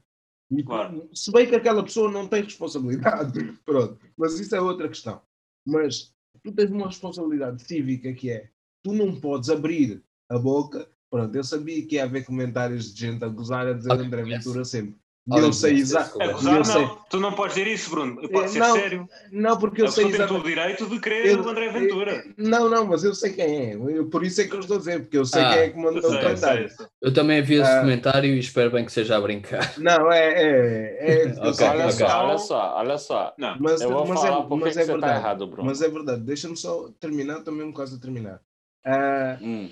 [0.51, 1.09] E Claro.
[1.15, 3.33] Se bem que aquela pessoa não tem responsabilidade,
[3.65, 5.21] pronto, mas isso é outra questão.
[5.67, 8.51] Mas tu tens uma responsabilidade cívica que é,
[8.83, 13.25] tu não podes abrir a boca, pronto, eu sabia que ia haver comentários de gente
[13.25, 14.23] a gozar a dizer Alguém André?
[14.25, 14.97] Ventura sempre.
[15.27, 15.73] E eu sei.
[15.73, 16.83] A Eu sei.
[16.83, 16.99] não.
[17.09, 18.17] Tu não podes dizer isso, Bruno.
[18.29, 19.09] Pode Eh, ser não, sério.
[19.33, 20.45] Não, porque A eu sei pessoa tem todo exatamente.
[20.45, 20.49] o
[20.85, 22.25] direito de querer Eu- o André Ventura.
[22.37, 23.75] Não, não, mas eu sei quem é.
[23.75, 25.71] Eu- por isso é que eu estou a dizer, porque eu sei Ah, quem é
[25.71, 26.69] que mandou Eu o comentário.
[26.69, 26.87] sei.
[27.01, 27.81] Eu também vi esse Ah.
[27.81, 29.73] comentário e espero bem que seja a brincar.
[29.79, 30.29] Não, é.
[30.29, 31.69] é, é eu Ok, sei.
[31.69, 31.93] Olha ok.
[31.93, 33.35] só, olha só, olha só.
[33.39, 33.57] Não.
[33.59, 35.19] Mas, Eu vou mas falar é, por que mas que é você tá verdade.
[35.21, 35.65] errado, Bruno.
[35.69, 36.21] Mas é verdade.
[36.21, 38.41] Deixa-me só terminar também um caso a terminar.
[38.85, 39.71] Ah, Hum.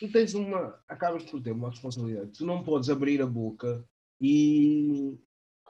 [0.00, 0.74] tu tens uma.
[0.88, 2.30] Acabas por ter uma responsabilidade.
[2.38, 3.84] Tu não podes abrir a boca
[4.20, 5.18] e,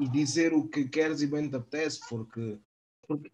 [0.01, 2.59] e dizer o que queres e bem te apetece, porque,
[3.07, 3.31] porque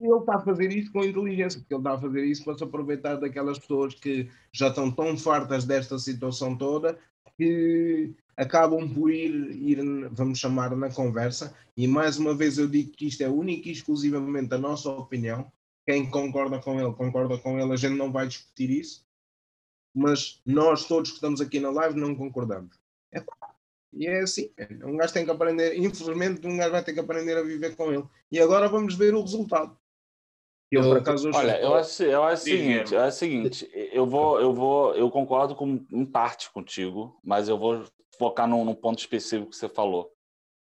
[0.00, 2.64] ele está a fazer isso com inteligência, porque ele está a fazer isso para se
[2.64, 6.98] aproveitar daquelas pessoas que já estão tão fartas desta situação toda
[7.36, 11.54] que acabam por ir, ir, vamos chamar, na conversa.
[11.76, 15.50] E mais uma vez eu digo que isto é única e exclusivamente a nossa opinião.
[15.86, 19.06] Quem concorda com ele, concorda com ele, a gente não vai discutir isso.
[19.94, 22.76] Mas nós todos que estamos aqui na live não concordamos.
[23.12, 23.45] É pá,
[23.96, 24.50] e é assim,
[24.84, 27.92] um gajo tem que aprender, infelizmente um gajo vai ter que aprender a viver com
[27.92, 28.04] ele.
[28.30, 29.76] E agora vamos ver o resultado.
[30.70, 33.18] Eu, Eu- por acaso, hoje Olha, eu acho, eu acho o seguinte, eu acho o
[33.18, 37.84] seguinte, eu vou, eu vou, eu concordo com em parte contigo, mas eu vou
[38.18, 40.12] focar num, num ponto específico que você falou.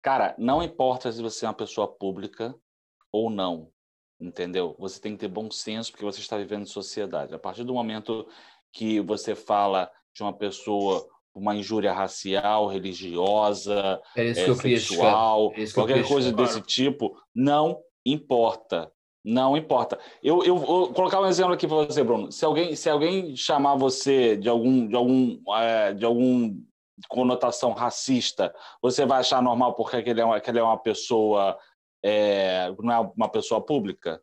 [0.02, 2.54] Cara, não importa se você é uma pessoa pública
[3.10, 3.72] ou não,
[4.20, 4.76] entendeu?
[4.78, 7.34] Você tem que ter bom senso porque você está vivendo em sociedade.
[7.34, 8.28] A partir do momento
[8.72, 11.08] que você fala de uma pessoa
[11.38, 14.54] uma injúria racial, religiosa, é, chegar.
[14.56, 18.90] sexual, É qualquer coisa desse tipo, não importa.
[19.24, 19.98] Não importa.
[20.22, 22.32] Eu, eu vou colocar um exemplo aqui para você, Bruno.
[22.32, 26.56] Se alguém, se alguém chamar você de algum, de algum, é, de algum
[27.08, 31.58] conotação racista, você vai achar normal porque aquele é uma, aquele é uma pessoa,
[32.02, 34.20] é, não é uma pessoa pública?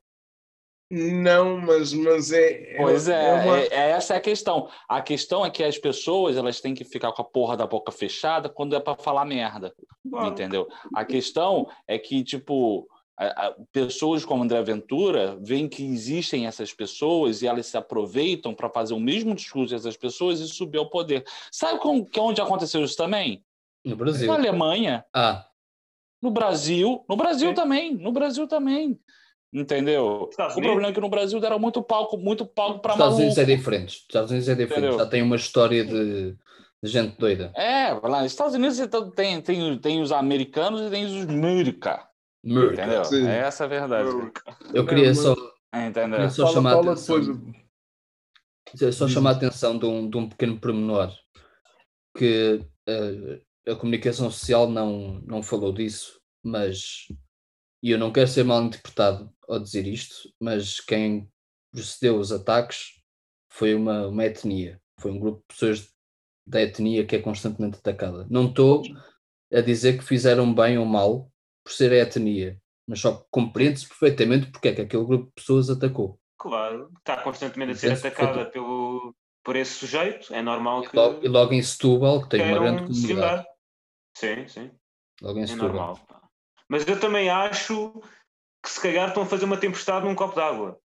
[0.92, 2.76] Não, mas, mas é.
[2.78, 4.70] Pois é, uma- é- é- essa é a questão.
[4.88, 7.92] A questão é que as pessoas elas têm que ficar com a porra da boca
[7.92, 9.74] fechada quando é para falar merda.
[10.08, 10.28] Claro.
[10.28, 10.68] Entendeu?
[10.94, 16.72] A questão é que, tipo, a- a- pessoas como André Ventura veem que existem essas
[16.72, 20.90] pessoas e elas se aproveitam para fazer o mesmo discurso dessas pessoas e subir ao
[20.90, 21.24] poder.
[21.52, 23.44] Sabe com, que onde aconteceu isso também?
[23.84, 24.28] No Brasil.
[24.28, 25.48] Na Alemanha, Ah,
[26.22, 27.56] no Brasil, no Brasil Sim.
[27.56, 29.00] também, no Brasil também.
[29.54, 30.28] Entendeu?
[30.30, 30.74] Estados o Unidos.
[30.74, 33.52] problema é que no Brasil deram muito palco, muito palco para Estados Unidos maluco.
[33.52, 33.92] é diferente.
[34.02, 34.84] Estados Unidos é diferente.
[34.88, 35.00] Entendeu?
[35.00, 36.32] Já tem uma história de,
[36.84, 37.54] de gente doida.
[37.56, 41.14] É, lá nos Estados Unidos você tá- tem, tem, tem os americanos e tem os
[41.30, 42.08] América.
[42.46, 42.74] America.
[42.84, 43.06] Entendeu?
[43.06, 43.28] Sim.
[43.28, 44.10] É essa a verdade.
[44.74, 45.36] Eu queria Não, só,
[45.74, 46.10] Entendeu?
[46.12, 47.20] queria só Fala- chamar a fala atenção.
[47.22, 47.66] depois.
[48.68, 51.14] Queria Só chamar a atenção de um, de um pequeno pormenor
[52.18, 53.42] que eh,
[53.72, 57.08] a comunicação social não, não falou disso, mas
[57.84, 61.30] e eu não quero ser mal interpretado ao dizer isto, mas quem
[61.72, 63.02] procedeu aos ataques
[63.52, 65.94] foi uma, uma etnia, foi um grupo de pessoas
[66.48, 68.28] da etnia que é constantemente atacada.
[68.30, 68.84] Não estou
[69.54, 71.32] a dizer que fizeram bem ou mal
[71.64, 75.70] por ser a etnia, mas só compreende-se perfeitamente porque é que aquele grupo de pessoas
[75.70, 76.20] atacou.
[76.38, 81.26] Claro, está constantemente a ser atacada pelo, por esse sujeito, é normal E que logo,
[81.26, 83.46] e logo em Setúbal, que tem uma grande comunidade.
[84.18, 84.72] Sim, sim.
[85.22, 85.68] Logo em É Setúbal.
[85.70, 86.08] normal.
[86.70, 88.02] Mas eu também acho
[88.66, 90.78] que se calhar estão a fazer uma tempestade num copo d'água.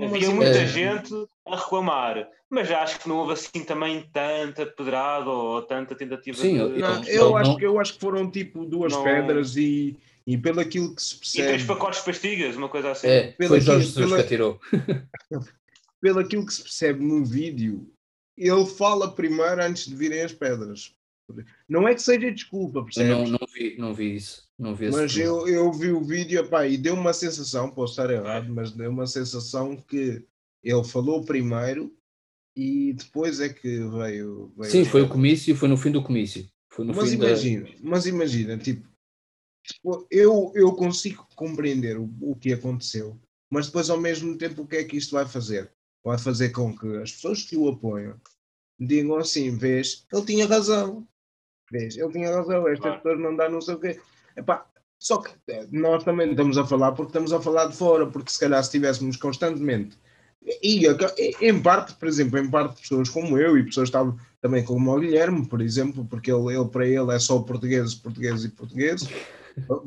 [0.00, 1.14] Havia muita é- gente
[1.46, 6.54] a reclamar, mas acho que não houve assim também tanta pedrada ou tanta tentativa Sim,
[6.54, 6.58] de.
[6.58, 9.96] eu- Não, eu, acho não- que, eu acho que foram tipo duas Não- pedras e,
[10.26, 11.48] e pelo aquilo que se E percebe.
[11.48, 13.06] três pacotes de pastilhas, uma coisa assim.
[13.06, 14.60] É, Pelo foi Jorge Jesus pela- que atirou.
[16.00, 17.88] pelo aquilo que se percebe no vídeo,
[18.36, 20.92] ele fala primeiro antes de virem as pedras.
[21.68, 23.10] Não é que seja desculpa, percebes?
[23.10, 24.48] não, não, vi, não vi isso.
[24.58, 28.10] Não vi Mas eu, eu vi o vídeo epá, e deu uma sensação, posso estar
[28.10, 30.24] errado, mas deu uma sensação que
[30.62, 31.94] ele falou primeiro
[32.56, 34.52] e depois é que veio.
[34.56, 36.48] veio Sim, foi o comício, foi no fim do comício.
[36.76, 38.88] Mas fim da- imagina, mas imagina, tipo,
[40.10, 44.76] eu, eu consigo compreender o, o que aconteceu, mas depois ao mesmo tempo o que
[44.76, 45.72] é que isto vai fazer?
[46.04, 48.18] Vai fazer com que as pessoas que o apoiam
[48.78, 51.06] digam assim, vês, ele tinha razão,
[51.70, 52.96] vês, ele tinha razão, estas Claro.
[53.02, 54.00] pessoas não dão não sei o quê.
[54.36, 54.66] Epá,
[54.98, 58.30] só que eh, nós também estamos a falar porque estamos a falar de fora, porque
[58.30, 59.96] se calhar se estivéssemos constantemente
[60.62, 64.64] e, e, em parte, por exemplo, em parte pessoas como eu e pessoas estavam também
[64.64, 68.48] como o Guilherme, por exemplo, porque ele, ele para ele é só portugueses, portugueses e
[68.50, 69.08] portugueses.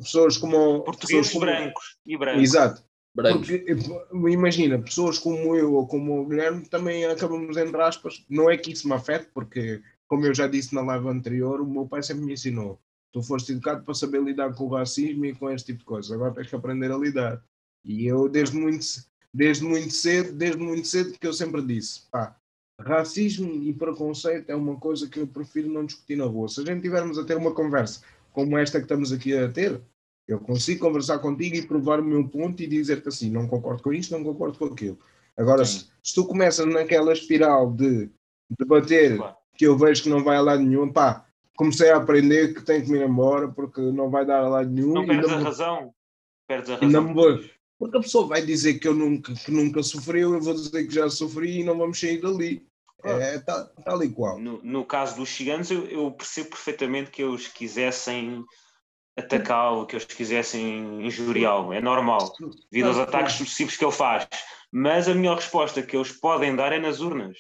[0.02, 2.44] Pessoas como Portugueses pessoas como- brancos e brancos.
[2.44, 2.84] Exato.
[3.16, 3.48] Brancos.
[3.50, 8.50] Porque, eh, imagina, pessoas como eu ou como o Guilherme também acabamos, entre aspas, não
[8.50, 9.82] é que isso me afete, porque,
[10.12, 12.78] como eu já disse na live anterior, o meu pai sempre me ensinou:
[13.14, 16.12] tu foste educado para saber lidar com o racismo e com este tipo de coisas,
[16.12, 17.42] agora tens que aprender a lidar.
[17.86, 18.86] E eu, desde muito,
[19.34, 22.36] desde muito cedo, desde muito cedo, que eu sempre disse: pá,
[22.78, 26.50] racismo e preconceito é uma coisa que eu prefiro não discutir na rua.
[26.50, 28.02] Se a gente tivermos a ter uma conversa
[28.34, 29.80] como esta que estamos aqui a ter,
[30.28, 33.94] eu consigo conversar contigo e provar o meu ponto e dizer-te assim, não concordo com
[33.94, 35.00] isto, não concordo com aquilo.
[35.38, 38.10] Agora, se, se tu começas naquela espiral de
[38.60, 39.41] debater Claro.
[39.62, 41.24] Que eu vejo que não vai a lado nenhum, pá,
[41.56, 44.68] comecei a aprender que tenho que me ir embora porque não vai dar a lado
[44.72, 44.92] nenhum.
[44.92, 45.94] Não perdes a me- razão.
[46.48, 47.04] Perdes a razão.
[47.04, 50.88] me Porque a pessoa vai dizer que eu nunca, que nunca sofreu, eu vou dizer
[50.88, 52.66] que já sofri e não vamos sair dali.
[53.04, 53.22] Claro.
[53.22, 54.40] É tal, tal e qual.
[54.40, 58.44] No, no caso dos ciganos, eu, eu percebo perfeitamente que eles quisessem
[59.16, 61.72] atacá-lo, que eles quisessem injuriá-lo.
[61.72, 62.34] É normal,
[62.72, 64.28] devido aos ataques sucessivos que ele faz.
[64.72, 67.38] Mas a melhor resposta que eles podem dar é nas urnas,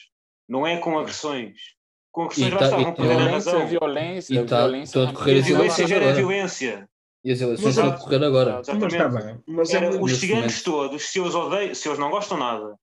[0.47, 1.80] não é com agressões.
[2.11, 3.67] Com E já tá- estavam e a perder a Violência, razão.
[3.67, 5.01] violência, E tá- violência.
[5.01, 6.15] a decorrer A violência eleições gera agora.
[6.17, 6.89] violência.
[7.23, 8.51] E as eleições Mas estão a decorrer agora.
[8.57, 9.25] Mas está Exatamente.
[9.25, 9.43] bem.
[9.47, 12.75] Mas é Era muito- os ciganos todos, se eles odeiam, se eles não gostam nada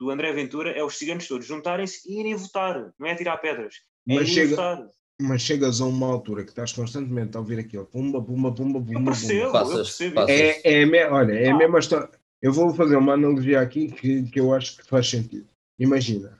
[0.00, 2.90] do André Ventura, é os ciganos todos juntarem-se e irem votar.
[2.98, 3.74] Não é tirar pedras.
[4.08, 4.86] É Mas chega- votar.
[5.20, 8.90] mas chegas a uma altura que estás constantemente a ouvir aquilo, pumba, pumba, pumba, pumba,
[8.90, 9.10] Eu pumba.
[9.12, 10.14] percebo, eu Passas- percebo.
[10.16, 10.30] passas.
[10.40, 10.60] isso.
[10.64, 11.58] É, é, olha, é a Ah.
[11.58, 12.10] mesma história.
[12.42, 15.46] Eu vou fazer uma analogia aqui que, que eu acho que faz sentido.
[15.78, 16.36] Imagina,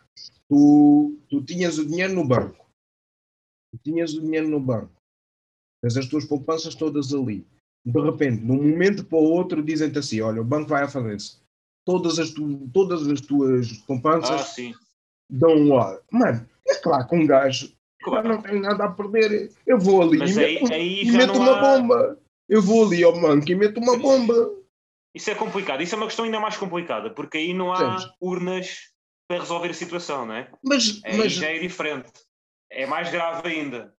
[0.52, 2.66] tu, tu tinhas o dinheiro no banco,
[3.72, 4.92] tu tinhas o dinheiro no banco,
[5.82, 7.46] tens as tuas poupanças todas ali.
[7.84, 10.88] De repente, de um momento para o outro, dizem-te assim: olha, o banco vai à
[10.88, 11.40] falência.
[11.84, 14.72] Todas as, tu, todas as tuas Ah, poupanças sim.
[15.28, 15.98] dão um ar.
[16.12, 17.72] Mano, é claro que um gajo
[18.02, 18.28] Claro.
[18.28, 19.50] não tenho nada a perder.
[19.66, 22.18] Eu vou ali Mas e aí- meto, aí meto uma há- bomba.
[22.48, 24.54] Eu vou ali ao banco e meto uma bomba.
[25.14, 25.82] Isso é complicado.
[25.82, 28.14] Isso é uma questão ainda mais complicada, porque aí não há Percebes?
[28.20, 28.91] urnas
[29.32, 30.50] para resolver a situação, não é?
[30.62, 32.12] Mas, Aí mas já é diferente.
[32.70, 33.94] É mais grave ainda.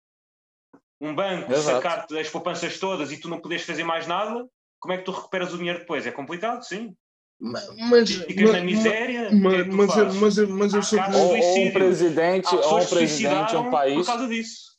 [1.02, 4.48] Um banco sacar-te as poupanças todas e tu não podes fazer mais nada,
[4.80, 6.06] como é que tu recuperas o dinheiro depois?
[6.06, 6.96] É complicado, sim.
[7.40, 9.30] mas, mas, Ficas na miséria.
[9.32, 12.56] o é mas, tu mas, eu, mas, eu, mas eu sou Ou, ou um presidente,
[12.56, 13.96] ou um presidente, um país.
[13.96, 14.74] por causa disso.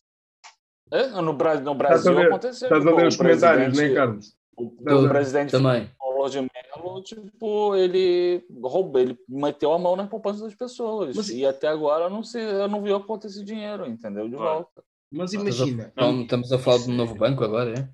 [0.92, 1.34] É, no, no
[1.74, 2.68] Brasil aconteceu.
[2.68, 4.36] estás a o os comentários, né, Carlos?
[4.57, 5.09] O, o não.
[5.09, 5.90] presidente Também.
[6.25, 11.16] Paulo de Mello, tipo, ele roubou, ele meteu a mão na poupança das pessoas.
[11.16, 14.29] Mas- E até agora eu não sei, eu não vi a conta esse dinheiro, entendeu?
[14.29, 14.55] De Claro.
[14.61, 14.85] volta.
[15.11, 17.89] Mas imagina, Então, estamos a falar de um novo banco agora, é?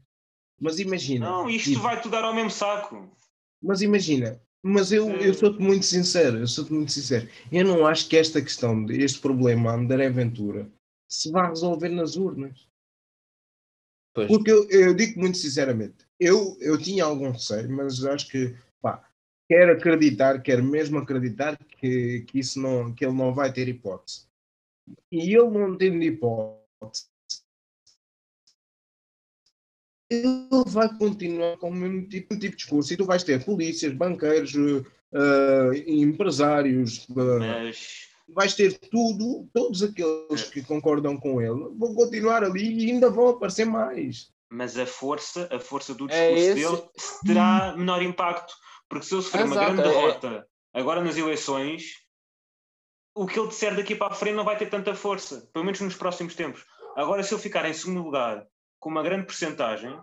[0.59, 1.29] mas imagina.
[1.29, 3.11] Não, isto tipo, vai-te dar ao mesmo saco.
[3.63, 7.29] Mas imagina, mas eu, eu sou-te muito sincero, eu sou-te muito sincero.
[7.53, 10.71] Eu não acho que esta questão, este problema, André Ventura,
[11.09, 12.67] se vá resolver nas urnas.
[14.15, 14.29] Pois.
[14.29, 19.03] Porque eu, eu digo muito sinceramente, eu, eu tinha algum receio, mas acho que, pá,
[19.49, 24.27] quero acreditar, quero mesmo acreditar que, que, isso não, que ele não vai ter hipótese.
[25.11, 27.07] E ele não tendo hipótese,
[30.11, 32.93] ele vai continuar com o mesmo tipo, tipo de discurso.
[32.93, 34.53] E tu vais ter polícias, banqueiros,
[35.13, 42.45] eh, empresários, eh, Mas vais ter tudo, todos aqueles que concordam com ele vão continuar
[42.45, 44.33] ali e ainda vão aparecer mais.
[44.51, 46.91] Mas a força, a força do É discurso esse- dele
[47.27, 48.53] terá menor impacto.
[48.89, 51.93] Porque se ele sofrer uma Exato, grande é- derrota agora nas eleições,
[53.15, 55.81] o que ele disser daqui para a frente não vai ter tanta força, pelo menos
[55.81, 56.65] nos próximos tempos.
[56.97, 58.45] Agora, se ele ficar em segundo lugar
[58.81, 59.97] com uma grande percentagem,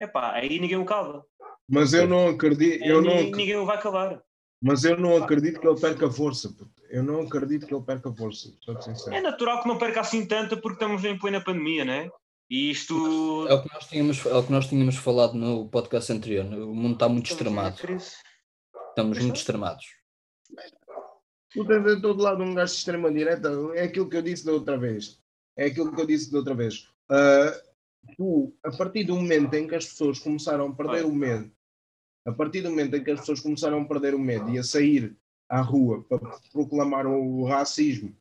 [0.00, 1.24] epá, aí ninguém o cala.
[1.68, 4.20] Mas eu não acredito, Aí eu não, ninguém, ninguém o vai calar.
[4.60, 6.52] mas eu não acredito que ele perca força.
[6.90, 8.48] Eu não acredito que ele perca força.
[9.12, 12.10] É natural que não perca assim tanta porque estamos em plena pandemia, né?
[12.50, 13.46] E isto.
[13.48, 16.44] É o, que nós tínhamos, é o que nós tínhamos falado no podcast anterior.
[16.44, 17.76] O mundo está muito extremado.
[18.88, 19.86] Estamos muito extremados.
[21.50, 24.52] Tu tens em todo lado um gajo de extrema-direita, é aquilo que eu disse da
[24.52, 25.22] outra vez.
[25.56, 26.90] É aquilo que eu disse da outra vez.
[27.08, 27.52] Ah,
[28.16, 31.50] tu, a partir do momento em que as pessoas começaram a perder o medo,
[32.26, 34.64] a partir do momento em que as pessoas começaram a perder o medo e a
[34.64, 35.16] sair
[35.48, 36.18] à rua para
[36.52, 38.16] proclamar o racismo,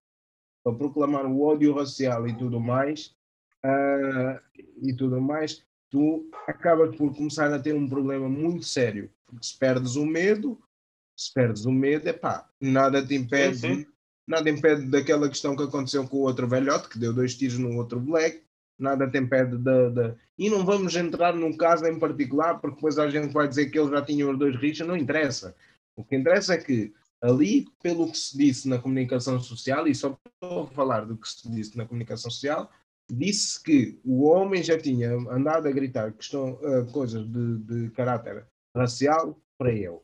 [0.64, 3.16] para proclamar o ódio racial e tudo mais,
[3.64, 4.42] ah,
[4.82, 9.10] e tudo mais, tu acabas por começar a ter um problema muito sério.
[9.26, 10.60] Porque se perdes o medo,
[11.18, 13.86] se perdes o medo, é pá, nada te impede, Sim, sim.
[14.28, 17.76] nada impede daquela questão que aconteceu com o outro velhote, que deu dois tiros no
[17.78, 18.42] outro black,
[18.78, 19.90] nada te impede da.
[19.90, 23.70] da- E não vamos entrar num caso em particular, porque depois a gente vai dizer
[23.70, 25.56] que eles já tinham os dois rixas, não interessa.
[25.96, 26.92] O que interessa é que
[27.22, 31.30] ali, pelo que se disse na comunicação social, e só estou a falar do que
[31.30, 32.70] se disse na comunicação social,
[33.14, 38.46] disse que o homem já tinha andado a gritar questão, ah, coisas de, de caráter
[38.76, 40.00] racial para ele.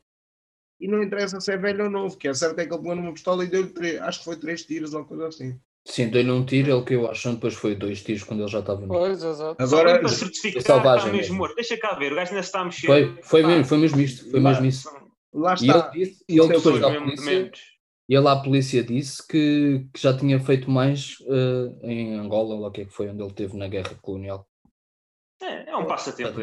[0.79, 2.95] E não interessa se é velho ou novo, que é certo é que ele pegou
[2.95, 5.59] numa pistola e deu-lhe três, acho que foi três tiros ou coisa assim.
[5.85, 8.59] Sim, dei-lhe um tiro, ele que eu acho, depois foi dois tiros quando ele já
[8.59, 8.87] estava no.
[8.87, 9.61] Pois, exato.
[9.61, 11.55] Agora, para certificar é selvagem que está mesmo morto.
[11.55, 12.87] Deixa cá ver, o gajo ainda está a mexer.
[12.87, 14.89] Foi, foi, mesmo, foi mesmo isto, foi Lá- mesmo isso.
[15.33, 15.91] lá E está.
[15.93, 17.51] ele, disse, e ele é depois mesmo polícia.
[18.09, 22.67] E ele à polícia disse que, que já tinha feito mais eh, em Angola, lá
[22.67, 24.47] o que é que foi, onde ele esteve na guerra colonial.
[25.41, 26.39] É, é um passatempo.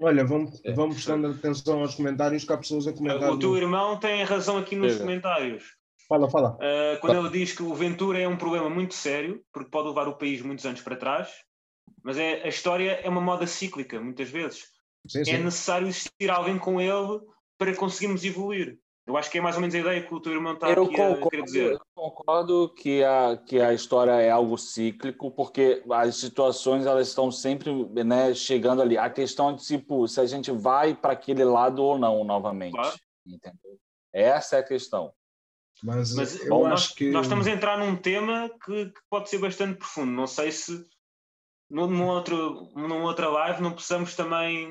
[0.00, 0.72] Olha, vamos, É.
[0.72, 3.30] vamos prestando atenção aos comentários que há pessoas a comentar.
[3.30, 5.04] O teu no- irmão tem razão aqui nos Diga.
[5.04, 5.64] comentários.
[6.08, 6.54] Fala, fala.
[6.56, 10.06] Uh, quando ele diz que o Ventura é um problema muito sério, porque pode levar
[10.06, 11.28] o país muitos anos para trás,
[12.02, 14.64] mas é, a história é uma moda cíclica, muitas vezes.
[15.08, 15.38] Sim, É sim.
[15.42, 17.20] necessário existir alguém com ele
[17.58, 18.78] para conseguirmos evoluir.
[19.06, 20.84] Eu acho que é mais ou menos a ideia que o teu irmão está Eu
[20.84, 21.72] aqui a querer concordo, dizer.
[21.74, 27.30] eu concordo que a, que a história é algo cíclico, porque as situações elas estão
[27.30, 27.72] sempre
[28.04, 28.98] né, chegando ali.
[28.98, 32.72] A questão é tipo, se a gente vai para aquele lado ou não novamente.
[32.74, 32.96] Claro.
[33.24, 33.78] Entendeu?
[34.12, 35.12] Essa é a questão.
[35.84, 37.10] Mas, Mas eu bom, acho nós, que.
[37.10, 40.10] nós estamos a entrar num tema que, que pode ser bastante profundo.
[40.10, 40.84] Não sei se
[41.70, 44.68] num, outro, numa outra live não possamos também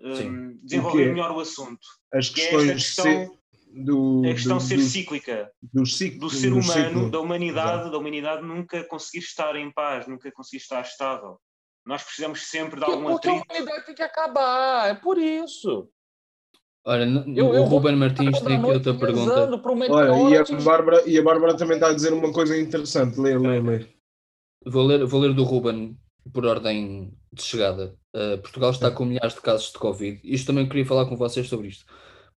[0.00, 0.58] um, Sim.
[0.62, 1.80] desenvolver melhor o assunto.
[2.12, 3.39] as Que é esta questões questão, se-
[3.72, 7.10] do, a questão do, de ser do, cíclica, do ciclo, do ser humano, ciclo.
[7.10, 11.38] da humanidade, da humanidade nunca conseguir estar em paz, nunca conseguir estar estável.
[11.86, 13.52] Nós precisamos sempre de Porque, algum porque a atrito.
[13.52, 15.88] humanidade tem que acabar, é por isso.
[16.84, 17.04] Olha,
[17.36, 19.50] Eu- o eu Ruben Martins tem aqui outra pergunta.
[19.90, 23.20] Olha, e a, Bárbara, e a Bárbara também está a dizer uma coisa interessante.
[23.20, 23.86] Lê, lê, lê.
[24.64, 25.96] Vou ler, vou ler do Ruben
[26.32, 27.94] por ordem de chegada.
[28.14, 30.20] Uh, Portugal está com milhares de casos de Covid.
[30.24, 31.84] Isto também queria falar com vocês sobre isto.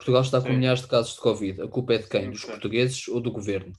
[0.01, 0.57] Portugal está com Sim.
[0.57, 1.61] milhares de casos de Covid.
[1.61, 2.23] A culpa é de quem?
[2.23, 3.71] Sim, Dos portugueses ou do governo?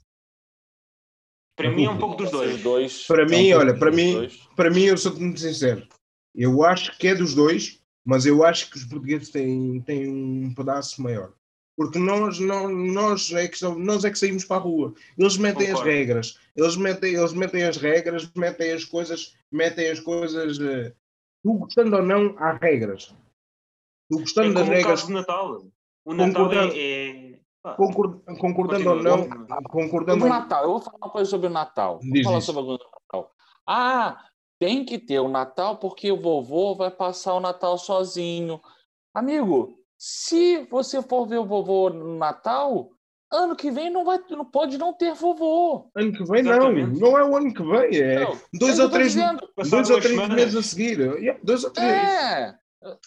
[1.57, 2.63] Para mim é um pouco dos dois.
[2.63, 3.07] Dois.
[3.07, 4.37] Para é um mim, olha, para mim- dois.
[4.57, 5.87] Para mim, eu sou muito sincero.
[6.35, 10.55] Eu acho que é dos dois, mas eu acho que os portugueses têm, têm um
[10.55, 11.33] pedaço maior.
[11.77, 14.95] Porque nós, não, nós, é que, nós é que saímos para a rua.
[15.19, 15.89] Eles metem Concordo.
[15.91, 16.39] as regras.
[16.55, 20.61] Eles metem, eles metem as regras, metem as coisas, metem as coisas.
[20.61, 20.95] eh,
[21.43, 23.07] tu gostando ou não, há regras.
[24.11, 25.67] Tu É gostando das como o regras, caso do Natal.
[26.05, 26.73] O Natal Concordando.
[26.75, 26.79] é.
[26.79, 29.29] é- pá, concor- concordando ou não,
[29.71, 32.01] concordando o Natal, eu vou falar uma coisa sobre o Natal.
[32.03, 32.53] Vou Diz falar isso.
[32.53, 32.73] sobre do
[33.13, 33.31] Natal.
[33.67, 34.25] Ah,
[34.59, 38.61] tem que ter o Natal porque o vovô vai passar o Natal sozinho.
[39.15, 42.91] Amigo, se você for ver o vovô no Natal,
[43.33, 45.89] ano que vem não vai, não pode não ter vovô.
[45.95, 46.53] Ano que vem, não.
[46.53, 47.01] Exatamente.
[47.01, 47.97] Não é o ano que vem.
[48.01, 49.49] É Não, dois é ou o três, dizendo.
[49.57, 50.35] Dois ou três semanas.
[50.37, 50.99] meses a seguir.
[51.19, 51.91] Yeah, dois ou três.
[51.93, 52.59] É.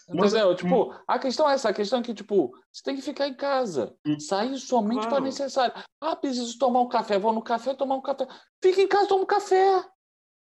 [0.10, 0.56] Mas- Entendeu?
[0.56, 3.34] Tipo, a questão é essa, a questão é que, tipo, você tem que ficar em
[3.34, 3.96] casa.
[4.06, 4.20] Hum.
[4.20, 5.10] Sair somente Claro.
[5.16, 5.74] para necessário.
[6.02, 8.28] Ah, preciso tomar um café, vou no café tomar um café.
[8.64, 9.84] Fica em casa, toma um café.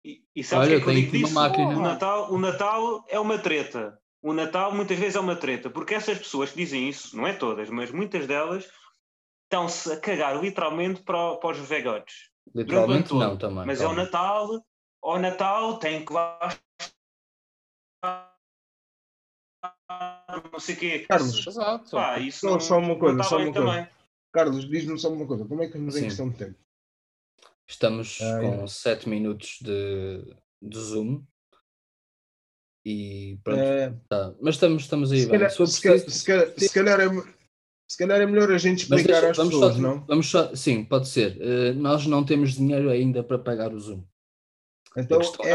[0.03, 1.34] E, e sabes Olha, o que é que disso?
[1.34, 1.69] máquina.
[1.77, 3.97] O Natal, o Natal é uma treta.
[4.21, 7.34] O Natal muitas vezes é uma treta, porque essas pessoas que dizem isso, não é
[7.34, 8.69] todas, mas muitas delas,
[9.43, 12.29] estão-se a cagar literalmente para, para os vegotes.
[12.53, 13.65] Literalmente não também.
[13.65, 13.93] Mas é o.
[13.93, 14.63] Natal,
[15.01, 16.38] ao Natal tem que lá
[20.51, 20.99] não sei o quê.
[21.07, 21.91] Carlos, Exato.
[21.91, 23.67] Pá, isso Só- não, só uma coisa, não está só uma coisa.
[23.71, 23.87] também.
[24.33, 25.45] Carlos, diz-me só uma coisa.
[25.45, 26.05] Como é que estamos em Sim.
[26.05, 26.55] questão de tempo?
[27.67, 31.23] Estamos Ah, com 7 minutos de, de Zoom.
[32.85, 34.33] E pronto, Eh, tá.
[34.41, 35.31] mas estamos, estamos aí se, bem.
[35.39, 37.07] calhar, Se se, calhar, se, calhar, se calhar é,
[37.87, 40.05] se calhar é melhor a gente explicar deixa- às vamos pessoas, só, não?
[40.05, 41.37] vamos só, sim, pode ser.
[41.39, 44.03] Eh, nós não temos dinheiro ainda para pagar o Zoom.
[44.97, 45.45] Então, questão-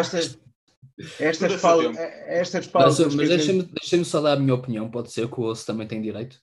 [1.21, 1.99] estas, pau- tempo.
[1.99, 3.15] estas Mas, pausas.
[3.15, 5.87] mas gente- deixa-me deixa só dar a minha opinião, pode ser que o osso também
[5.87, 6.37] tem direito.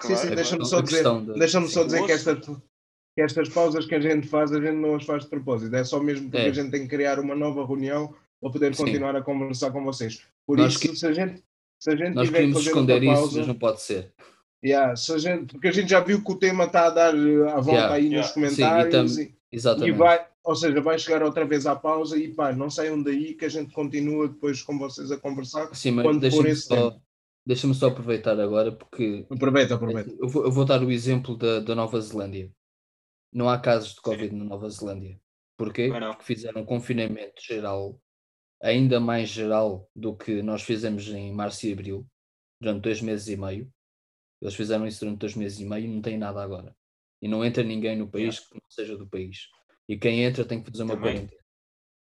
[0.00, 0.36] Sim, sim, Claro.
[0.36, 1.86] deixa-me só dizer, de- deixa-me só sim.
[1.86, 5.22] dizer que estas, que estas pausas que a gente faz, a gente não as faz
[5.24, 5.74] de propósito.
[5.76, 6.48] É só mesmo porque É.
[6.48, 8.84] a gente tem que criar uma nova reunião para poder Sim.
[8.84, 10.22] continuar a conversar com vocês.
[10.46, 11.42] Por Nós isso, que- se a gente,
[11.80, 13.80] se a gente Nós tiver que queríamos fazer esconder outra isso, pausa, mas não pode
[13.82, 14.12] ser.
[14.64, 17.14] yeah, se a gente, porque a gente já viu que o tema está a dar
[17.14, 17.94] eh, a volta Yeah.
[17.94, 18.26] aí nos Yeah.
[18.26, 19.96] Sim, e comentários tam- e, e Exatamente.
[19.98, 23.44] vai, ou seja, vai chegar outra vez à pausa e pá, não saiam daí que
[23.44, 25.72] a gente continua depois com vocês a conversar.
[25.74, 27.02] Sim, mas quando for deixa-me esse só, tempo.
[27.46, 30.10] deixa só aproveitar agora, porque Aproveita, aproveita.
[30.18, 32.52] eu vou, eu vou dar o exemplo da, da Nova Zelândia.
[33.32, 35.18] Não há casos de Covid na Nova Zelândia.
[35.56, 35.88] Porquê?
[35.88, 36.12] Não.
[36.12, 38.00] Porque fizeram um confinamento geral,
[38.60, 42.06] ainda mais geral do que nós fizemos em março e abril,
[42.60, 43.70] durante dois meses e meio.
[44.40, 46.74] Eles fizeram isso durante dois meses e meio e não tem nada agora.
[47.20, 49.48] E não entra ninguém no país que não seja do país.
[49.92, 51.12] E quem entra tem que fazer uma Também.
[51.16, 51.42] quarentena.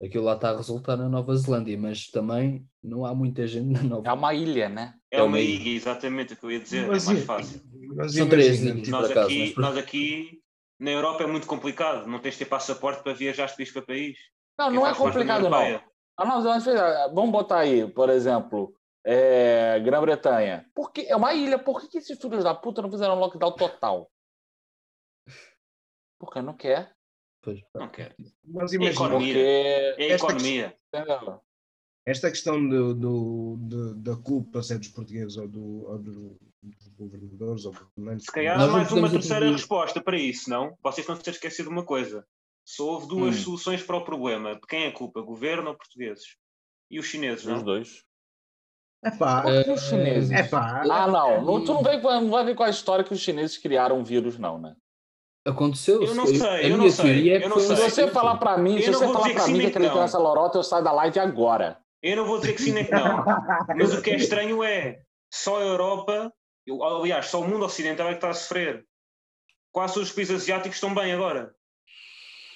[0.04, 3.82] Aquilo lá está a resultar na Nova Zelândia, mas também não há muita gente na
[3.82, 4.94] Nova É uma ilha, né?
[5.10, 6.86] É É uma uma ilha, exatamente o que eu ia dizer.
[6.86, 7.62] Mas é mais fácil.
[7.96, 8.88] mas São três ilhas.
[8.88, 10.42] Nós acaso, aqui, mas nós aqui
[10.78, 12.06] na Europa é muito complicado.
[12.06, 14.18] Não tens de ter passaporte para viajar de país para país.
[14.58, 15.58] Não, Quem não é complicado, não.
[15.58, 15.84] Europeia.
[16.18, 20.68] Ah, não, mas, eh, vamos botar aí, por exemplo, é, Grã-Bretanha.
[20.74, 21.58] Por que- É uma ilha.
[21.58, 24.10] Por que, que esses filhos da puta não fizeram lockdown total?
[26.18, 26.92] Porque não quer.
[27.54, 27.60] Pois.
[27.74, 28.14] Não quero.
[28.44, 29.36] Mas a imagina, economia?
[29.38, 30.76] É economia.
[32.06, 36.88] Esta questão do, do, do- da culpa ser dos portugueses ou, do, ou do- dos
[36.96, 38.26] governadores ou governantes.
[38.26, 40.76] Se calhar há mais uma terceira atribuir- resposta para isso, não?
[40.82, 42.24] Vocês estão a esquecer de uma coisa.
[42.66, 43.42] Só houve duas Hum.
[43.42, 44.54] soluções para o problema.
[44.54, 45.20] De quem é a culpa?
[45.22, 46.36] Governo ou portugueses?
[46.90, 47.62] E os chineses, Os não?
[47.62, 48.02] dois.
[49.04, 50.30] É pá, os chineses?
[50.32, 50.82] é pá.
[50.90, 51.44] Ah, não.
[51.44, 54.04] não tu não vai, não vai ver com a história que os chineses criaram um
[54.04, 54.74] vírus, não, né?
[55.48, 56.02] Aconteceu.
[56.02, 57.76] Eu não se- sei, a eu não sei, é eu não Se um sei.
[57.76, 58.12] você acidente.
[58.12, 59.94] falar pra mim, Eu se não você vou falar pra sim mim que que acredita
[59.94, 60.02] não.
[60.02, 61.78] nessa lorota, eu saio da live agora.
[62.02, 63.24] Eu não vou dizer que sim nem que não.
[63.76, 65.00] Mas o que é estranho é
[65.32, 66.32] só a Europa,
[66.66, 68.84] eu- aliás, só o mundo ocidental é que está a sofrer.
[69.72, 71.54] Quase todos os países asiáticos estão bem agora.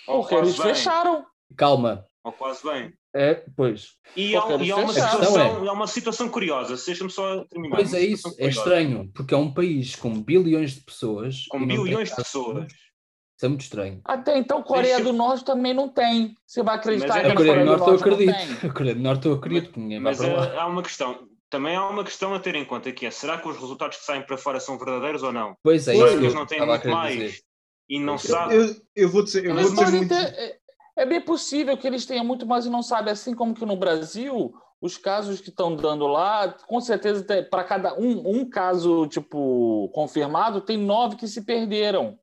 [0.06, 0.66] Ou Porque eles bem.
[0.74, 1.24] fecharam.
[1.56, 2.04] Calma.
[2.24, 2.92] Ou quase bem.
[3.14, 3.88] É, pois.
[4.16, 6.76] E há, eles e há uma, situação, há uma situação curiosa.
[6.86, 7.76] Deixa-me só terminar.
[7.76, 8.58] Pois é isso, é curiosa.
[8.58, 11.44] estranho, porque é um país com bilhões de pessoas.
[11.50, 12.72] Com bilhões de pessoas.
[12.72, 14.00] Isso é muito estranho.
[14.04, 16.34] Até então, Coreia Deixa- do Norte também não tem.
[16.46, 18.32] Você vai acreditar Mas é que A na Coreia do Norte eu acredito.
[18.66, 20.46] A Coreia do Norte eu acredito que ninguém vai Mas para lá.
[20.46, 21.28] eh, há uma questão.
[21.50, 24.04] Também há uma questão a ter em conta que é, será que os resultados que
[24.04, 25.54] saem para fora são verdadeiros ou não?
[25.62, 27.40] Pois é, isso eu não têm muito mais dizer.
[27.90, 28.56] e não Eu- sabem.
[28.56, 30.14] Eu, eu vou dizer, eu Eles vou dizer muito.
[30.14, 30.56] é,
[30.96, 33.12] é bem possível que eles tenham muito mais e não sabem.
[33.12, 37.94] Assim como que no Brasil, os casos que estão dando lá, com certeza, para cada
[37.98, 42.18] um, um caso tipo confirmado, tem nove que se perderam.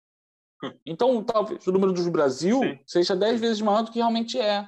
[0.86, 2.80] Então, talvez o número do Brasil Sim.
[2.86, 4.68] seja dez vezes maior do que realmente é.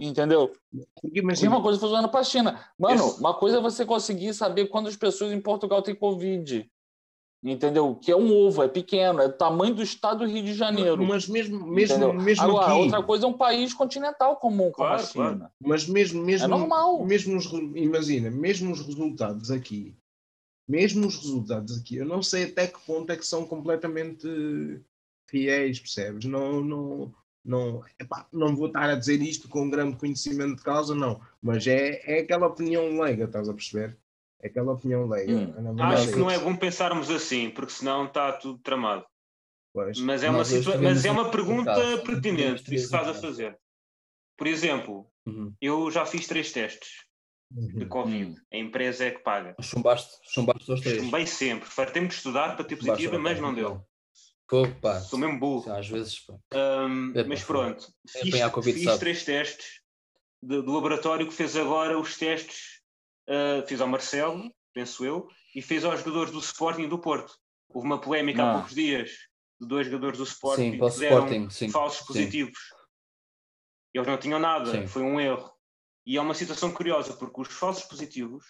[0.00, 0.52] Entendeu?
[0.94, 2.64] Porque A imagina, mesma coisa funcionando para a China.
[2.78, 3.18] Mano, Isso.
[3.18, 6.70] uma coisa é você conseguir saber quantas pessoas em Portugal têm Covid.
[7.42, 7.94] Entendeu?
[7.94, 11.04] Que é um ovo, é pequeno, é do tamanho do estado do Rio de Janeiro.
[11.06, 12.12] mas mesmo, mesmo, entendeu?
[12.12, 15.12] mesmo Agora, aqui, outra coisa é um país continental como, como a China.
[15.38, 15.52] claro.
[15.60, 17.04] mas mesmo, mesmo, É normal.
[17.06, 19.94] mesmo os, imagina, mesmo os resultados aqui,
[20.68, 24.26] mesmo os resultados aqui, eu não sei até que ponto é que são completamente
[25.30, 26.24] fiéis, percebes?
[26.24, 27.14] Não, não,
[27.44, 31.68] não, epá, não vou estar a dizer isto com grande conhecimento de causa, não, mas
[31.68, 33.96] é, é aquela opinião leiga, estás a perceber?
[34.40, 35.32] É aquela opinião leiga.
[35.32, 35.82] Hum.
[35.82, 39.04] Acho que não é bom pensarmos assim, porque senão está tudo tramado.
[39.72, 39.98] Pois.
[39.98, 41.80] Mas é uma, situa- mas é um uma pergunta caso.
[41.82, 43.58] Tivemos pertinente, isso três que estás a fazer.
[44.36, 45.52] Por exemplo, Uhum.
[45.60, 47.04] eu já fiz três testes
[47.50, 47.88] de Uhum.
[47.88, 48.30] Covid.
[48.32, 48.36] Hum.
[48.52, 49.56] A empresa é que paga.
[49.60, 51.02] Chumbaste, chumbaste os três.
[51.02, 51.68] Chumbei sempre.
[51.68, 53.84] Fartei-me de estudar para ter Chumbaste, positiva, mas não deu.
[54.80, 55.00] Pá.
[55.00, 55.70] Sou mesmo burro.
[55.72, 56.24] Às vezes.
[56.54, 57.84] Ahm, É, mas pronto,
[58.14, 58.34] É, fiz,
[58.64, 58.98] fiz sabe.
[59.00, 59.80] três testes
[60.42, 62.77] de- do laboratório que fez agora os testes.
[63.28, 67.32] Ah, fiz ao Marcelo, penso eu, e fez aos jogadores do Sporting e do Porto.
[67.68, 68.54] Houve uma polémica há Ah.
[68.54, 69.10] poucos dias
[69.60, 71.68] de dois jogadores do Sporting Sim, que deram Sporting, sim.
[71.68, 72.06] falsos sim.
[72.06, 72.58] positivos.
[73.92, 75.52] Eles não tinham nada, foi um erro.
[76.06, 78.44] E é uma situação curiosa, porque os falsos positivos,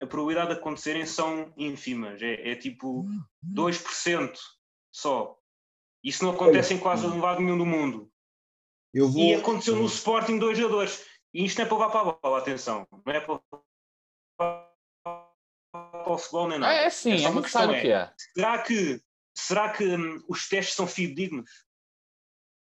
[0.00, 2.20] a probabilidade de acontecerem são ínfimas.
[2.22, 3.04] É, é tipo
[3.42, 4.38] 2%
[4.92, 5.36] só.
[6.04, 8.10] Isso não acontece em quase um lado nenhum do mundo.
[8.92, 11.04] Eu vou, E aconteceu no Sporting dois jogadores.
[11.32, 12.86] E isto não é para levar para a bola, atenção.
[12.90, 13.40] Não é para,
[16.10, 16.74] para o futebol nem nada.
[16.74, 18.10] É, é sim, só a uma gente questão sabe o que é.
[18.34, 19.00] Será que,
[19.34, 21.50] será que hum, os testes são fidedignos?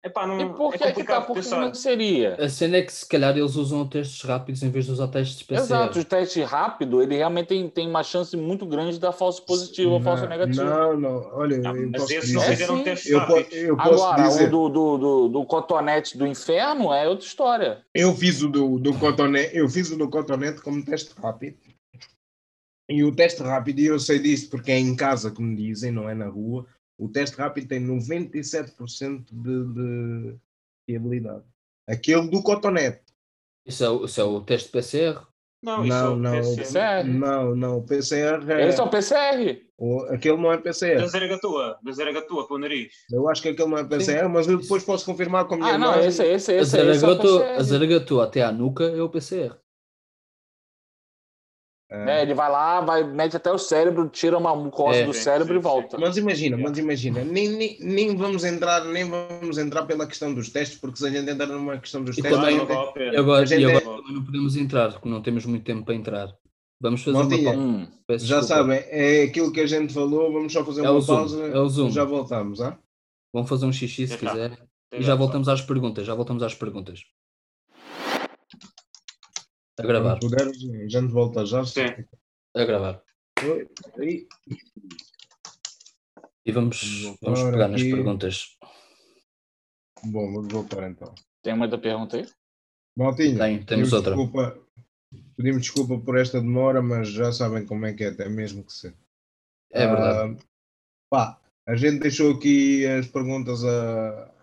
[0.04, 1.60] Epá, não, E por é que é que tá complicado por pensar.
[1.60, 2.36] não seria?
[2.36, 5.42] A cena é que se calhar eles usam testes rápidos em vez de usar testes
[5.42, 5.60] PCR.
[5.64, 9.44] Exato, o teste rápido, ele realmente tem, tem uma chance muito grande de dar falso
[9.44, 10.62] positivo ou falso Não, negativo.
[10.64, 12.52] Não, não, olha, Não, eu posso esses não dizer.
[12.52, 12.84] fizeram sim.
[12.84, 13.52] testes Eu, po- rápidos.
[13.54, 17.84] eu posso Agora, dizer, o do, do, do, do cotonete do inferno é outra história.
[17.92, 21.58] eu fiz o do, do cotonete, eu fiz o do cotonete como teste rápido.
[22.90, 25.92] E o teste rápido, e eu sei disso porque é em casa que me dizem,
[25.92, 26.66] não é na rua.
[26.98, 30.36] O teste rápido tem 97% de, de
[30.86, 31.44] fiabilidade.
[31.88, 33.02] Aquele do cotonete.
[33.66, 35.20] Isso é, o- isso é o teste PCR?
[35.62, 36.56] Não, isso é Não, o não, PCR.
[36.56, 37.08] PCR.
[37.08, 39.62] não, não, o PCR é, Esse é o PCR.
[39.76, 41.06] o- aquele não é Da PCR.
[41.08, 42.92] Zaragatua, da Zaragatua para o nariz.
[43.12, 45.74] Eu acho que aquele não é PCR, mas eu depois posso confirmar com a minha
[45.74, 47.62] Ah, não, esse, esse, A esse, esse é o zaragatua, a PCR.
[47.64, 49.56] zaragatua até à nuca é o PCR.
[51.90, 55.06] É, ele vai lá, vai, mete até o cérebro, tira uma mucosa É.
[55.06, 55.96] do Sim, cérebro sim, e volta.
[55.98, 60.50] Mas imagina, mas imagina, nem, nem, nem vamos entrar, nem vamos entrar pela questão dos
[60.50, 62.76] testes, porque se a gente entrar numa questão dos E testes, também- não não tem-
[62.76, 63.14] vale a pena.
[63.14, 65.94] E agora, gente e é- agora não podemos entrar, porque não temos muito tempo para
[65.94, 66.28] entrar.
[66.80, 67.58] Vamos fazer Maltinha, uma pausa.
[67.66, 67.88] Hum.
[68.06, 68.62] Peço já desculpa.
[68.62, 71.42] sabem, é aquilo que a gente falou, vamos só fazer É uma o Zoom, pausa,
[71.46, 71.90] é o Zoom.
[71.90, 72.78] já voltamos, ah?
[73.32, 74.52] Vamos fazer um xixi se quiser.
[74.92, 76.06] E já voltamos às perguntas.
[76.06, 77.00] Já voltamos às perguntas.
[79.78, 80.18] A gravar.
[80.18, 81.64] Quando puderes, a gente volta já.
[81.64, 82.04] Sim.
[82.56, 83.02] A gravar.
[86.44, 87.90] E vamos, Vamos pegar nas aqui.
[87.90, 88.56] perguntas.
[90.04, 91.14] Bom, vamos voltar então.
[91.42, 92.26] Tem uma outra pergunta aí?
[92.96, 94.16] Maltinha, Tem, temos pedimos outra.
[94.16, 94.58] Desculpa,
[95.36, 98.72] pedimos desculpa por esta demora, mas já sabem como é que é, até mesmo que
[98.72, 98.94] ser.
[99.70, 100.36] É verdade.
[100.40, 100.44] Ah,
[101.10, 104.34] pá, a gente deixou aqui as perguntas a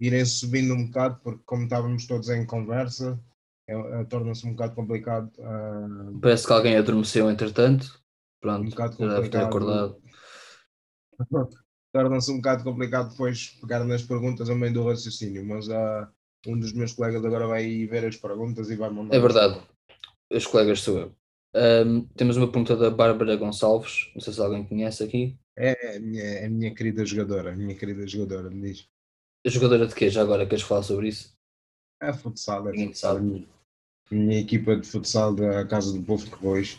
[0.00, 3.18] irem subindo um bocado, porque como estávamos todos em conversa,
[3.66, 5.30] é- é- torna-se um bocado complicado.
[5.40, 8.02] ah, Parece que alguém adormeceu entretanto.
[8.40, 9.46] Pronto, um bocado já deve ter complicado.
[9.46, 10.02] acordado.
[11.92, 16.10] Torna-se um bocado complicado depois pegar nas perguntas ao meio do raciocínio, mas ah,
[16.46, 19.16] um dos meus colegas agora vai ver as perguntas e vai mandar.
[19.16, 19.62] É verdade.
[20.30, 21.14] Os colegas sou eu.
[21.54, 24.10] Ahm, temos uma pergunta da Bárbara Gonçalves.
[24.14, 25.38] Não sei se alguém conhece aqui.
[25.56, 28.88] É a minha, é a minha querida jogadora, a minha querida jogadora, me diz.
[29.46, 30.10] A jogadora de quê?
[30.10, 31.32] Já agora queres falar sobre isso?
[32.02, 33.16] É futsal, é futsal.
[33.16, 33.48] sabe.
[34.10, 36.78] Minha, equipa de futsal da Casa do Povo de Reis.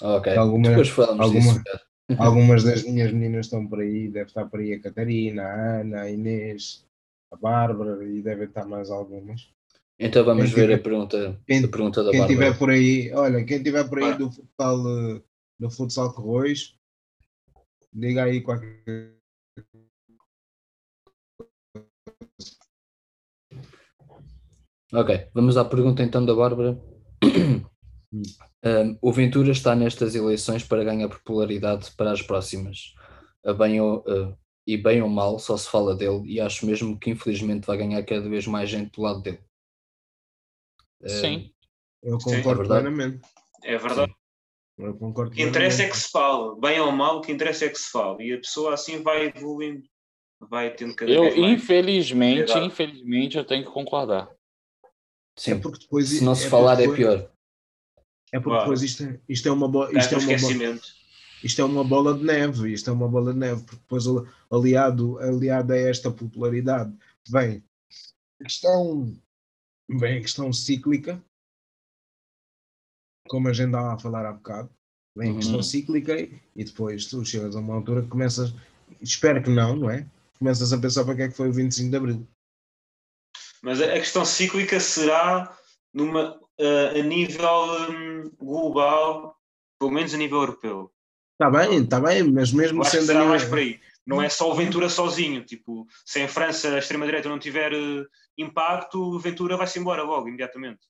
[0.00, 0.36] Ok.
[0.36, 1.64] Alguma- Depois falamos alguma- disso.
[2.18, 6.00] Algumas das minhas meninas estão por aí, deve estar por aí a Catarina, a Ana,
[6.02, 6.84] a Inês,
[7.32, 9.48] a Bárbara e devem estar mais algumas.
[9.98, 12.38] Então vamos Quem ver a tiver- pergunta, quem- a pergunta da Quem Bárbara.
[12.46, 14.18] tiver por aí, olha, quem tiver por aí Bora.
[14.18, 14.78] do futsal,
[15.16, 15.22] eh,
[15.58, 16.78] do futsal Corroios,
[17.90, 19.14] diga aí qualquer
[24.94, 26.80] Ok, vamos à pergunta então da Bárbara.
[28.64, 32.94] Um, o Ventura está nestas eleições para ganhar popularidade para as próximas.
[33.44, 34.36] A bem ou, uh,
[34.66, 38.02] e bem ou mal só se fala dele e acho mesmo que infelizmente vai ganhar
[38.04, 39.40] cada vez mais gente do lado dele.
[41.02, 41.50] Um, Sim.
[42.02, 42.36] Eu Sim.
[42.36, 42.82] concordo É verdade.
[42.82, 43.26] plenamente.
[43.64, 44.14] É verdade.
[44.78, 45.90] Eu concordo O que interessa é plenamente.
[45.90, 48.28] que se fale, bem ou mal, o que interessa é que se fale.
[48.28, 49.82] E a pessoa assim vai evoluindo,
[50.40, 51.52] vai tendo cada Eu, vez mais.
[51.52, 54.30] infelizmente, infelizmente, eu tenho que concordar.
[55.36, 57.30] É Sim, porque depois se não se é falar é porque- pior.
[58.32, 59.88] É porque depois isto, é- isto é uma bola.
[59.96, 60.78] Isto é
[61.44, 64.26] isto é uma bola de neve, isto é uma bola de neve, porque depois ali-
[64.50, 66.96] aliado, aliado a esta popularidade
[67.28, 67.62] vem
[68.40, 69.14] a questão,
[69.88, 71.22] vem a questão cíclica,
[73.28, 74.70] como a gente estava a falar há bocado,
[75.16, 75.38] vem a Uhum.
[75.38, 78.54] questão cíclica e, e depois tu chegas a uma altura que começas,
[79.00, 80.06] espero que não, não é?
[80.38, 82.26] Começas a pensar para que é que foi o 25 de Abril.
[83.64, 85.50] Mas a questão cíclica será
[85.92, 89.36] numa, eh, a nível hum, global,
[89.78, 90.90] pelo menos a nível europeu.
[91.40, 93.80] Está bem, está bem, mas mesmo acho que sendo a será nível- mais por aí.
[94.06, 95.42] Não é só o Ventura sozinho.
[95.46, 98.04] Tipo, se em França a extrema-direita não tiver eh,
[98.36, 100.80] impacto, o Ventura vai-se embora logo, imediatamente.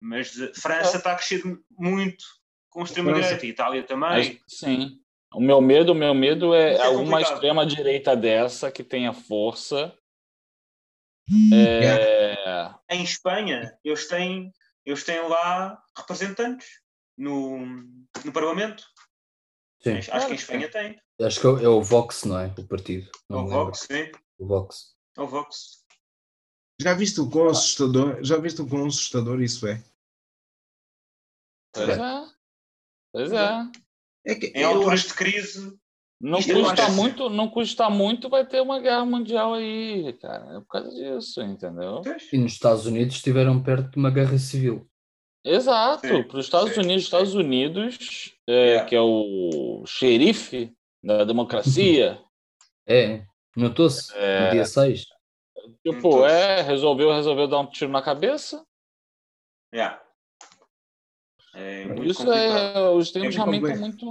[0.00, 1.42] Mas eh, França está a crescer
[1.78, 2.24] muito
[2.70, 3.44] com a extrema-direita.
[3.44, 4.08] E Itália também.
[4.08, 4.98] Mas, sim.
[5.34, 7.34] O meu medo, o meu medo é é alguma complicado.
[7.34, 9.94] extrema direita dessa que tenha força.
[11.52, 14.52] É, Em Espanha, eles têm,
[14.84, 16.68] eles têm lá representantes
[17.16, 17.58] no,
[18.24, 18.82] no Parlamento.
[19.82, 19.92] Sim.
[19.98, 21.00] Acho acho que em Espanha tem.
[21.22, 22.46] Acho que é o- é o Vox, não é?
[22.58, 23.08] O partido.
[23.08, 23.48] É Não o.
[23.48, 24.10] Vox, sim.
[24.38, 24.94] O Vox.
[25.16, 25.80] É o Vox.
[26.80, 29.82] Já viste o quão assustador, já viste o quão assustador isso é?
[31.72, 31.96] pois é.
[33.12, 33.48] Pois é.
[34.26, 35.78] É que Em eu alturas de crise,
[36.20, 40.56] Não custa acho- muito, não custa muito, vai ter uma guerra mundial aí, cara.
[40.56, 42.02] É por causa disso, entendeu?
[42.32, 44.86] E nos Estados Unidos estiveram perto de uma guerra civil.
[45.42, 47.06] Exato, Sim, para os Estados sim, Unidos, sim.
[47.06, 48.88] Estados Unidos, é, Yeah.
[48.88, 52.20] que é o xerife da democracia,
[52.86, 53.24] É,
[53.56, 54.46] notou-se É.
[54.46, 55.04] no dia 6.
[55.86, 58.62] Tipo, é, resolveu, resolveu dar um tiro na cabeça.
[59.72, 60.02] Yeah.
[61.54, 62.78] É muito Isso complicado.
[62.78, 62.90] é.
[62.90, 64.06] Os tempos É realmente estão muito.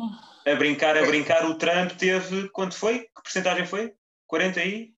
[0.45, 2.49] A brincar, a brincar, o Trump teve.
[2.49, 2.99] Quanto foi?
[2.99, 3.91] Que porcentagem foi?
[4.27, 4.91] 40 aí?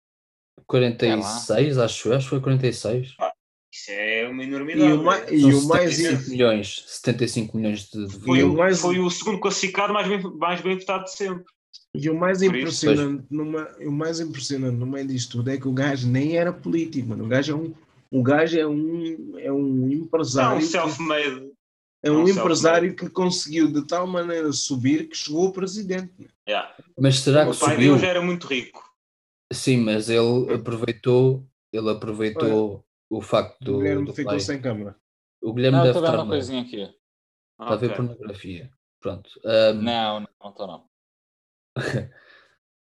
[0.68, 3.16] 46, acho eu, acho que foi 46.
[3.72, 4.92] Isso é uma E enormidade.
[4.94, 5.34] o, ma- é.
[5.36, 9.10] e o mais 75 milhões, 75 milhões de, de Foi, E o mais- foi o
[9.10, 11.46] segundo classificado mais bem, mais bem votado de sempre.
[11.94, 15.58] E o mais Por isso, impressionante, numa, o mais impressionante no meio disto tudo é
[15.58, 17.26] que o gajo nem era político, mano.
[17.26, 17.74] O gajo é um,
[18.12, 20.58] o gajo é um, é um empresário.
[20.58, 21.49] um que- self-made.
[22.04, 26.30] É um um empresário que conseguiu de tal maneira subir que chegou a presidente.
[26.47, 26.76] Yeah.
[26.97, 27.93] Mas será que O pai subiu?
[27.93, 28.84] dele já era muito rico.
[29.52, 34.39] Sim, mas ele aproveitou, ele aproveitou o facto O do, Guilherme do ficou pai.
[34.39, 34.95] sem câmara.
[35.41, 36.82] O Guilherme Não, deve estar uma coisinha aqui.
[36.82, 38.72] Está a ver pornografia.
[39.02, 39.30] Pronto.
[39.45, 40.86] Ahm, Não, não, não tô não.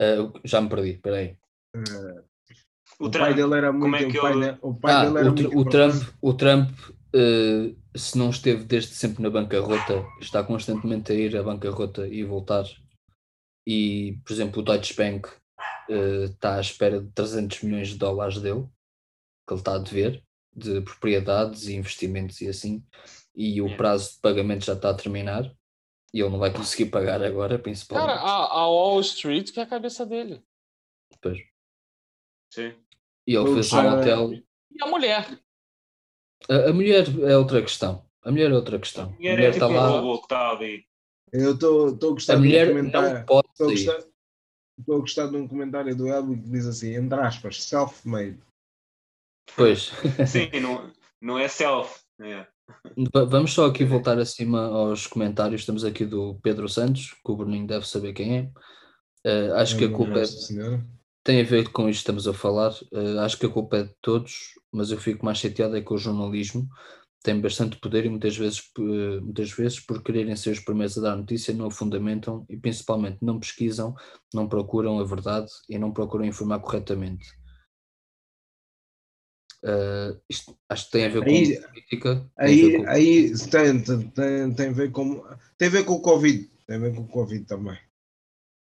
[0.00, 1.36] ah, já me perdi, espera aí.
[3.00, 3.24] O, O, Trump.
[3.26, 4.04] pai dele era como muito.
[4.04, 6.02] é que o, pai ele- de- o pai Ah, dele era o, muito o Trump,
[6.22, 6.70] o Trump
[7.14, 12.24] eh, se não esteve desde sempre na bancarrota, está constantemente a ir à bancarrota e
[12.24, 12.64] voltar.
[13.64, 15.28] E, por exemplo, o Deutsche Bank
[15.88, 18.66] eh, está à espera de 300 milhões de dólares dele,
[19.46, 22.84] que ele está a dever, de propriedades e investimentos e assim.
[23.34, 25.54] E o prazo de pagamento já está a terminar.
[26.12, 28.06] E ele não vai conseguir pagar agora, principalmente.
[28.06, 30.40] Cara, a, a Wall Street que é a cabeça dele.
[31.20, 31.38] Pois.
[32.52, 32.72] Sim.
[33.26, 34.32] E ele fez um hotel.
[34.32, 35.44] E a mulher.
[36.50, 38.04] A, a mulher é outra questão.
[38.22, 39.14] A mulher é outra questão.
[39.18, 39.88] A E era mulher tipo está um lá.
[39.88, 40.84] robô que está ali.
[41.32, 43.18] Eu estou a gostar A de um mulher comentário.
[43.18, 43.84] não pode Estou a sair.
[43.86, 44.08] gostar,
[44.78, 48.38] estou a gostar de um comentário do Elby que diz assim, entre aspas, self-made.
[49.56, 49.92] Pois.
[50.26, 50.90] Sim, não,
[51.20, 52.00] não é self.
[52.20, 52.46] É.
[53.12, 55.62] Va- Vamos só aqui voltar acima aos comentários.
[55.62, 58.50] Estamos aqui do Pedro Santos, que o Bruninho deve saber quem é.
[59.26, 60.84] Eh, acho que a culpa é- senhora.
[61.24, 62.72] Tem a ver com isto que estamos a falar.
[62.92, 65.94] Eh, acho que a culpa é de todos, mas eu fico mais chateado é com
[65.94, 66.68] o jornalismo.
[67.22, 71.00] Tem bastante poder e muitas vezes, eh, muitas vezes, por quererem ser os primeiros a
[71.00, 73.94] dar notícia, não a fundamentam e principalmente não pesquisam,
[74.34, 77.26] não procuram a verdade e não procuram informar corretamente.
[79.64, 82.30] Eh, isto acho que tem a ver com Aí- política.
[82.36, 85.24] tem a ver Aí, com- aí tem, tem, tem, tem a ver com
[85.56, 86.50] tem a ver com o Covid.
[86.66, 87.78] Tem a ver com o Covid também.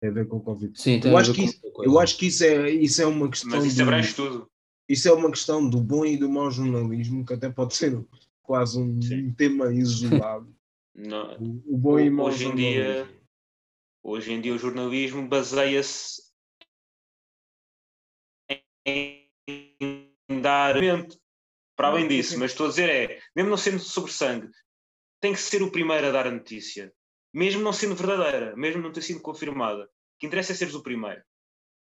[0.01, 0.81] Tem a ver com o Covid.
[0.81, 1.49] Sim, tem Eu a acho ver que com
[1.83, 1.85] isso-.
[1.85, 4.51] Eu acho que isso é, isso é uma questão Mas isso do- abrange tudo.
[4.89, 8.05] isso é uma questão do bom e do mau jornalismo, que até pode ser
[8.43, 9.33] quase um, Sim.
[9.33, 10.55] tema isolado.
[10.95, 13.19] Não- O, o bom e mau Hoje em dia- jornalismo.
[14.05, 16.23] Hoje em dia o jornalismo baseia-se
[18.87, 19.29] em
[20.41, 20.75] dar
[21.77, 24.49] para além disso, mas estou a dizer é, mesmo não sendo sobre sangue,
[25.21, 26.93] tem que ser o primeiro a dar a notícia,
[27.33, 29.85] mesmo não sendo verdadeira, mesmo não ter sido confirmada.
[29.85, 31.23] O que interessa é seres o primeiro.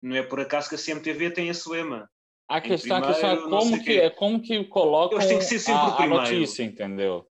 [0.02, 2.08] Não é por acaso que a CMTV tem esse lema.
[2.48, 5.44] A questão, a questão é primeiro, como que, é como que colocam Eles têm que
[5.44, 6.22] ser sempre o a, a primeiro.
[6.22, 7.26] notícia, entendeu?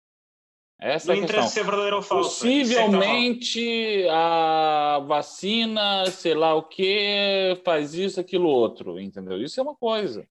[0.80, 2.02] Essa Não é a interessa se é verdadeiro ou.
[2.02, 2.24] Isso é mal.
[2.24, 9.42] Possivelmente a vacina, sei lá o que, faz isso, aquilo, outro, entendeu?
[9.42, 10.28] Isso é uma coisa.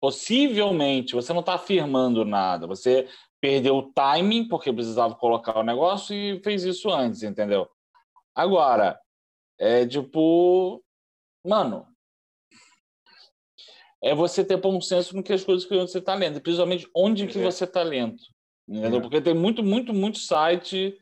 [0.00, 3.08] Possivelmente, você não está afirmando nada, você
[3.40, 7.68] perdeu o timing porque precisava colocar o negócio e fez isso antes, entendeu?
[8.34, 9.00] Agora,
[9.58, 10.82] é tipo,
[11.44, 11.86] mano,
[14.02, 17.26] é você ter bom senso no que as coisas que você está lendo, principalmente onde
[17.26, 17.42] que É.
[17.42, 18.16] você está lendo.
[18.68, 18.98] Entendeu?
[18.98, 19.02] É.
[19.02, 20.96] Porque tem muito, muito, muito site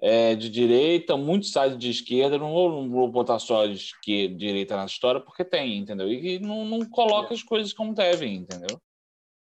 [0.00, 2.38] é, de direita, muito site de esquerda.
[2.38, 6.12] Não vou, não vou botar só de esquerda, direita na história, porque tem, entendeu?
[6.12, 8.78] E não, não coloca as coisas como devem, entendeu?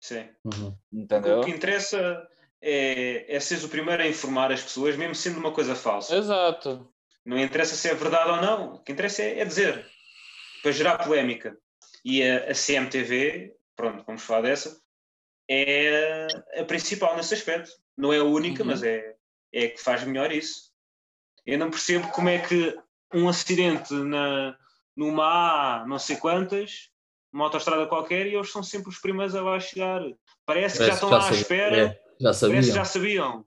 [0.02, 0.28] Sim.
[0.44, 0.76] Uhum.
[0.92, 1.42] Entendeu?
[1.42, 2.28] O que interessa
[2.62, 6.16] é, é seres o primeiro a informar as pessoas, mesmo sendo uma coisa falsa.
[6.16, 6.88] Exato.
[7.26, 8.74] Não interessa se é verdade ou não.
[8.76, 9.86] O que interessa é, é dizer,
[10.62, 11.58] para gerar polémica.
[12.06, 14.80] E a, a CMTV, pronto, vamos falar dessa,
[15.50, 16.28] é
[16.58, 17.70] a principal nesse aspecto.
[17.98, 18.70] Não é a única, Uhum.
[18.70, 19.16] mas é,
[19.54, 20.72] é a que faz melhor isso.
[21.46, 22.78] Eu não percebo como é que
[23.14, 24.58] um acidente na,
[24.96, 26.90] numa A, não sei quantas,
[27.32, 30.02] uma autostrada qualquer, e eles são sempre os primeiros a lá chegar.
[30.46, 31.78] Parece que já Parece estão que lá à espera.
[31.88, 32.76] é, já Parece que sabiam.
[32.76, 33.46] já sabiam.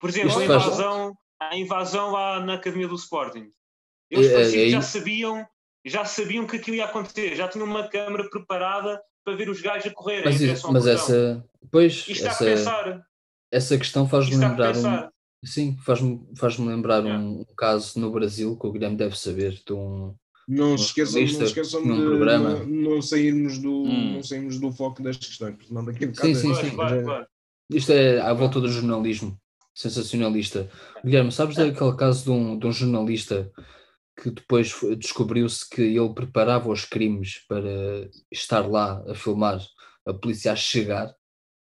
[0.00, 3.50] Por exemplo, Isto a faz- invasão, a invasão lá na Academia do Sporting.
[4.10, 5.46] Eles É, é, é já sabiam,
[5.84, 9.86] já sabiam que aquilo ia acontecer, já tinham uma câmara preparada para ver os gajos
[9.90, 10.24] a correrem.
[10.24, 13.06] Mas, isso- mas essa, pois, Isto está a essa, pensar.
[13.52, 15.08] essa questão faz-me lembrar um,
[15.44, 17.22] sim, faz-me faz-me lembrar Yeah.
[17.22, 20.14] um, um caso no Brasil que o Guilherme deve saber de um
[20.48, 22.50] Não Um se esqueçam, não esqueçam de programa.
[22.64, 24.14] não, não sairmos do, Hum.
[24.14, 26.70] não sairmos do foco das questões, senão daqui a Sim, bocado sim, é- sim.
[26.74, 27.26] claro, claro.
[27.70, 29.38] Isto é à volta do jornalismo
[29.74, 30.68] sensacionalista.
[31.04, 33.50] Guilherme, sabes daquele caso de um, de um jornalista
[34.20, 39.60] que depois descobriu-se que ele preparava os crimes para estar lá a filmar
[40.06, 41.14] a polícia a chegar.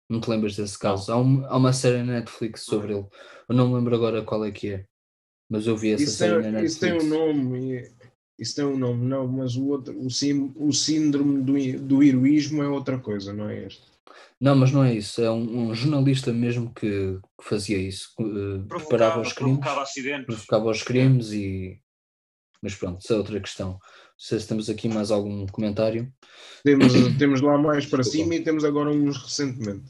[0.10, 1.12] Não te lembras desse caso?
[1.12, 3.06] Há, um- há uma série na Netflix sobre ele.
[3.48, 4.86] Eu não me lembro agora qual é que é.
[5.50, 6.72] Mas eu vi essa Isso série na tem, Netflix.
[6.72, 7.92] isso tem um nome.
[8.38, 12.64] Isso tem um nome, não, mas o, outro, o, sim, o síndrome do, do heroísmo
[12.64, 13.93] é outra coisa, não é este?
[14.44, 15.22] Não, mas não é isso.
[15.22, 18.10] É um, um jornalista mesmo que, que fazia isso.
[18.20, 19.54] eh, preparava os crimes.
[19.60, 20.26] provocava acidentes.
[20.26, 21.80] provocava os crimes e.
[22.62, 23.70] Mas pronto, isso é outra questão.
[23.72, 23.80] Não
[24.18, 26.14] sei se temos aqui mais algum comentário.
[26.62, 28.24] Temos, temos lá mais para Desculpa.
[28.26, 29.90] cima e temos agora uns recentemente.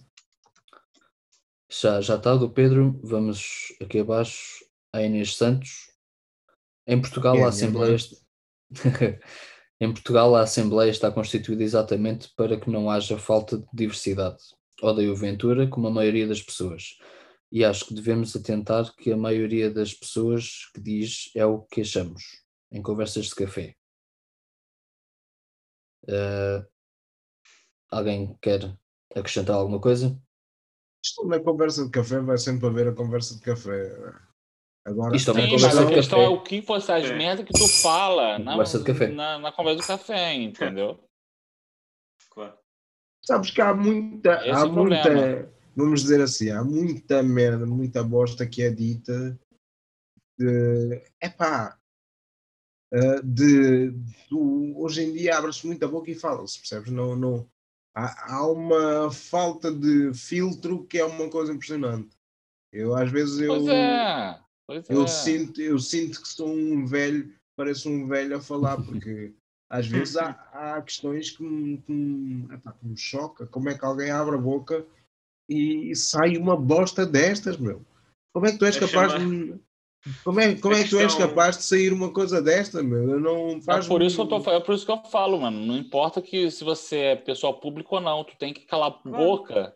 [1.72, 3.00] Já, já está do Pedro.
[3.04, 4.64] Vamos aqui abaixo.
[4.94, 5.90] A Inês Santos.
[6.86, 7.98] Em Portugal, É, a Assembleia.
[9.80, 14.42] em Portugal, a Assembleia está constituída exatamente para que não haja falta de diversidade.
[14.82, 16.98] Odeio Ventura, como a maioria das pessoas.
[17.52, 21.82] E acho que devemos atentar que a maioria das pessoas que diz é o que
[21.82, 22.24] achamos,
[22.72, 23.76] em conversas de café.
[26.08, 26.66] Eh,
[27.90, 28.76] alguém quer
[29.16, 30.20] acrescentar alguma coisa?
[31.04, 33.94] Isto na conversa de café vai sempre haver a conversa de café.
[34.86, 36.26] Agora, Isto é uma Sim, conversa mas de a questão café.
[36.26, 37.16] é o que fosse as É.
[37.16, 39.08] merdas que tu fala na Conversa de café.
[39.08, 41.00] Na, na conversa do café, entendeu?
[42.30, 42.58] Claro.
[43.24, 45.54] Sabes que há muita, Esse há é o muita, problema.
[45.76, 49.40] vamos dizer assim, há muita merda, muita bosta que é dita
[50.38, 51.80] de, epá,
[52.92, 53.92] eh, de,
[54.30, 56.92] do- hoje em dia abre-se muita boca e fala-se, percebes?
[56.92, 57.48] Não, não,
[57.96, 62.18] há, há uma falta de filtro que é uma coisa impressionante.
[62.72, 64.43] Eu às vezes eu, Pois é.
[64.90, 65.08] Eu é.
[65.08, 69.34] sinto, eu sinto que sou um velho, pareço um velho a falar, porque
[69.70, 73.46] às vezes há, há questões que me, que, me, epá, que me choca.
[73.48, 74.86] Como é que alguém abre a boca
[75.50, 77.82] e sai uma bosta destas, meu?
[78.34, 79.60] Como é que tu és É capaz chamar- de.
[80.24, 83.12] Como é, como A é que tu és capaz de sair uma coisa desta, meu?
[83.12, 85.40] Eu não faz É por, isso que eu tô, é por isso que eu falo,
[85.40, 85.66] mano.
[85.66, 89.10] Não importa que se você é pessoa pública ou não, tu tem que calar a
[89.10, 89.74] boca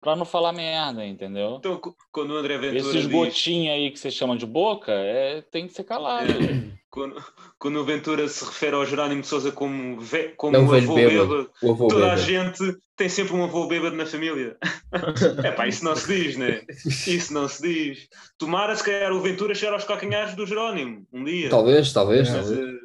[0.00, 1.56] pra não falar merda, entendeu?
[1.58, 5.42] Então, quando o André Ventura Esses diz, gotinhos aí que você chama de boca, é,
[5.50, 6.32] tem que ser calado.
[6.32, 6.80] É.
[6.90, 7.22] quando,
[7.58, 10.84] quando o Ventura se refere ao Jerónimo de Souza como, ve, como É um velho
[10.84, 11.28] avô bêbado.
[11.28, 12.22] bêbado, O avô toda a bêbado.
[12.22, 14.56] gente tem sempre um avô bêbado na família.
[15.44, 16.62] É pá, isso não se diz, né?
[16.84, 18.08] Isso não se diz.
[18.38, 21.48] Tomara se calhar o Ventura chegar aos calcanhares do Jerónimo um dia.
[21.50, 22.32] Talvez, talvez, É.
[22.32, 22.68] Mas, talvez.
[22.68, 22.78] eh,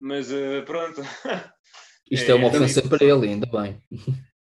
[0.00, 1.02] mas eh, pronto.
[2.10, 3.76] Isto é uma é, ofensa é, para ele, ainda bem.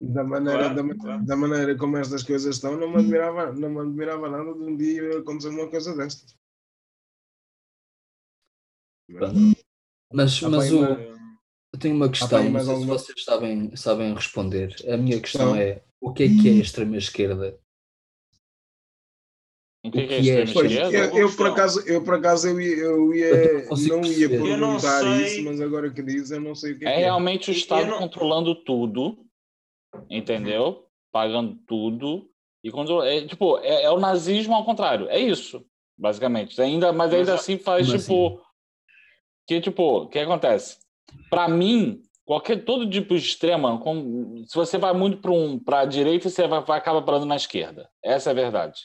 [0.01, 1.27] Da maneira, Claro, da, claro.
[1.27, 4.77] da maneira como estas coisas estão, não me admirava, não me admirava nada de um
[4.77, 6.37] dia acontecer uma coisa destas.
[10.13, 11.01] Mas, Há mas bem o, uma-
[11.73, 14.75] eu tenho uma questão, não mais sei se alguma- vocês sabem, sabem responder.
[14.89, 15.57] A minha questão Não.
[15.57, 17.59] é: o que é que é a extrema-esquerda?
[19.85, 20.97] O que, O que é que é Pois, esquerda?
[20.97, 24.29] eu, eu, por acaso, eu por acaso eu ia, eu ia- Eu não não ia
[24.29, 25.27] não perguntar sei.
[25.27, 27.05] isso, mas agora que diz eu não sei o que é, É que é.
[27.05, 29.25] realmente o Estado não- controlando tudo,
[30.11, 30.87] entendeu?
[31.13, 32.29] Pagando tudo.
[32.63, 33.03] E quando.
[33.03, 35.09] É, tipo, é, é o nazismo ao contrário.
[35.09, 35.65] É isso,
[35.97, 36.61] basicamente.
[36.61, 38.41] Ainda, mas ainda Mas, assim faz, tipo.
[39.47, 40.79] Que, tipo, o que acontece?
[41.31, 45.85] Para mim, qualquer todo tipo de extrema, com- se você vai muito para um, a
[45.87, 47.89] direita, você vai, vai acaba parando na esquerda.
[48.05, 48.83] Essa é a verdade.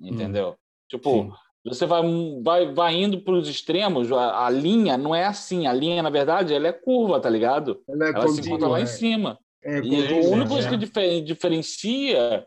[0.00, 0.56] Entendeu?
[0.88, 1.32] Tipo, Sim.
[1.64, 2.02] você vai,
[2.42, 5.66] vai, vai indo para os extremos, a, a linha não é assim.
[5.66, 7.82] A linha, na verdade, ela é curva, tá ligado?
[7.86, 9.38] Ela é Ela se encontra lá é, em cima.
[9.62, 10.70] É E a contínua, única coisa é.
[10.70, 12.46] que difer- diferencia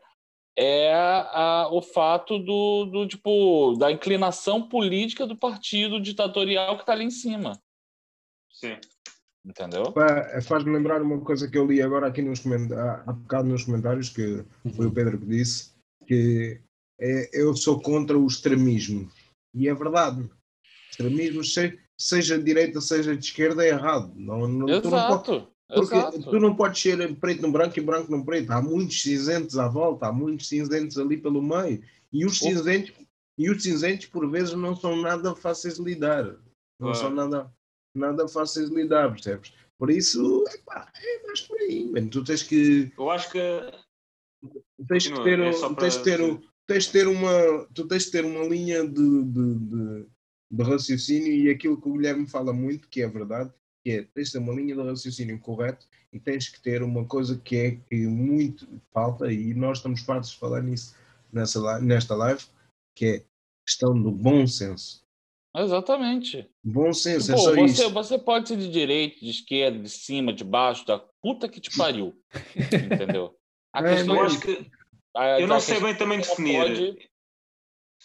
[0.57, 6.93] é a- o fato do, do tipo da inclinação política do partido ditatorial que está
[6.93, 7.59] ali em cima,
[8.51, 8.77] Sim.
[9.45, 9.91] entendeu?
[9.93, 13.63] Fa- Faz-me lembrar uma coisa que eu li agora aqui nos comentários, há bocado nos
[13.63, 14.43] comentários, que
[14.75, 15.73] foi o Pedro que disse,
[16.05, 16.59] que
[16.99, 19.09] é, eu sou contra o extremismo.
[19.53, 20.29] E é verdade.
[20.91, 24.13] Extremismo, se- seja de direita, seja de esquerda, é errado.
[24.15, 26.21] Não, não, tu não podes- Exato, Porque exato.
[26.29, 28.51] tu não podes ser preto no branco e branco no preto.
[28.51, 31.81] Há muitos cinzentos à volta, há muitos cinzentos ali pelo meio.
[32.11, 32.93] E os cinzentos,
[33.37, 36.25] e os cinzentos por vezes não são nada fáceis de lidar.
[36.25, 36.95] Não Claro.
[36.95, 37.51] são nada,
[37.95, 39.53] nada fáceis de lidar, percebes?
[39.77, 41.89] Por isso, epá, é mais por aí.
[41.89, 42.09] mano.
[42.09, 43.39] Tu tens que, Eu acho que
[44.41, 48.11] tu tens que ter, é para tens que ter, tens ter uma, tu tens de
[48.11, 50.05] ter uma linha de, de, de,
[50.51, 53.51] de raciocínio e aquilo que o Guilherme fala muito, que é verdade,
[53.83, 57.05] que é tens de ter uma linha de raciocínio correto e tens que ter uma
[57.05, 60.95] coisa que é que muito falta e nós estamos fartos de falar nisso
[61.31, 62.43] nessa, nesta live,
[62.95, 63.25] que é
[63.65, 65.01] questão do bom senso.
[65.55, 66.49] Exatamente.
[66.63, 67.89] Bom senso, é Pô, só você, isso.
[67.91, 71.75] você pode ser de direita, de esquerda, de cima, de baixo, da puta que te
[71.77, 72.15] pariu.
[72.55, 73.35] Entendeu?
[73.73, 74.71] A É, questão eu mas- acho que
[75.15, 76.57] a- eu a não sei bem também é definir.
[76.59, 77.11] pode-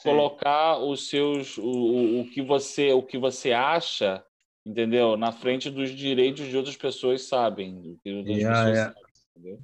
[0.02, 4.24] colocar os seus o, o, o que você o que você acha
[4.66, 8.94] entendeu na frente dos direitos de outras pessoas sabem do que outras Yeah, pessoas yeah.
[8.94, 9.62] sabem, entendeu?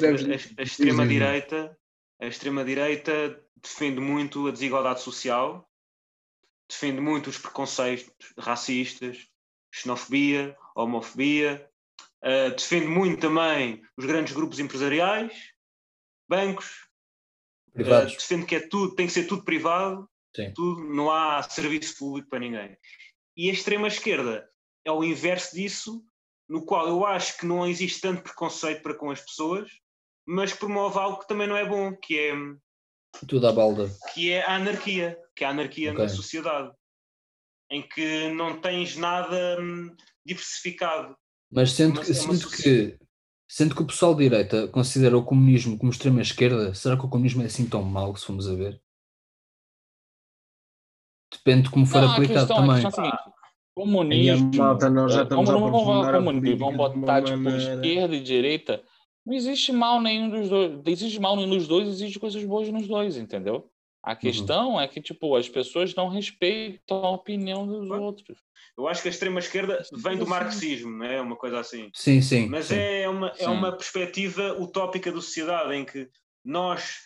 [0.00, 0.58] Deves.
[0.58, 1.78] a, a extrema direita,
[2.18, 5.70] a extrema direita defende muito a desigualdade social,
[6.68, 9.28] defende muito os preconceitos racistas,
[9.70, 11.70] xenofobia, homofobia,
[12.22, 15.52] eh, defende muito também os grandes grupos empresariais,
[16.28, 16.88] bancos,
[17.72, 18.14] Privados.
[18.14, 20.52] defende que é tudo, tem que ser tudo privado, Sim.
[20.54, 22.76] tudo, não há serviço público para ninguém.
[23.36, 24.48] E a extrema esquerda
[24.84, 26.04] é o inverso disso,
[26.48, 29.70] no qual eu acho que não existe tanto preconceito para com as pessoas,
[30.26, 32.34] mas promove algo que também não é bom, que é,
[33.26, 33.90] Tudo à balda.
[34.12, 36.02] que é a anarquia, que é a anarquia Ok.
[36.02, 36.72] na sociedade,
[37.70, 41.16] em que não tens nada hum, diversificado.
[41.50, 42.98] Mas sendo, Mas que, é sendo, que,
[43.48, 47.42] sendo que o pessoal de direita considera o comunismo como extrema-esquerda, será que o comunismo
[47.42, 48.80] é assim tão mau se formos a ver?
[51.44, 52.84] Depende de como for Não, aplicado também.
[52.86, 53.32] é
[53.74, 57.74] comunismo malta, nós já estamos como a não vão falar comunismo, vão botar tipo maneira-
[57.74, 58.82] esquerda e direita.
[59.24, 60.72] Não existe mal nenhum dos dois.
[60.72, 63.54] Não existe mal nenhum dos dois, existe coisas boas nos dois, entendeu?
[63.56, 63.62] Uhum.
[64.04, 68.38] A questão é que, tipo, as pessoas não respeitam a opinião dos outros.
[68.76, 70.30] Eu acho que a extrema esquerda vem do Sim.
[70.30, 71.20] marxismo, não é?
[71.20, 71.90] Uma coisa assim.
[71.94, 72.48] Sim, sim.
[72.48, 72.76] Mas sim.
[72.76, 73.46] é uma, é Sim.
[73.46, 76.08] uma perspectiva utópica da sociedade em que
[76.44, 76.96] nós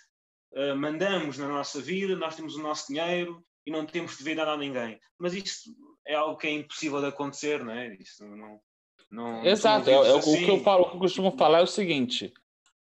[0.55, 4.37] ah, mandamos na nossa vida, nós temos o nosso dinheiro e não temos de dever
[4.37, 4.99] nada a ninguém.
[5.19, 5.75] Mas isso
[6.07, 7.95] é algo que é impossível de acontecer, não é?
[7.97, 8.61] Isso não,
[9.11, 10.65] não, Exato, é, não é o, vives o que eu assim.
[10.65, 12.33] falo, o que eu costumo falar é o seguinte: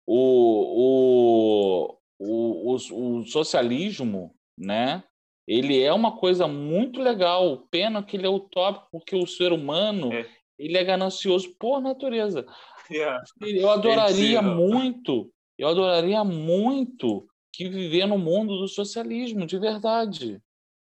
[0.06, 5.04] o, o, o, o socialismo, né?
[5.48, 7.68] Ele é uma coisa muito legal.
[7.70, 10.28] Pena que ele é utópico, porque o ser humano É.
[10.58, 12.46] ele é ganancioso por natureza.
[12.88, 13.20] Yeah.
[13.42, 14.44] Eu adoraria impossível.
[14.44, 20.40] muito, eu adoraria muito que viver no mundo do socialismo, de verdade.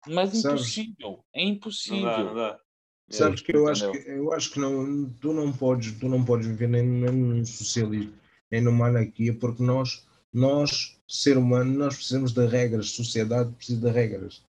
[0.08, 0.78] Mas Sabes?
[0.78, 2.04] impossível, é Não impossível.
[2.04, 2.60] dá, não dá.
[3.10, 6.46] Sabes que eu acho que eu acho que não, tu não podes, tu não podes
[6.46, 8.14] viver nem, nem no socialismo,
[8.52, 13.90] nem numa anarquia, porque nós, nós, ser humano, nós precisamos de regras, sociedade precisa de
[13.90, 14.44] regras.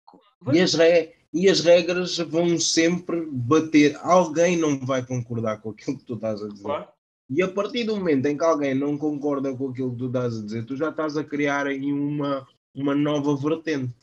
[0.53, 3.97] E as, re, e as regras vão sempre bater.
[4.03, 6.63] Alguém não vai concordar com aquilo que tu estás a dizer.
[6.63, 6.89] Claro.
[7.31, 10.37] E a partir do momento em que alguém não concorda com aquilo que tu estás
[10.37, 13.95] a dizer, tu já estás a criar aí uma, uma nova vertente.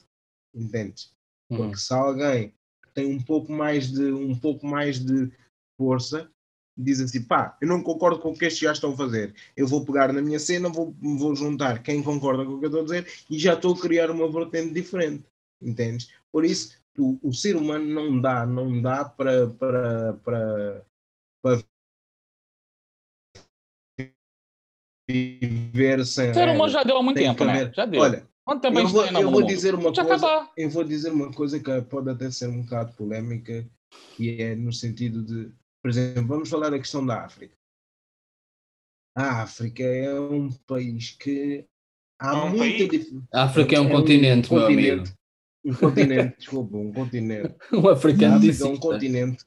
[0.56, 1.14] Entendes?
[1.50, 1.58] Uhum.
[1.58, 2.54] Porque se alguém
[2.94, 5.32] tem um pouco mais de um pouco mais de
[5.78, 6.30] força,
[6.78, 9.34] diz assim, pá, eu não concordo com o que estes já estão a fazer.
[9.56, 12.70] Eu vou pegar na minha cena, vou, vou juntar quem concorda com o que eu
[12.70, 15.26] estou a dizer e já estou a criar uma vertente diferente.
[15.62, 16.12] Entendes?
[16.32, 20.86] Por isso, tu- o ser humano não dá, não dá para, para, para,
[25.10, 27.72] viver sem O ser humano já deu há muito Tem tempo, né?
[27.74, 28.02] Já deu.
[28.02, 29.48] Olha, Tempo a eu vou, eu vou mundo?
[29.48, 30.02] dizer uma coisa.
[30.02, 30.52] acabar.
[30.58, 33.70] Eu vou dizer uma coisa que pode até ser um bocado polémica,
[34.16, 35.52] que é no sentido de,
[35.82, 37.56] por exemplo, vamos falar da questão da África.
[39.18, 41.66] A África é um país que
[42.20, 44.98] há É um muita dif- A África é um é um continente, meu amigo.
[44.98, 45.18] continente.
[45.66, 47.56] Um continente, desculpa, um continente.
[47.74, 49.44] Um A africano África disse é um continente.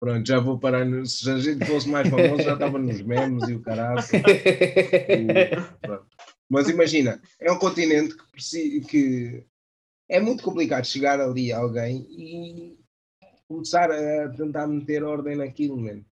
[0.00, 0.84] Pronto, já vou parar.
[0.84, 4.02] no- Se a gente fosse mais famoso, já estava nos memes e o caralho.
[5.80, 6.06] Pronto.
[6.54, 9.44] Mas imagina, é um continente que, que
[10.08, 12.78] é muito complicado chegar ali a alguém e
[13.48, 16.06] começar a tentar meter ordem naquilo, mano.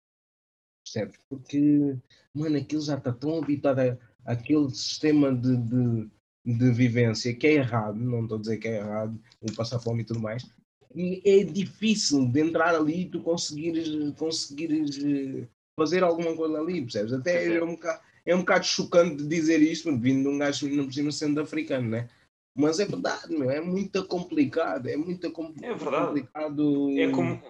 [0.85, 1.17] Percebes?
[1.29, 1.97] Porque,
[2.35, 6.11] mano, aquilo já está tão habitado àquele sistema de, de,
[6.45, 10.03] de vivência que é errado, não estou a dizer que é errado, o passar fome
[10.03, 10.45] e tudo mais,
[10.93, 13.89] e é difícil de entrar ali e tu conseguires,
[14.19, 15.47] conseguires eh,
[15.79, 17.13] fazer alguma coisa ali, percebes?
[17.13, 20.69] Até é um bocado, é um bocado chocante de dizer isto, vindo de um gajo
[20.69, 22.09] não por cima sendo africano, né?
[22.55, 26.07] Mas é verdade, meu, é muito complicado, é muito com- É verdade.
[26.07, 26.99] complicado.
[26.99, 27.43] É como.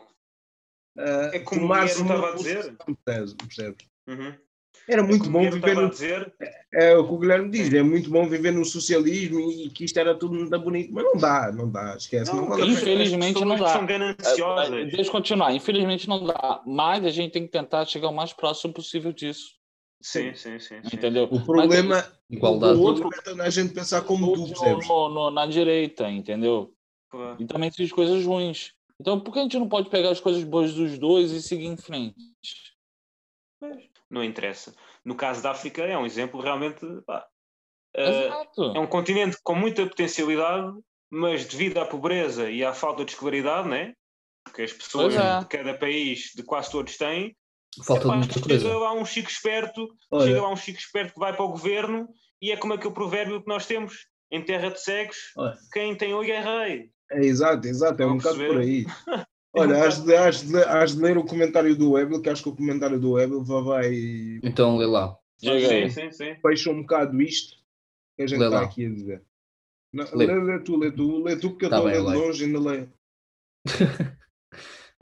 [0.97, 2.77] ah, é como o estava a dizer.
[3.05, 3.35] percebes?
[3.35, 3.87] percebes?
[4.07, 4.35] Uhum.
[4.89, 6.35] Era muito é bom viver no, dizer.
[6.73, 9.99] é o que o Guilherme diz, é muito bom viver no socialismo e que isto
[9.99, 12.33] era tudo muito bonito, mas não dá, não dá, esquece.
[12.33, 12.73] Não, Não, vale pena.
[12.75, 13.69] Infelizmente não dá.
[13.69, 14.91] São gananciosas.
[14.91, 15.53] Deixa eu continuar.
[15.55, 16.63] Infelizmente não dá.
[16.67, 19.55] Mas a gente tem que tentar chegar o mais próximo possível disso.
[20.03, 20.83] Sim, sim, sim.
[20.83, 20.97] sim.
[20.97, 21.29] Entendeu?
[21.31, 22.79] O problema, Igualdade.
[22.79, 24.89] o problema é a gente pensar como tu, no, percebes?
[24.89, 26.75] no- no- na direita, entendeu?
[27.09, 27.37] Claro.
[27.41, 28.75] E também existem coisas ruins.
[29.01, 31.67] Então, por que a gente não pode pegar as coisas boas dos dois e seguir
[31.67, 32.17] em frente?
[34.11, 34.75] Não interessa.
[35.05, 36.85] No caso da África, é um exemplo realmente.
[37.07, 37.27] pá,
[37.95, 38.73] eh, Exato.
[38.77, 40.73] é um continente com muita potencialidade,
[41.11, 43.95] mas devido à pobreza e à falta de escolaridade, né?
[44.53, 45.39] que as pessoas é.
[45.39, 47.37] de cada país, de quase todos têm,
[47.85, 48.77] Falta epá, muita chega coisa.
[48.79, 50.27] lá um chico esperto, Olha.
[50.27, 52.09] chega lá um chico esperto que vai para o governo
[52.41, 54.07] e é como aquele provérbio que nós temos.
[54.31, 55.57] em terra de cegos, Olha.
[55.73, 56.91] quem tem olho é rei.
[57.11, 58.87] É exato, exato, é um bocado por aí.
[59.55, 62.49] Olha, has de, has, de, has de ler o comentário do Webel, que acho que
[62.49, 63.91] o comentário do Webel vai,
[64.43, 65.15] Então lê lá.
[65.39, 66.35] Diga Sim, sim, sim.
[66.41, 67.57] fecha um bocado isto
[68.17, 69.23] que a gente está aqui a dizer.
[69.93, 70.25] Não, Lê.
[70.25, 72.21] lê, lê tu, lê tu, lê tu, porque eu Tá estou a ler de leio.
[72.27, 72.93] longe, ainda leio.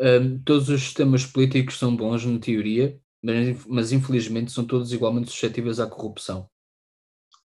[0.01, 5.31] Hum, todos os sistemas políticos são bons na teoria, mas, mas infelizmente são todos igualmente
[5.31, 6.49] suscetíveis à corrupção.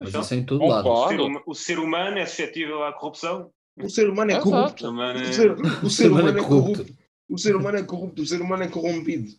[0.01, 0.89] Mas Então, isso é em todo lado.
[0.89, 3.53] O ser, o ser humano é suscetível à corrupção.
[3.77, 4.87] O ser humano é corrupto.
[4.87, 5.51] O humano é- O ser,
[5.85, 6.87] o ser humano é é corrupto.
[7.29, 9.39] O ser humano é corrupto, o ser humano é corrompido.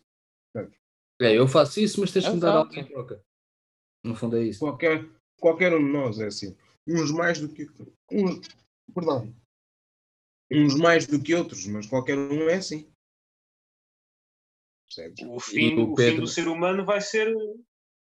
[1.22, 3.22] É, eu faço isso, mas tens de me dar algo em troca.
[4.04, 4.60] No fundo é isso.
[4.60, 5.10] Qualquer,
[5.40, 6.56] qualquer um de nós é assim.
[6.88, 7.68] Uns mais do que
[8.12, 8.48] uns,
[8.94, 9.34] perdão.
[10.52, 12.90] Uns mais do que outros, mas qualquer um é assim.
[14.94, 15.24] Percebes?
[15.28, 17.32] O fim, o o Pedro- fim do ser humano vai ser,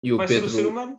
[0.02, 0.98] E o vai ser o ser Pedro, humano.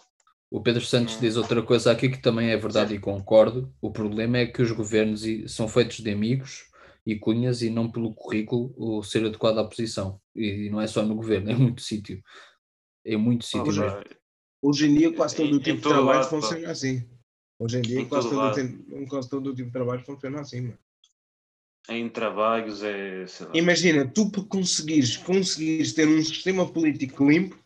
[0.51, 3.75] o Pedro Santos diz outra coisa aqui que também é verdade e concordo.
[3.81, 6.71] O problema é que os governos são feitos de amigos
[7.07, 10.21] e cunhas e não pelo currículo ou ser adequado à posição.
[10.37, 12.23] E não é só no governo, é muito sítio.
[13.05, 13.85] É muito sítio mesmo.
[13.85, 14.05] ah,
[14.65, 17.09] Hoje em dia quase todo o tipo de trabalho lado, funciona assim.
[17.59, 18.55] Hoje em dia Em quase todo todo, o lado.
[18.55, 20.61] tempo- quase todo o tipo de trabalho funciona assim.
[20.61, 20.79] mano.
[21.89, 23.27] Em trabalhos é.
[23.27, 23.53] sei lá.
[23.55, 27.59] Imagina, tu para conseguires, conseguires ter um sistema político limpo,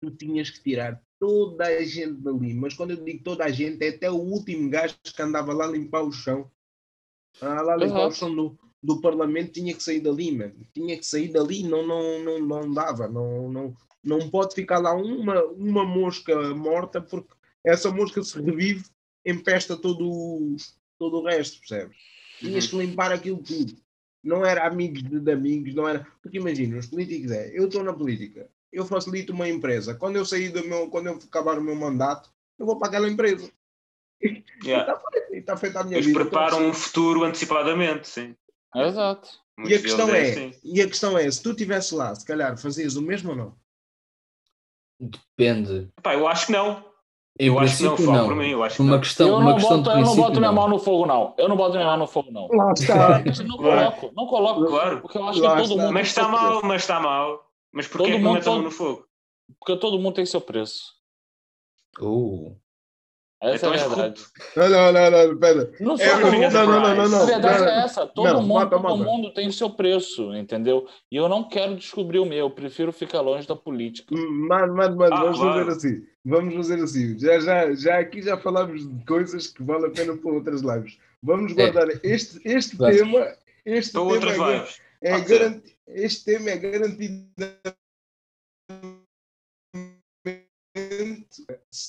[0.00, 2.54] tu tinhas que tirar toda a gente dali.
[2.54, 5.64] Mas quando eu digo toda a gente, é até o último gajo que andava lá
[5.66, 6.50] a limpar o chão.
[7.40, 8.14] Ah, lá a limpar o Exato.
[8.16, 10.54] chão do, do Parlamento tinha que sair dali, mano.
[10.72, 13.08] Tinha que sair dali, não, não, não, não dava.
[13.08, 13.74] Não, não,
[14.04, 17.34] não pode ficar lá uma, uma mosca morta, porque
[17.64, 18.84] essa mosca se revive,
[19.24, 20.56] empesta todo, o-
[20.98, 21.96] todo o resto, percebes?
[22.38, 23.76] Tinhas que limpar aquilo tudo
[24.26, 26.06] não era amigos de, amigos, não era.
[26.20, 30.24] Porque imagina, os políticos é, eu estou na política, eu facilito uma empresa, quando eu
[30.24, 33.50] sair do meu, quando eu acabar o meu mandato, eu vou para aquela empresa.
[34.64, 35.00] Yeah.
[35.30, 36.20] E está feita a minha Eles vida.
[36.20, 38.34] preparam Então, um futuro antecipadamente, sim.
[38.74, 39.28] Exato.
[39.64, 40.54] E a questão é, assim.
[40.64, 43.58] e a questão é, se tu estivesse lá, se calhar fazias o mesmo ou não?
[44.98, 45.90] Depende.
[46.02, 46.84] Pá, eu acho que não.
[47.38, 48.24] Em Eu acho que não, não.
[48.26, 49.00] por mim, eu acho que Uma não.
[49.00, 51.34] questão, eu uma não questão boto, de eu não boto minha mão no fogo, não.
[51.36, 52.48] Eu não boto minha mão no fogo, não.
[52.48, 53.18] Lá está.
[53.44, 54.66] Não coloco, não coloco.
[54.66, 55.00] Claro.
[55.02, 55.82] Porque eu acho Lá que todo está.
[55.82, 55.92] mundo.
[55.92, 56.66] Mas está mal, preço.
[56.66, 57.40] mas está mal.
[57.72, 59.04] Mas porquê Todo que não mundo- mete a mão todo- no fogo?
[59.58, 60.94] Porque todo mundo tem seu preço.
[62.00, 62.56] Uh,
[63.42, 64.24] Essa Então é a verdade.
[64.56, 65.72] Não, não, não, não, pera.
[65.78, 66.52] Não É, sou não, corrupto.
[66.52, 67.68] não, não, não, não, A verdade não.
[67.68, 68.06] é essa.
[68.06, 68.96] Todo, Não, mundo, mata, todo mata.
[68.96, 70.86] mundo tem seu preço, entendeu?
[71.12, 72.38] E eu não quero descobrir o meu.
[72.38, 74.14] Eu prefiro ficar longe da política.
[74.14, 75.66] Mano, mano, mano, Ah, vamos claro.
[75.66, 76.02] fazer assim.
[76.24, 77.18] Vamos fazer assim.
[77.18, 80.98] Já, já, já aqui já falámos de coisas que vale a pena para outras lives.
[81.22, 81.54] Vamos É.
[81.70, 83.34] guardar este, este tema.
[83.66, 84.80] Este Para tema outras é, lives.
[85.02, 85.38] é ser.
[85.38, 87.26] garanti- este tema é garantido.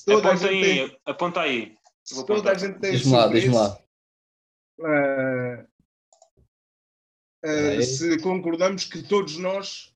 [0.06, 1.76] Toda a Aponta gente tem, aí, aponta aí.
[2.04, 2.58] se Vou toda a apontar.
[2.68, 3.82] gente tem diz-me lá, diz-me lá.
[4.84, 5.66] ah,
[7.40, 7.82] Peraí.
[7.84, 9.94] se concordamos que todos nós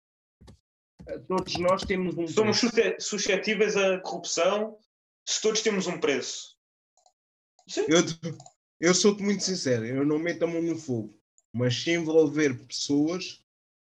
[1.08, 2.74] ah, todos nós temos um Somos preço.
[2.76, 4.78] susce- suscetíveis à corrupção
[5.28, 6.56] se todos temos um preço.
[7.68, 7.82] Sim.
[7.88, 8.00] Eu,
[8.80, 11.16] eu sou-te muito sincero, eu não meto a mão no fogo,
[11.52, 13.44] mas se envolver pessoas,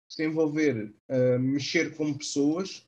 [0.10, 2.88] se envolver ah, mexer com pessoas,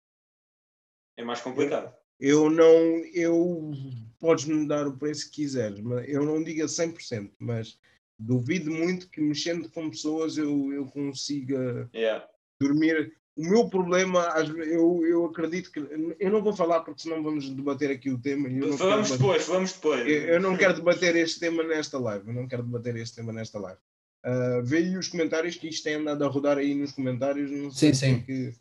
[1.18, 1.96] É mais complicado.
[2.20, 2.74] Eu não,
[3.14, 3.72] eu
[4.20, 7.78] podes-me dar o preço que quiseres, mas eu não digo a 100%, mas
[8.20, 12.26] duvido muito que mexendo com pessoas eu, eu consiga Yeah.
[12.62, 13.14] dormir.
[13.38, 14.20] O meu problema,
[14.66, 15.80] eu, eu acredito que.
[16.20, 18.50] Eu não vou falar porque senão vamos debater aqui o tema.
[18.50, 20.02] e Eu não quero Vamos depois, vamos depois.
[20.02, 22.28] eu, eu não quero debater este tema nesta live.
[22.28, 23.80] Eu não quero debater este tema nesta live.
[24.26, 27.50] Uh, vê aí os comentários que isto tem andado a rodar aí nos comentários.
[27.50, 28.54] Não sei Sim, é que-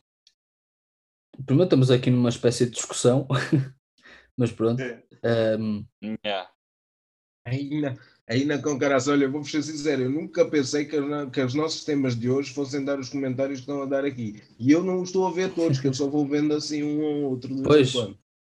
[1.47, 3.27] Primeiro estamos aqui numa espécie de discussão,
[4.37, 4.83] mas pronto.
[4.83, 4.99] Sim.
[5.25, 5.85] Ahm,
[6.25, 6.49] Yeah.
[7.47, 7.99] Ainda,
[8.29, 10.97] ainda com caras, olha, vou ser sincero, eu nunca pensei que,
[11.33, 14.43] que os nossos temas de hoje fossem dar os comentários que estão a dar aqui.
[14.59, 17.01] E eu não os estou a ver todos, que eu só vou vendo assim um
[17.01, 17.55] ou outro.
[17.63, 17.95] Pois.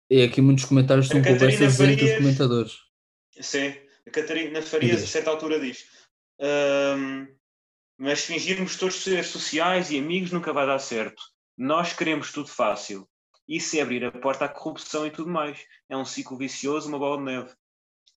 [0.09, 2.73] e aqui muitos comentários são conversas entre os Farias- comentadores.
[3.41, 3.75] Sim,
[4.07, 5.87] a Catarina Farias, a certa altura, diz:
[6.41, 7.27] "Ahm,
[7.99, 11.21] Mas fingirmos todos seres sociais e amigos nunca vai dar certo.
[11.57, 13.09] Nós queremos tudo fácil.
[13.49, 15.65] Isso é abrir a porta à corrupção e tudo mais.
[15.89, 17.55] É um ciclo vicioso, uma bola de neve.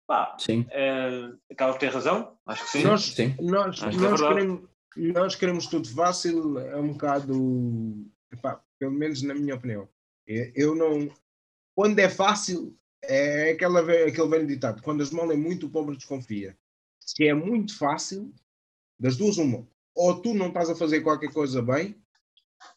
[0.06, 2.82] Pá, Sim, é, acaba por ter razão, acho que sim.
[2.82, 3.36] Nós, sim.
[3.40, 4.34] nós, Acho que é nós, verdade.
[4.34, 9.86] queremos, nós queremos tudo fácil, é um bocado, epá, pelo menos na minha opinião.
[10.26, 11.14] Eu, não.
[11.74, 15.94] Quando é fácil, é aquela, aquele velho ditado: quando as mãos é muito, o pobre
[15.94, 16.56] desconfia.
[17.00, 18.34] Se é muito fácil,
[18.98, 19.68] das duas, uma.
[19.94, 21.94] Ou tu não estás a fazer qualquer coisa bem,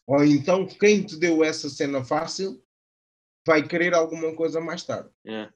[0.06, 2.62] ou então quem te deu essa cena fácil
[3.46, 5.10] vai querer alguma coisa mais tarde.
[5.24, 5.48] É.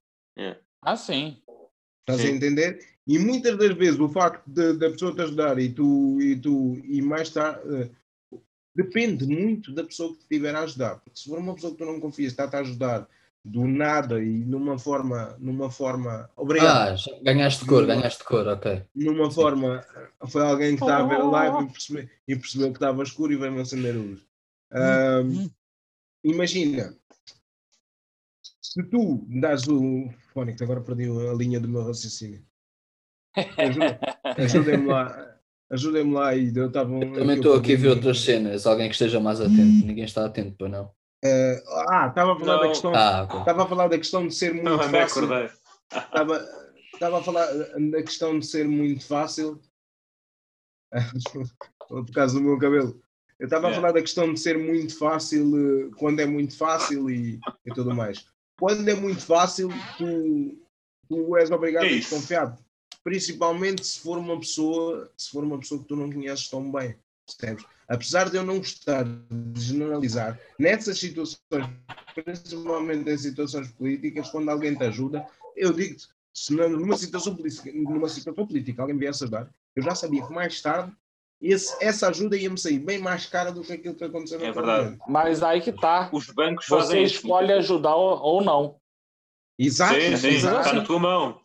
[0.82, 1.40] Ah, sim.
[2.00, 2.36] Estás a Sim.
[2.36, 2.96] entender?
[3.06, 6.74] E muitas das vezes o facto de- da pessoa te ajudar e tu e, tu,
[6.84, 8.38] e mais tarde eh,
[8.74, 11.00] depende muito da pessoa que te estiver a ajudar.
[11.00, 13.08] Porque se for uma pessoa que tu não confias, está-te a ajudar
[13.46, 16.28] do nada e numa forma, numa forma.
[16.36, 16.98] Obrigado.
[16.98, 18.82] Ah, ganhaste cor, ganhaste cor, ok.
[18.94, 19.84] numa forma,
[20.28, 23.32] foi alguém que está a ver a live e percebeu, e percebeu que estava escuro
[23.32, 24.20] e veio-me acender a luz.
[24.72, 25.48] Ahm,
[26.24, 26.92] imagina,
[28.60, 30.10] se tu me dás o.
[30.34, 32.44] Fónix, agora perdi a linha do meu raciocínio.
[34.36, 35.38] Ajudem-me lá.
[35.70, 36.98] Ajudem-me lá e eu estava.
[36.98, 39.86] Também estou aqui a ver outras cenas, alguém que esteja mais atento.
[39.86, 40.90] Ninguém está atento, para não.
[41.24, 42.68] Ah, estava a falar da Não.
[42.68, 42.94] questão.
[42.94, 43.40] Ah, ok.
[43.40, 45.22] Estava a falar da questão de ser muito Não, me fácil.
[45.92, 47.46] Estava, a falar
[47.90, 49.60] da questão de ser muito fácil.
[51.88, 53.00] Por causa do meu cabelo.
[53.38, 53.80] Eu estava a Yeah.
[53.82, 57.94] falar da questão de ser muito fácil, eh, quando é muito fácil e, e tudo
[57.94, 58.26] mais.
[58.58, 59.68] Quando é muito fácil,
[59.98, 60.56] tu,
[61.06, 62.58] tu és obrigado Que a desconfiar.
[63.04, 66.96] Principalmente se for uma pessoa, se for uma pessoa que tu não conheces tão bem.
[67.26, 67.64] Percebes?
[67.88, 71.38] Apesar de eu não gostar de generalizar, nessas situações,
[72.14, 75.26] principalmente em situações políticas, quando alguém te ajuda,
[75.56, 79.94] eu digo-te, se na- numa situação, política, numa situação política alguém viesse ajudar, eu já
[79.94, 80.92] sabia que mais tarde
[81.40, 84.64] esse- essa ajuda ia-me sair bem mais cara do que aquilo que aconteceu É naquele
[84.66, 84.84] verdade.
[84.84, 85.02] momento.
[85.08, 86.08] Mas aí que tá.
[86.12, 87.16] Os bancos Você fazem isso.
[87.16, 88.76] escolhe ajudar ou, ou não.
[89.58, 91.40] Exato, Sim, sim, exato, está na tua mão.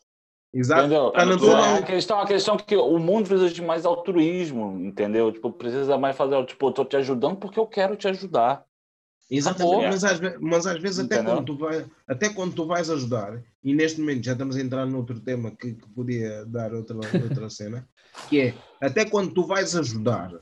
[0.54, 0.82] Exato.
[0.82, 1.12] Entendeu?
[1.12, 1.26] Tá É,
[1.76, 5.32] É a questão, a questão que o mundo precisa de mais altruísmo, entendeu?
[5.32, 8.66] Tipo, precisa mais fazer, tipo, eu tô te ajudando porque eu quero te ajudar.
[9.34, 11.36] Exatamente, mas às, mas às vezes até Entendeu?
[11.36, 14.86] quando, tu vai, até quando tu vais ajudar, e neste momento já estamos a entrar
[14.86, 17.88] noutro tema que, que podia dar outra, outra cena,
[18.28, 20.34] que é até quando tu vais ajudar,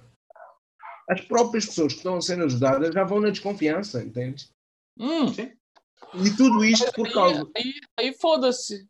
[1.08, 4.52] as próprias pessoas que estão a ser ajudadas já vão na desconfiança, entendes?
[5.00, 5.28] Hum,
[6.16, 7.48] E tudo isto por aí, causa.
[7.56, 8.88] aí, aí foda-se.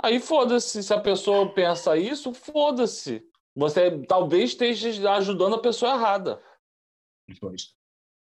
[0.00, 0.82] Aí foda-se.
[0.82, 3.22] Se a pessoa pensa isso, foda-se.
[3.54, 6.42] Você talvez esteja ajudando a pessoa errada.
[7.40, 7.66] Pois.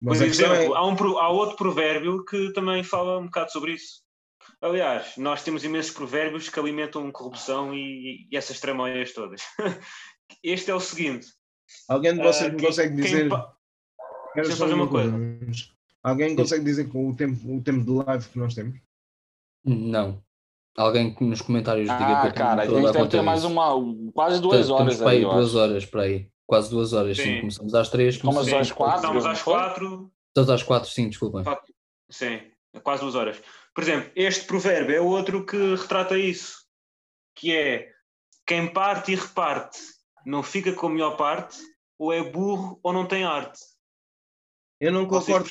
[0.01, 3.27] Por Mas a questão exemplo, é, há, um, há outro provérbio que também fala um
[3.27, 4.03] bocado sobre isso.
[4.61, 9.43] Aliás, nós temos imensos provérbios que alimentam corrupção e, e essas tramóias todas.
[10.43, 11.27] Este é o seguinte:
[11.89, 13.29] alguém de vocês ah, me quem- consegue quem dizer.
[13.29, 13.55] pa-
[14.33, 15.13] Quero Deixa eu só fazer uma coisa.
[15.17, 15.71] mas
[16.03, 18.81] Alguém consegue dizer com o tempo, o tempo de live que nós temos?
[19.65, 20.25] Não.
[20.77, 23.23] Alguém que nos comentários diga que Ah, eu tenho cara, a toda gente deve ter
[23.23, 23.75] mais uma.
[24.15, 26.31] Quase duas horas para aí, duas horas para aí.
[26.47, 27.23] Quase duas horas, sim.
[27.25, 27.41] Sim.
[27.41, 28.17] Começamos às três.
[28.19, 28.97] Começamos começamos- às quatro.
[28.97, 31.45] Estamos não às quatro, Estamos às quatro, sim, desculpem.
[32.11, 32.41] sim,
[32.83, 33.41] quase duas horas.
[33.75, 36.65] Por exemplo, este provérbio é outro que retrata isso,
[37.35, 37.91] que é
[38.47, 39.79] quem parte e reparte
[40.27, 41.59] não fica com a melhor parte,
[41.99, 43.61] ou é burro ou não tem arte.
[44.81, 45.51] Eu não concordo.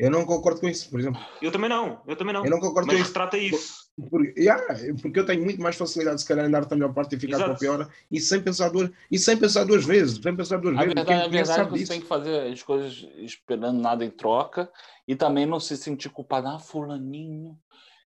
[0.00, 1.20] Eu não concordo com isso, por exemplo.
[1.42, 2.42] Eu também não, eu também não.
[2.42, 3.10] Eu não concordo Mas com isso.
[3.10, 3.90] retrata isso.
[4.10, 4.64] Porque, yeah,
[5.02, 7.44] porque eu tenho muito mais facilidade, se calhar, em dar-te a melhor parte e ficar
[7.44, 10.18] com a pior, e sem pensar duas, e sem pensar duas vezes.
[10.22, 10.94] Sem pensar duas A vezes.
[10.94, 11.92] verdade, a verdade é que você disso.
[11.92, 14.70] tem que fazer as coisas esperando nada em troca
[15.06, 16.48] e também não se sentir culpado.
[16.48, 17.58] Ah, fulaninho,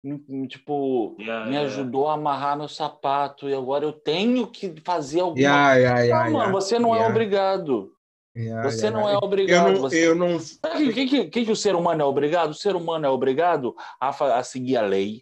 [0.05, 1.73] me- me- tipo, Yeah, me yeah.
[1.73, 6.07] ajudou a amarrar meu sapato e agora eu tenho que fazer alguma Yeah, yeah, coisa.
[6.07, 7.91] yeah, Não, yeah, mano, você não é obrigado.
[8.63, 9.69] Você não é obrigado.
[9.69, 12.05] Eu não, você- eu não, Sabe o que, que, que, que o ser humano é
[12.05, 12.51] obrigado?
[12.51, 14.09] O ser humano é obrigado a,
[14.39, 15.21] a seguir a lei.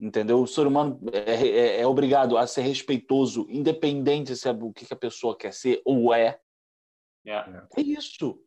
[0.00, 0.42] Entendeu?
[0.42, 4.84] O ser humano é, é- é obrigado a ser respeitoso, independente se é o que,
[4.84, 6.40] que a pessoa quer ser ou é.
[7.24, 7.68] Yeah.
[7.76, 8.40] É isso.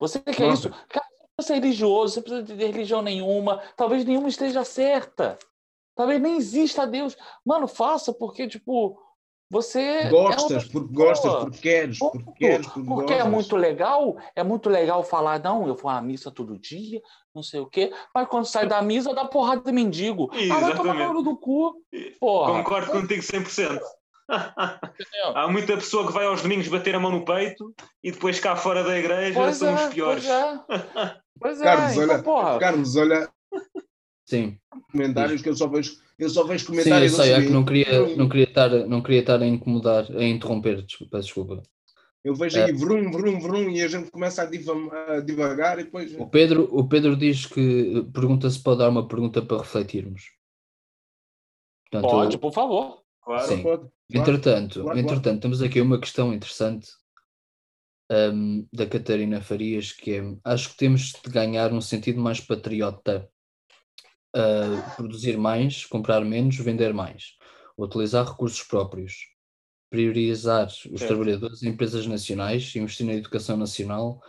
[0.00, 0.68] Você quer Nossa.
[0.68, 0.86] isso?
[0.88, 1.06] Cara,
[1.40, 3.58] você é religioso, você precisa de religião nenhuma.
[3.76, 5.38] Talvez nenhuma esteja certa.
[5.94, 7.16] Talvez nem exista Deus.
[7.44, 9.00] Mano, faça porque, tipo,
[9.50, 10.08] você.
[10.08, 12.32] gostas, é porque gostas, porque queres, porque Ponto.
[12.36, 13.32] queres, porque, Porque é gostas.
[13.32, 17.00] muito legal, é muito legal falar, não, eu vou à missa todo dia,
[17.34, 20.30] não sei o quê, mas quando sai da missa dá porrada de mendigo.
[20.32, 21.12] Ah, vai tomar Exatamente.
[21.14, 21.74] no do cu.
[22.20, 22.52] Porra.
[22.58, 23.80] Concordo contigo 100%.
[24.30, 25.34] Entendeu?
[25.34, 28.54] Há muita pessoa que vai aos domingos bater a mão no peito e depois cá
[28.56, 30.24] fora da igreja Pois são os é, piores.
[30.26, 30.76] pois
[31.06, 31.16] é.
[31.40, 32.58] Pois é, Carlos, então, olha, porra.
[32.58, 33.30] Carlos, olha
[34.28, 34.58] Sim.
[34.92, 37.52] comentários que eu só vejo, eu só vejo Sim, eu comentários sei, é assim, que
[37.52, 41.62] não queria, não queria estar, não queria estar a incomodar, a interromper, desculpa, desculpa.
[42.22, 45.84] Eu vejo aí vrum, vrum, vrum e a gente começa a, divam- a divagar e
[45.84, 46.14] depois.
[46.14, 50.24] O Pedro, o Pedro diz que pergunta se pode dar uma pergunta para refletirmos.
[51.90, 53.02] Portanto, Pode, por favor.
[53.22, 53.48] Claro.
[53.48, 53.62] Sim.
[53.62, 53.92] Pode, claro.
[54.12, 56.88] Entretanto, Claro, entretanto, temos aqui uma questão interessante
[58.10, 63.26] hum, da Catarina Farias, que é, acho que temos de ganhar um sentido mais patriota,
[64.34, 67.36] a produzir mais, comprar menos, vender mais,
[67.76, 69.14] utilizar recursos próprios,
[69.90, 74.20] priorizar os trabalhadores e empresas nacionais, investir na educação nacional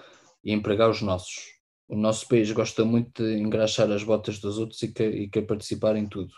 [0.44, 1.60] e empregar os nossos.
[1.88, 5.42] O nosso país gosta muito de engraxar as botas dos outros e quer, e quer
[5.42, 6.34] participar em tudo.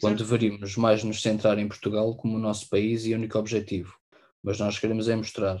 [0.00, 3.94] Quando deveríamos mais nos centrar em Portugal como o nosso país e único objetivo.
[4.42, 5.60] Mas nós queremos é mostrar.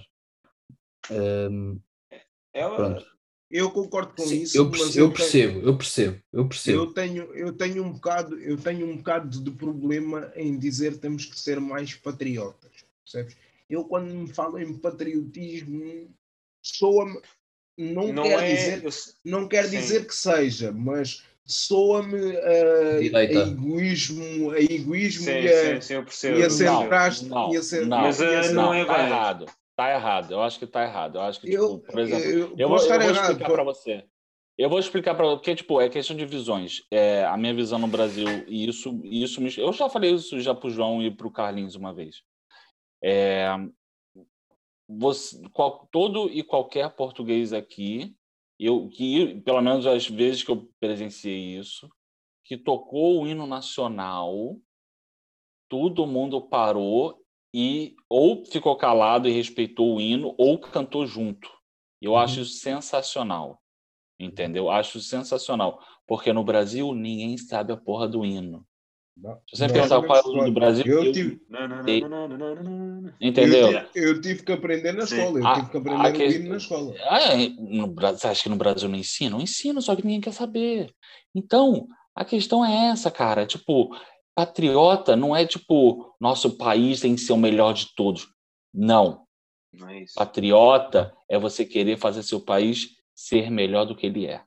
[1.10, 1.78] Ahm,
[2.52, 3.15] É, pronto.
[3.50, 4.58] Eu concordo com Sim, isso.
[4.58, 6.78] eu, mas perce- eu tenho- percebo, eu percebo, eu percebo.
[6.82, 10.98] Eu tenho, eu tenho um bocado, eu tenho um bocado de problema em dizer que
[10.98, 12.72] temos que ser mais patriotas,
[13.04, 13.36] percebes?
[13.70, 16.08] Eu quando me falo em patriotismo,
[16.60, 17.20] soa-me,
[17.78, 18.48] não, não quer é.
[18.54, 18.90] dizer, eu-
[19.24, 19.76] não quer Sim.
[19.78, 23.34] dizer que seja, mas soa-me a, a Direita.
[23.48, 26.36] egoísmo, a egoísmo Sim, e a, sim, sim, eu percebo.
[26.38, 27.24] e a eu ser percebo.
[27.28, 28.94] Não, não, e a ser, não, Mas, e a eh, ser- não é bem.
[29.06, 29.46] errado.
[29.76, 30.32] Tá errado.
[30.32, 31.16] Eu acho que tá errado.
[31.16, 33.62] Eu acho que, tipo, eu, por exemplo, eu, eu vou, eu vou errado, explicar para
[33.62, 34.04] você.
[34.56, 36.86] Eu vou explicar para porque tipo é questão de visões.
[36.90, 40.54] É, a minha visão no Brasil e isso, isso me, eu já falei isso já
[40.54, 42.22] para o João e para o Carlinhos uma vez.
[43.04, 43.48] É,
[44.88, 48.16] você, qual, todo e qualquer português aqui,
[48.58, 51.90] eu que pelo menos as vezes que eu presenciei isso,
[52.42, 54.56] que tocou o hino nacional,
[55.68, 57.25] todo mundo parou
[57.58, 61.48] e ou ficou calado e respeitou o hino ou cantou junto.
[62.02, 63.58] Eu acho isso sensacional.
[64.20, 64.70] Entendeu?
[64.70, 65.80] Acho sensacional.
[66.06, 68.62] Porque no Brasil ninguém sabe a porra do hino.
[69.16, 71.88] Não, Se você perguntar qual é o hino do Brasil, eu eu- tive, Não, não,
[71.88, 72.00] Ei.
[72.02, 73.12] não, não, não, não, não, não.
[73.18, 73.70] entendeu?
[73.72, 75.16] Eu, tive- eu tive que aprender na Sim.
[75.16, 76.94] escola, eu A- tive que a aprender o que- hino na escola.
[77.08, 79.30] Ah, no, você acha que no Brasil não ensina?
[79.30, 80.94] Não ensina, só que ninguém quer saber.
[81.34, 83.46] Então, a questão é essa, cara.
[83.46, 83.88] Tipo,
[84.36, 88.28] patriota não é tipo, nosso país tem que ser o melhor de todos.
[88.72, 89.26] Não.
[89.72, 90.14] Não é isso.
[90.14, 94.42] Patriota é você querer fazer seu país ser melhor do que ele é.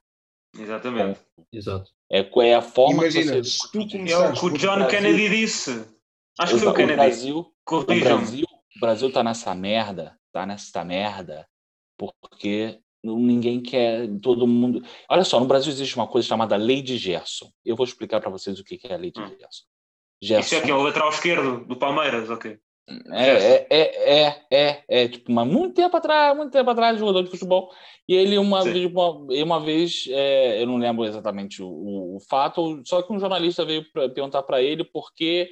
[0.57, 1.20] Exatamente.
[1.52, 1.91] Exato.
[2.11, 3.68] É, é a forma Imagina, que você.
[3.72, 5.86] tu É o que o John Brasil- Kennedy disse.
[6.40, 6.95] Acho que foi o, Kennedy.
[6.95, 7.84] Brasil, o.
[7.86, 8.45] Brasil,
[8.76, 11.48] o Brasil tá nessa merda, tá nessa merda,
[11.98, 14.84] porque ninguém quer, todo mundo.
[15.10, 17.52] Olha só, no Brasil existe uma coisa chamada Lei de Gerson.
[17.66, 19.28] Eu vou explicar para vocês o que que é a Lei de Hum.
[19.30, 19.66] Gerson.
[20.21, 22.59] Isso é que é o lateral esquerdo do Palmeiras, ok.
[23.11, 27.23] é, é, é, é, é, é, tipo, mas muito tempo atrás, muito tempo atrás, jogador
[27.23, 27.71] de futebol.
[28.07, 33.01] E ele uma vez, uma, e vez é, eu não lembro exatamente o, fato, só
[33.01, 35.49] que um jornalista veio perguntar para ele por que,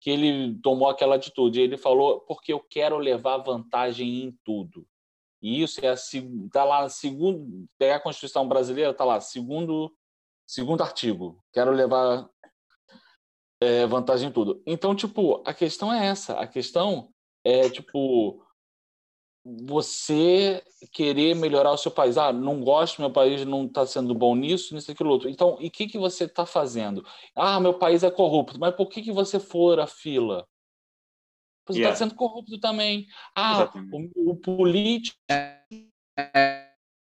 [0.00, 1.60] que ele tomou aquela atitude.
[1.60, 4.84] E ele falou, porque eu quero levar vantagem em tudo.
[5.40, 5.94] E isso é a,
[6.52, 9.92] tá lá, segundo, pegar a Constituição brasileira, tá lá, segundo,
[10.46, 11.42] segundo artigo.
[11.52, 12.28] Quero levar
[13.62, 14.60] é, vantagem em tudo.
[14.66, 16.34] Então, tipo, a questão é essa.
[16.34, 17.08] A questão
[17.44, 18.44] é, tipo,
[19.44, 20.62] você
[20.92, 22.18] querer melhorar o seu país.
[22.18, 25.28] Ah, não gosto, meu país não está sendo bom nisso, nisso, aquilo outro.
[25.28, 27.04] Então, e o que, que você está fazendo?
[27.34, 28.58] Ah, meu país é corrupto.
[28.58, 30.46] Mas por que, que você for a fila?
[31.66, 31.96] Você está Yeah.
[31.96, 33.06] sendo corrupto também.
[33.36, 35.16] Ah, o, o político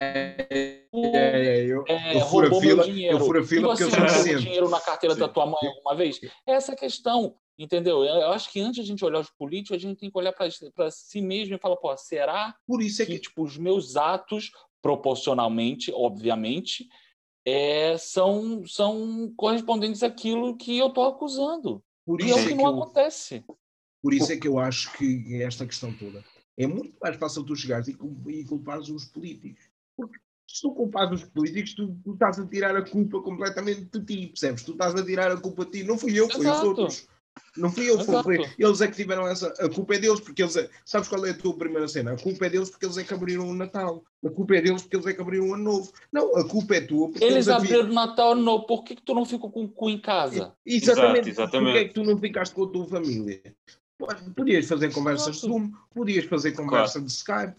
[0.03, 3.17] É, é, eu, é, eu furo a roubou meu fila, dinheiro.
[3.19, 5.33] eu furo a E fila porque você eu roubou dinheiro na carteira da Sim.
[5.33, 6.21] tua mãe alguma vez?
[6.47, 8.05] Essa é a questão, entendeu?
[8.05, 10.19] Eu eu acho que antes de a gente olhar os políticos, a gente tem que
[10.19, 13.57] olhar para si mesmo e falar, pô, será Por isso é que que tipo, os
[13.57, 14.51] meus atos,
[14.83, 16.89] proporcionalmente, obviamente,
[17.45, 21.83] é, são, são correspondentes àquilo que eu estou acusando.
[22.05, 23.45] por E é isso o é que não eu, acontece.
[24.03, 26.23] por isso é que eu acho que esta questão toda
[26.59, 27.97] é muito mais fácil tu chegares e,
[28.29, 29.65] e culpares os políticos.
[29.97, 30.19] Porque
[30.53, 34.27] se tu culpares os políticos, tu, tu estás a tirar a culpa completamente de ti,
[34.29, 34.65] percebes?
[34.65, 35.85] Tu estás a tirar a culpa de ti.
[35.85, 36.67] Não fui eu, foi os Exato.
[36.67, 37.09] outros.
[37.57, 38.25] Não fui eu, foi, Exato.
[38.25, 39.49] foi- eles é que tiveram essa.
[39.61, 40.57] A culpa é deles, porque eles.
[40.57, 42.13] É, sabes qual é a tua primeira cena?
[42.13, 44.03] A culpa é deles porque eles é que abriram o Natal.
[44.25, 45.93] A culpa é deles porque eles é que abriram o Ano Novo.
[46.13, 48.67] Não, a culpa é tua porque Eles avi- abriram o Natal no.
[48.67, 50.53] Por que, que tu não ficou com o cu em casa?
[50.67, 51.29] Exatamente.
[51.31, 51.73] Exato, exatamente.
[51.73, 53.41] Porque é que tu não ficaste com a tua família?
[54.35, 57.55] Podias fazer conversas de Zoom, podias fazer conversa de Skype.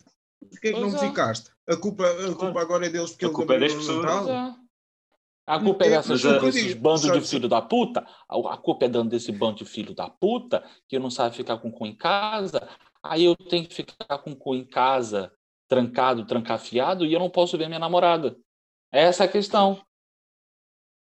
[0.50, 0.98] Porquê é que não é.
[0.98, 1.52] ficaste?
[1.68, 4.28] A culpa, a culpa agora é deles porque A culpa é das o pessoas.
[4.28, 4.56] É.
[5.48, 8.06] A culpa é dessas, desses bandos de filho da puta?
[8.30, 11.58] A a culpa é dando desse bando de filho da puta que não sabe ficar
[11.58, 12.68] com o cu em casa?
[13.04, 15.34] Aí eu tenho que ficar com o cu em casa,
[15.68, 18.38] trancado, trancafiado, e eu não posso ver minha namorada.
[18.92, 19.82] Essa é a questão.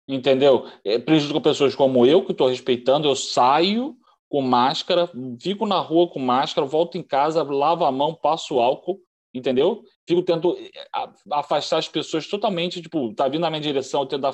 [0.07, 0.68] Entendeu?
[0.84, 3.95] É, prejudica pessoas como eu, que estou respeitando, eu saio
[4.27, 8.99] com máscara, fico na rua com máscara, volto em casa, lavo a mão, passo álcool,
[9.34, 9.84] entendeu?
[10.07, 10.72] Fico tentando eh,
[11.31, 14.27] afastar as pessoas totalmente, tipo, tá vindo na minha direção, eu tento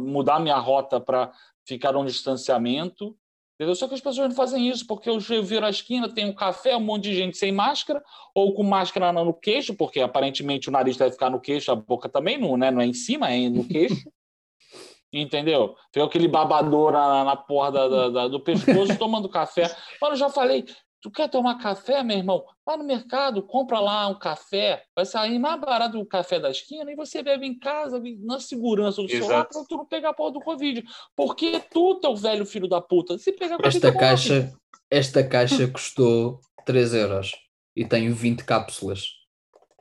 [0.00, 1.32] mudar minha rota para
[1.66, 3.16] ficar num distanciamento,
[3.56, 3.74] entendeu?
[3.74, 6.76] Só que as pessoas não fazem isso, porque eu viro a esquina, tem um café,
[6.76, 8.02] um monte de gente sem máscara,
[8.34, 12.08] ou com máscara no queixo, porque aparentemente o nariz deve ficar no queixo, a boca
[12.08, 12.70] também não, né?
[12.70, 14.08] não é em cima, é no queixo.
[15.12, 15.74] Entendeu?
[15.94, 19.74] Fica aquele babador na, na porra da- da- da- do pescoço tomando café.
[20.00, 20.64] Mano, eu já falei,
[21.00, 22.44] Tu quer tomar café, meu irmão?
[22.64, 26.90] Vai no mercado, compra lá um café, vai sair mais barato do café da esquina
[26.90, 30.32] e você bebe em casa, na segurança do celular, para tu não pegar a porra
[30.32, 30.82] do Covid.
[31.14, 34.00] Porque tu, teu velho filho da puta, se pegar Covid, Esta morre.
[34.00, 34.52] caixa,
[34.90, 37.30] esta caixa custou 3 euros
[37.76, 39.04] e tem 20 cápsulas.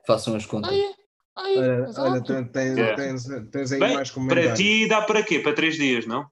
[0.05, 0.69] Façam as contas.
[0.69, 0.93] Aí,
[1.37, 2.95] aí, Olha, olha tens, tens, É.
[2.95, 4.59] tens, tens aí Bem, mais para comentários.
[4.59, 5.39] ti dá para quê?
[5.39, 6.27] Para três dias, não?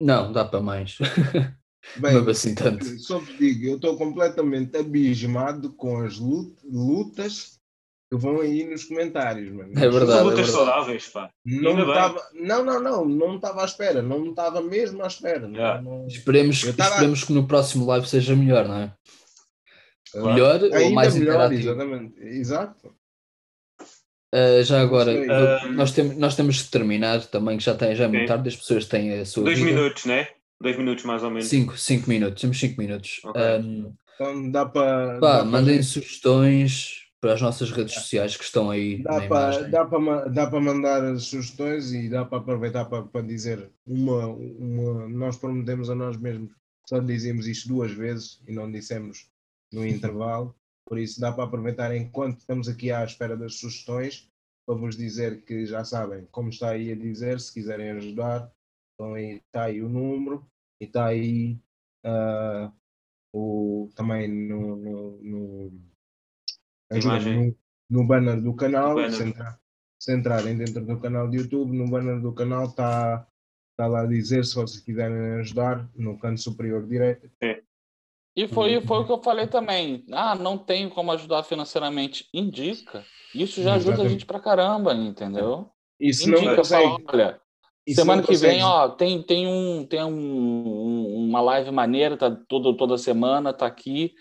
[0.00, 0.96] Não, dá para mais.
[1.96, 2.84] Bem, Não é assim tanto.
[2.98, 7.58] só vos digo, eu estou completamente abismado com as lut- lutas
[8.12, 9.72] que vão aí nos comentários, mano.
[9.76, 10.12] É verdade.
[10.12, 10.52] São lutas verdade.
[10.52, 11.30] saudáveis, pá.
[11.44, 15.48] Não estava, não, não, não, não estava à espera, não estava mesmo à espera.
[15.48, 15.80] não- Já.
[15.80, 18.92] não- Esperemos, Eu tava- esperemos que no próximo live seja melhor, não é?
[20.12, 20.28] Claro.
[20.34, 21.60] Melhor ou Ainda mais melhor, interativo?
[21.70, 22.20] exatamente.
[22.20, 22.94] Exato.
[24.34, 28.04] Uh, já agora, Um, nós, temos, nós temos que terminar também, que já, tem, já
[28.04, 28.26] é muito Sim.
[28.26, 29.70] tarde, as pessoas têm a sua Dois vida.
[29.72, 30.28] minutos, né?
[30.60, 31.48] Dois minutos mais ou menos.
[31.48, 33.20] 5 cinco minutos, temos 5 minutos.
[33.24, 33.42] Ok.
[33.42, 35.18] Um, Então dá para.
[35.18, 39.84] pá, mandem sugestões para as nossas redes sociais que estão aí Dá na para, dá,
[39.84, 45.08] para, dá para mandar as sugestões e dá para aproveitar para, para dizer uma, uma.
[45.08, 46.52] Nós prometemos a nós mesmos,
[46.88, 49.26] só dizemos isto duas vezes e não dissemos
[49.72, 50.54] no intervalo,
[50.86, 54.28] por isso dá para aproveitar enquanto estamos aqui à espera das sugestões
[54.66, 58.50] para vos dizer que já sabem como está aí a dizer, se quiserem ajudar,
[59.00, 60.46] então aí, está aí o número
[60.78, 61.58] e está aí
[62.04, 62.70] ah,
[63.32, 65.72] o, também no, no, no,
[66.92, 67.56] ajuda no,
[67.88, 69.12] no banner do canal, banner.
[69.12, 69.60] Se, entrar-
[69.98, 73.26] se entrarem dentro do canal de YouTube, no banner do canal está
[73.72, 77.30] está lá a dizer se vocês quiserem ajudar no canto superior direito.
[78.36, 80.04] E foi, foi o que eu falei também.
[80.12, 82.28] Ah, não tenho como ajudar financeiramente.
[82.34, 83.06] Indica.
[83.34, 84.12] Isso já ajuda a Exatamente.
[84.12, 85.70] gente pra caramba, entendeu?
[85.98, 87.40] Não Indica, consegue, fala, olha,
[87.90, 92.16] e se semana que vem, ó, tem, tem, um, tem um, um- uma live maneira,
[92.16, 94.12] tá todo, toda semana, tá aqui.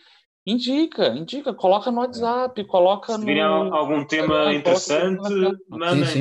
[0.48, 3.74] Indica, indica, coloca no WhatsApp, coloca Se no.
[3.76, 4.24] algum tema
[4.54, 5.58] Instagram, interessante, Instagram.
[5.70, 6.16] mandem-nos.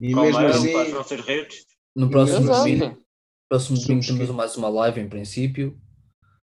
[0.00, 0.46] e Qual mesmo é?
[0.46, 1.66] assim, Para as nossas redes.
[1.94, 2.98] No próximo assim- domingo,
[3.48, 4.18] próximo domingo Subscreve.
[4.24, 5.78] temos mais uma live, em princípio.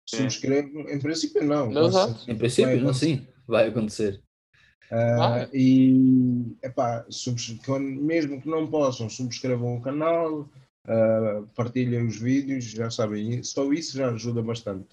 [0.08, 0.82] subscrevam.
[0.90, 1.72] Em princípio, não.
[1.72, 2.30] Exato.
[2.30, 4.22] Em princípio, não, sim, vai acontecer.
[4.92, 5.50] Vai.
[5.54, 7.06] e epá,
[7.80, 10.50] mesmo que não possam, subscrevam o canal,
[10.86, 14.90] ah, partilhem os vídeos, já sabem, só isso já ajuda bastante.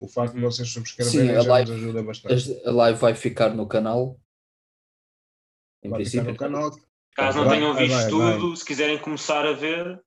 [0.00, 0.50] O facto de Uhum.
[0.50, 2.34] vocês subscreverem Sim, já live- nos ajuda bastante.
[2.34, 4.18] As- A live vai ficar no canal.
[5.84, 6.32] Em Vai ficar princípio.
[6.32, 6.70] no canal,
[7.14, 10.02] Caso não Vai, tenham vai, visto vai, tudo, se quiserem começar a ver,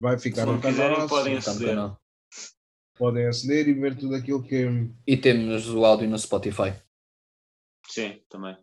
[0.00, 1.68] vai ficar Se não no canal, quiserem, podem aceder.
[1.68, 2.00] canal.
[2.96, 4.66] podem aceder e ver tudo aquilo que.
[5.06, 6.74] E temos o áudio no Spotify.
[7.86, 8.56] sim, também.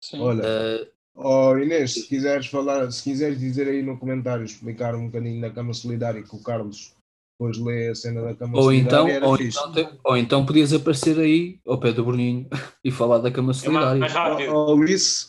[0.00, 0.20] Sim.
[0.20, 5.06] Olha, Uh, oh Inês, se quiseres falar, se quiseres dizer aí no comentário, explicar um
[5.06, 6.94] bocadinho da cama solidária que o Carlos
[7.40, 9.58] depois lê a cena da cama ou, então, solidária, era ou, fixe.
[9.58, 12.48] então, te- ou então podias aparecer aí ao pé do Bruninho
[12.84, 14.06] e falar da cama É solidária.
[14.06, 14.52] rápido.
[14.52, 15.26] Ou, ou isso,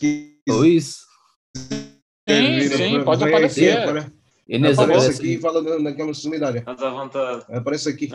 [0.48, 1.06] Ou isso.
[1.56, 3.78] Sim, vir sim, pode aqui, aparecer.
[3.78, 4.12] apare-
[4.48, 6.58] Inês aparece aparece aqui e fala da, da cama solidária.
[6.60, 7.44] Estás à vontade.
[7.48, 8.08] Aparece aqui.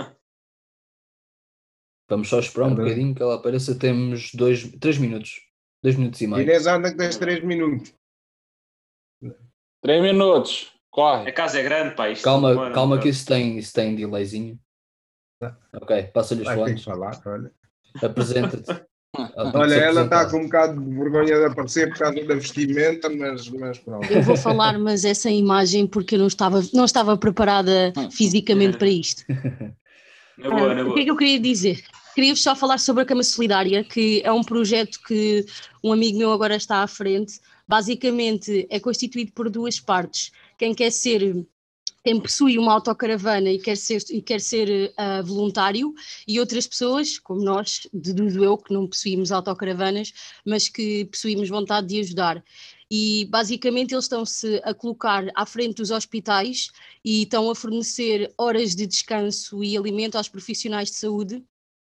[2.10, 3.74] Vamos só esperar um bocadinho que ela apareça.
[3.76, 5.42] Temos dois, três minutos.
[5.86, 6.42] Dois minutos e meio.
[6.42, 7.94] Inês anda que tens 3 minutos.
[9.84, 10.72] Três minutos.
[10.74, 11.32] A Corre.
[11.32, 12.10] casa é grande, pá.
[12.10, 14.58] isto Calma, um calma que isso tem, isso tem delayzinho.
[15.74, 16.84] Ok, passa-lhe os fones.
[16.84, 17.52] falar, olha.
[18.02, 18.64] Apresenta-te.
[18.74, 18.86] Que
[19.38, 20.32] Olha, ela está apresentar.
[20.32, 24.12] com um bocado de vergonha de aparecer por causa da vestimenta, mas, mas pronto.
[24.12, 28.78] Eu vou falar, mas é sem imagem porque eu não estava, não estava preparada fisicamente
[28.78, 29.24] para isto.
[30.38, 30.96] Na boa, na Ah, o boa.
[30.96, 31.82] que é que eu queria dizer?
[32.16, 35.46] Queria-vos só falar sobre a Cama Solidária, que é um projeto que
[35.84, 37.42] um amigo meu agora está à frente.
[37.68, 40.32] Basicamente é constituído por duas partes.
[40.58, 41.46] Quem quer ser,
[42.06, 45.94] quem possui uma autocaravana e quer ser, e quer ser ah, voluntário,
[46.26, 50.14] e outras pessoas, como nós, deduzo eu, que não possuímos autocaravanas,
[50.46, 52.42] mas que possuímos vontade de ajudar.
[52.90, 56.70] E basicamente eles estão-se a colocar à frente dos hospitais
[57.04, 61.44] e estão a fornecer horas de descanso e alimento aos profissionais de saúde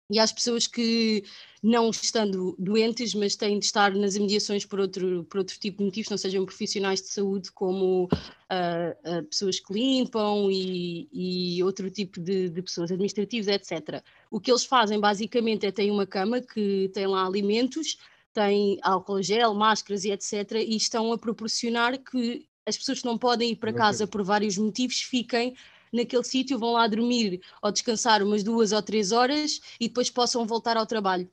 [0.09, 1.23] e às pessoas que,
[1.63, 5.85] não estando doentes, mas têm de estar nas imediações por outro, por outro tipo de
[5.85, 8.07] motivos, não sejam profissionais de saúde, como
[8.49, 14.03] ah, ah, pessoas que limpam e, e outro tipo de, de pessoas, administrativos, etc.
[14.29, 17.97] O que eles fazem basicamente é têm uma cama que tem lá alimentos,
[18.31, 20.51] tem álcool gel, máscaras e etc.
[20.53, 24.57] E estão a proporcionar que as pessoas que não podem ir para casa por vários
[24.57, 25.55] motivos fiquem
[25.91, 30.45] naquele sítio, vão lá dormir ou descansar umas duas ou três horas e depois possam
[30.45, 31.29] voltar ao trabalho.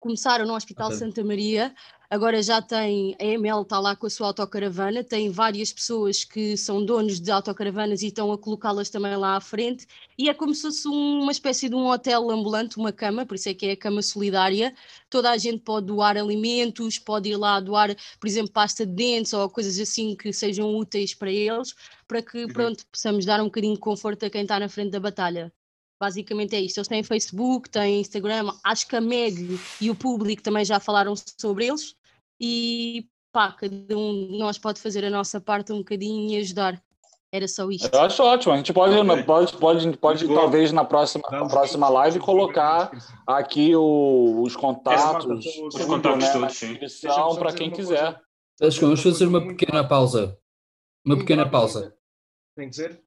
[0.00, 0.98] Começaram no Hospital Ok.
[0.98, 1.74] Santa Maria,
[2.10, 6.56] agora já tem, a EML está lá com a sua autocaravana, tem várias pessoas que
[6.56, 9.86] são donos de autocaravanas e estão a colocá-las também lá à frente,
[10.18, 13.34] e é como se fosse um- uma espécie de um hotel ambulante, uma cama, por
[13.34, 14.74] isso é que é a cama solidária.
[15.10, 19.32] Toda a gente pode doar alimentos, pode ir lá doar, por exemplo, pasta de dentes
[19.32, 21.74] ou coisas assim que sejam úteis para eles,
[22.06, 25.00] para que, pronto, possamos dar um bocadinho de conforto a quem está na frente da
[25.00, 25.52] batalha.
[26.00, 26.78] Basicamente é isto.
[26.78, 31.14] Eles têm Facebook, têm Instagram, acho que a Meg e o público também já falaram
[31.40, 31.94] sobre eles.
[32.40, 36.82] E pá, cada um de nós pode fazer a nossa parte um bocadinho e ajudar.
[37.32, 37.92] Era só isto.
[37.92, 38.52] Eu acho ótimo.
[38.54, 39.22] A gente pode, Ok.
[39.24, 40.34] pode, pode, pode bom.
[40.34, 42.90] talvez na próxima, na próxima live colocar
[43.26, 46.78] aqui o- os contatos, Os tudo, contatos né, todos, sim.
[47.38, 48.20] para quem quiser.
[48.62, 50.38] Acho que vamos fazer uma pequena pausa.
[51.04, 51.94] Uma pequena pausa.
[52.54, 53.02] Tem que ser?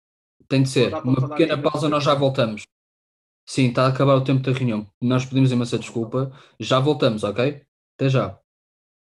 [0.48, 0.94] Tem de ser.
[0.94, 2.64] Uma pequena pausa, nós já voltamos.
[3.50, 4.88] Sim, está a acabar o tempo da reunião.
[5.02, 6.32] Nós pedimos imensa desculpa.
[6.60, 7.66] Já voltamos, ok?
[7.96, 8.40] Até já.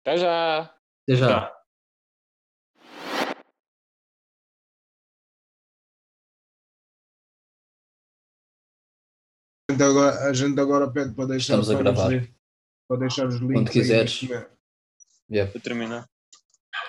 [0.02, 0.61] Até já.
[1.05, 1.28] Até já.
[1.28, 1.65] Tá.
[9.70, 12.28] A gente agora, a gente agora pede para deixar, Estamos a para nos gravar.
[12.89, 14.20] para deixar os links aí quiseres.
[15.31, 15.52] Yeah.
[15.52, 16.11] Vou terminar.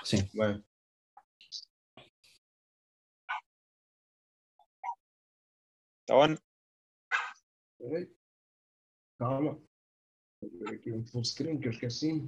[0.03, 0.27] Sim.
[0.33, 0.65] Bem.
[6.07, 6.35] Tá on?
[7.87, 8.07] Peraí.
[9.19, 9.59] Calma.
[10.41, 12.27] Vou ver aqui um full screen que eu esqueci.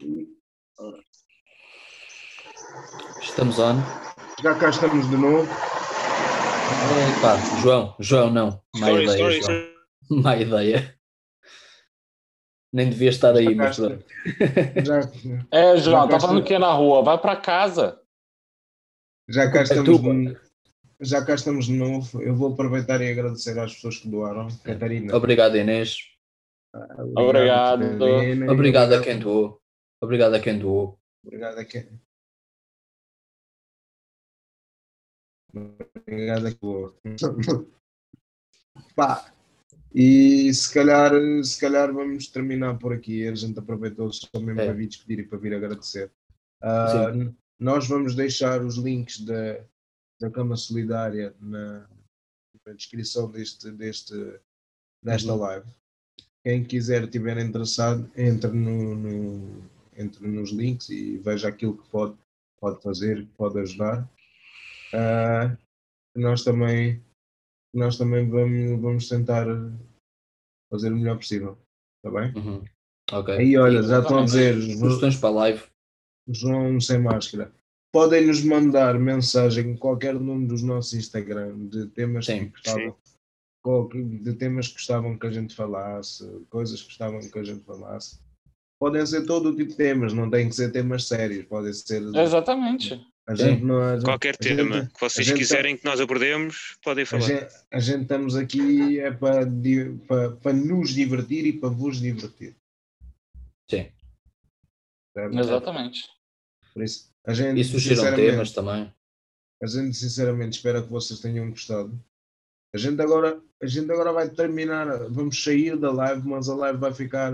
[0.00, 0.28] E
[3.20, 3.76] Estamos on.
[4.42, 5.48] Já cá estamos de novo.
[7.18, 8.62] Epá, João, João, não.
[8.76, 9.44] Má Sorry, ideia, sorry, João.
[9.46, 9.74] sorry.
[10.22, 10.98] Má ideia.
[12.72, 13.76] Nem devia estar aí, mas
[15.52, 17.02] É, João, tá falando que é na rua.
[17.02, 18.00] Vai para casa.
[19.28, 20.12] já cá É estamos tua.
[20.14, 20.36] de,
[21.00, 22.22] já cá estamos de novo.
[22.22, 24.48] Eu vou aproveitar e agradecer às pessoas que doaram.
[24.62, 25.14] Catarina.
[25.16, 25.98] Obrigado, Inês.
[27.16, 27.80] Obrigado.
[27.98, 29.60] Catarina, e Obrigado a quem doou.
[30.02, 30.98] Obrigado a quem doou.
[31.24, 32.00] Obrigado a quem.
[36.06, 36.90] Obrigado a quem.
[38.96, 39.30] Pá.
[39.94, 41.12] E se calhar,
[41.44, 43.28] se calhar vamos terminar por aqui.
[43.28, 44.64] A gente aproveitou só mesmo É.
[44.66, 46.10] para vir despedir e para vir agradecer.
[47.14, 49.64] N- nós vamos deixar os links da,
[50.20, 51.86] da Cama Solidária na,
[52.66, 54.14] na descrição deste, deste,
[55.02, 55.40] desta Uhum.
[55.40, 55.66] live.
[56.42, 62.16] Quem quiser, estiver interessado, entre, no, no- entre nos links e veja aquilo que pode,
[62.60, 64.08] pode fazer, que pode ajudar.
[64.92, 65.56] Ah,
[66.14, 67.02] nós também,
[67.74, 69.46] nós também vamos, vamos tentar
[70.70, 71.58] fazer o melhor possível.
[72.04, 72.34] Está bem?
[72.34, 72.64] Uhum.
[73.12, 73.34] Ok.
[73.36, 75.62] Aí, olha, já estão a dizer, Sugestões para a live.
[76.28, 77.52] João sem máscara.
[77.94, 82.96] Podem nos mandar mensagem em qualquer nome dos nossos Instagram de temas Sim, que gostavam,
[84.20, 88.18] de temas que gostavam que a gente falasse, coisas que gostavam que a gente falasse.
[88.80, 92.02] Podem ser todo o tipo de temas, não tem que ser temas sérios, podem ser.
[92.16, 93.00] Exatamente.
[93.28, 95.84] A gente não, a gente- Qualquer a gente- tema que vocês a gente- quiserem que
[95.84, 97.22] nós abordemos, podem A falar.
[97.22, 99.46] gente, a gente estamos aqui é para,
[100.08, 102.56] para, para nos divertir e para vos divertir.
[103.70, 103.86] Sim.
[105.38, 106.02] Exatamente.
[106.74, 108.94] Por isso, a gente, E sugiram sinceramente, temas também.
[109.62, 111.98] A gente sinceramente espera que vocês tenham gostado.
[112.74, 116.78] A gente agora, a gente agora vai terminar, vamos sair da live, mas a live
[116.78, 117.32] vai ficar,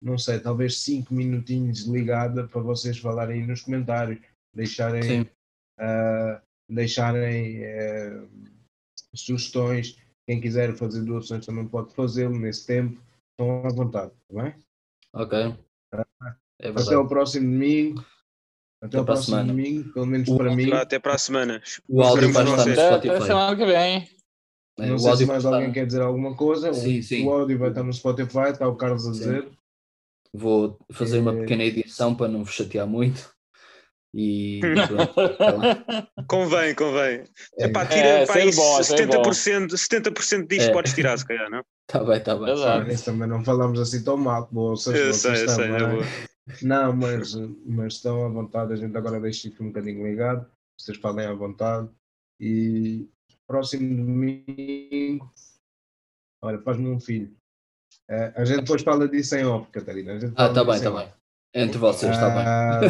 [0.00, 4.20] não sei, talvez 5 minutinhos ligada para vocês falarem nos comentários,
[4.54, 5.28] deixarem,
[5.78, 6.40] ah,
[6.70, 8.22] deixarem eh,
[9.14, 9.98] sugestões.
[10.26, 13.00] Quem quiser fazer doações também pode fazê-lo nesse tempo.
[13.32, 14.54] Estão à vontade, está bem?
[15.12, 15.38] Ok.
[16.60, 18.04] É Até o próximo domingo.
[18.80, 19.48] Até, para a próximo semana.
[19.52, 20.72] domingo, pelo menos O para mim.
[20.72, 21.62] Até para a semana.
[21.88, 22.78] O áudio vai estar no vocês.
[22.78, 23.26] Até, Spotify.
[23.26, 24.08] semana que vem.
[24.80, 26.70] É, Não o sei áudio se mais estar- alguém quer dizer alguma coisa.
[26.70, 27.26] O- Sim, sim.
[27.26, 29.18] O áudio vai estar no Spotify, está o Carlos a Sim.
[29.18, 29.48] dizer.
[30.32, 33.28] Vou fazer uma Eh, pequena edição para não vos chatear muito.
[34.14, 35.36] E pronto.
[35.36, 36.08] tá.
[36.28, 37.24] Convém, convém.
[37.58, 39.12] É, Epá, tira É, para aí sempre bom, sempre bom.
[39.24, 40.72] 70%, 70% disto É.
[40.72, 41.62] podes tirar, se calhar, não?
[41.90, 42.52] Tá bem, tá bem.
[42.52, 43.04] Exato.
[43.04, 45.74] Também não falamos assim tão mal, como vocês, Eu sei, eu sei, também.
[45.86, 46.04] é boa.
[46.62, 47.34] Não, mas,
[47.66, 50.46] mas estão à vontade, a gente agora deixa isto um bocadinho ligado,
[50.78, 51.88] vocês falem à vontade.
[52.40, 53.08] E
[53.46, 55.32] próximo domingo,
[56.42, 57.34] olha, faz-me um filho.
[58.08, 60.12] Eh, a gente depois fala disso em off, Catarina.
[60.12, 61.12] A gente Ah, fala tá bem, tá em bem.
[61.54, 62.44] Entre vocês, tá bem.
[62.46, 62.80] Ah,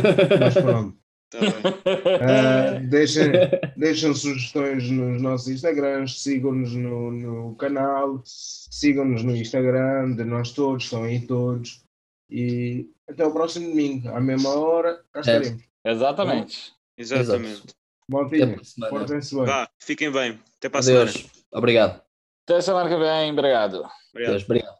[0.41, 0.97] Mas pronto.
[1.31, 1.51] Tá bem.
[2.21, 3.31] Ah, deixem,
[3.77, 10.85] deixem sugestões nos nossos Instagrams, sigam-nos no, no canal, sigam-nos no Instagram de nós todos,
[10.85, 11.83] estão aí todos.
[12.31, 15.63] E até o próximo domingo, à mesma hora, cá estaremos.
[15.85, 16.73] Exatamente.
[16.97, 17.63] Exatamente.
[18.11, 19.45] Bom dia, portem-se bem.
[19.45, 20.41] Vá, fiquem bem.
[20.59, 21.13] Até para a semana.
[21.53, 22.03] Obrigado.
[22.45, 23.33] Até semana que vem.
[23.33, 23.85] Obrigado.
[24.11, 24.31] Obrigado.
[24.31, 24.45] Adeus.
[24.45, 24.78] Obrigado.